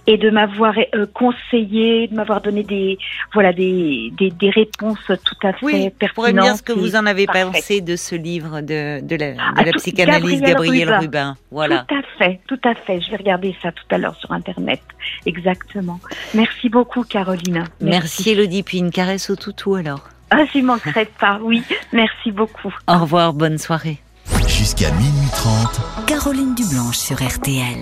et 0.05 0.17
de 0.17 0.29
m'avoir 0.29 0.73
euh, 0.95 1.05
conseillé, 1.13 2.07
de 2.07 2.15
m'avoir 2.15 2.41
donné 2.41 2.63
des 2.63 2.97
voilà 3.33 3.53
des, 3.53 4.11
des, 4.17 4.31
des, 4.31 4.49
réponses 4.49 4.99
tout 5.07 5.47
à 5.47 5.53
fait 5.53 5.65
oui, 5.65 5.89
pertinentes. 5.89 6.35
me 6.35 6.41
dire 6.41 6.55
ce 6.55 6.63
que 6.63 6.73
vous 6.73 6.95
en 6.95 7.05
avez 7.05 7.25
pensé 7.25 7.81
de 7.81 7.95
ce 7.95 8.15
livre 8.15 8.61
de, 8.61 9.01
de 9.05 9.15
la, 9.15 9.33
de 9.33 9.37
ah, 9.57 9.63
la 9.63 9.71
psychanalyse 9.73 10.41
Gabriel 10.41 10.93
Rubin. 10.93 11.35
Voilà. 11.51 11.85
Tout 11.87 11.95
à 11.95 12.01
fait, 12.17 12.39
tout 12.47 12.59
à 12.63 12.75
fait. 12.75 13.01
Je 13.01 13.11
vais 13.11 13.17
regarder 13.17 13.55
ça 13.61 13.71
tout 13.71 13.83
à 13.89 13.97
l'heure 13.97 14.15
sur 14.15 14.31
Internet. 14.31 14.81
Exactement. 15.25 15.99
Merci 16.33 16.69
beaucoup, 16.69 17.03
Caroline. 17.03 17.63
Merci, 17.81 18.31
Elodie. 18.31 18.63
Puis 18.63 18.79
une 18.79 18.91
caresse 18.91 19.29
au 19.29 19.35
toutou 19.35 19.75
alors. 19.75 20.09
Ah, 20.29 20.43
j'y 20.51 20.61
manquerai 20.61 21.05
pas. 21.05 21.39
Oui, 21.41 21.63
merci 21.93 22.31
beaucoup. 22.31 22.73
Au 22.87 22.99
revoir, 22.99 23.33
bonne 23.33 23.57
soirée. 23.57 23.99
Jusqu'à 24.47 24.91
minuit 24.91 25.29
30. 25.31 26.05
Caroline 26.07 26.53
Dublanche 26.55 26.97
sur 26.97 27.15
RTL. 27.15 27.75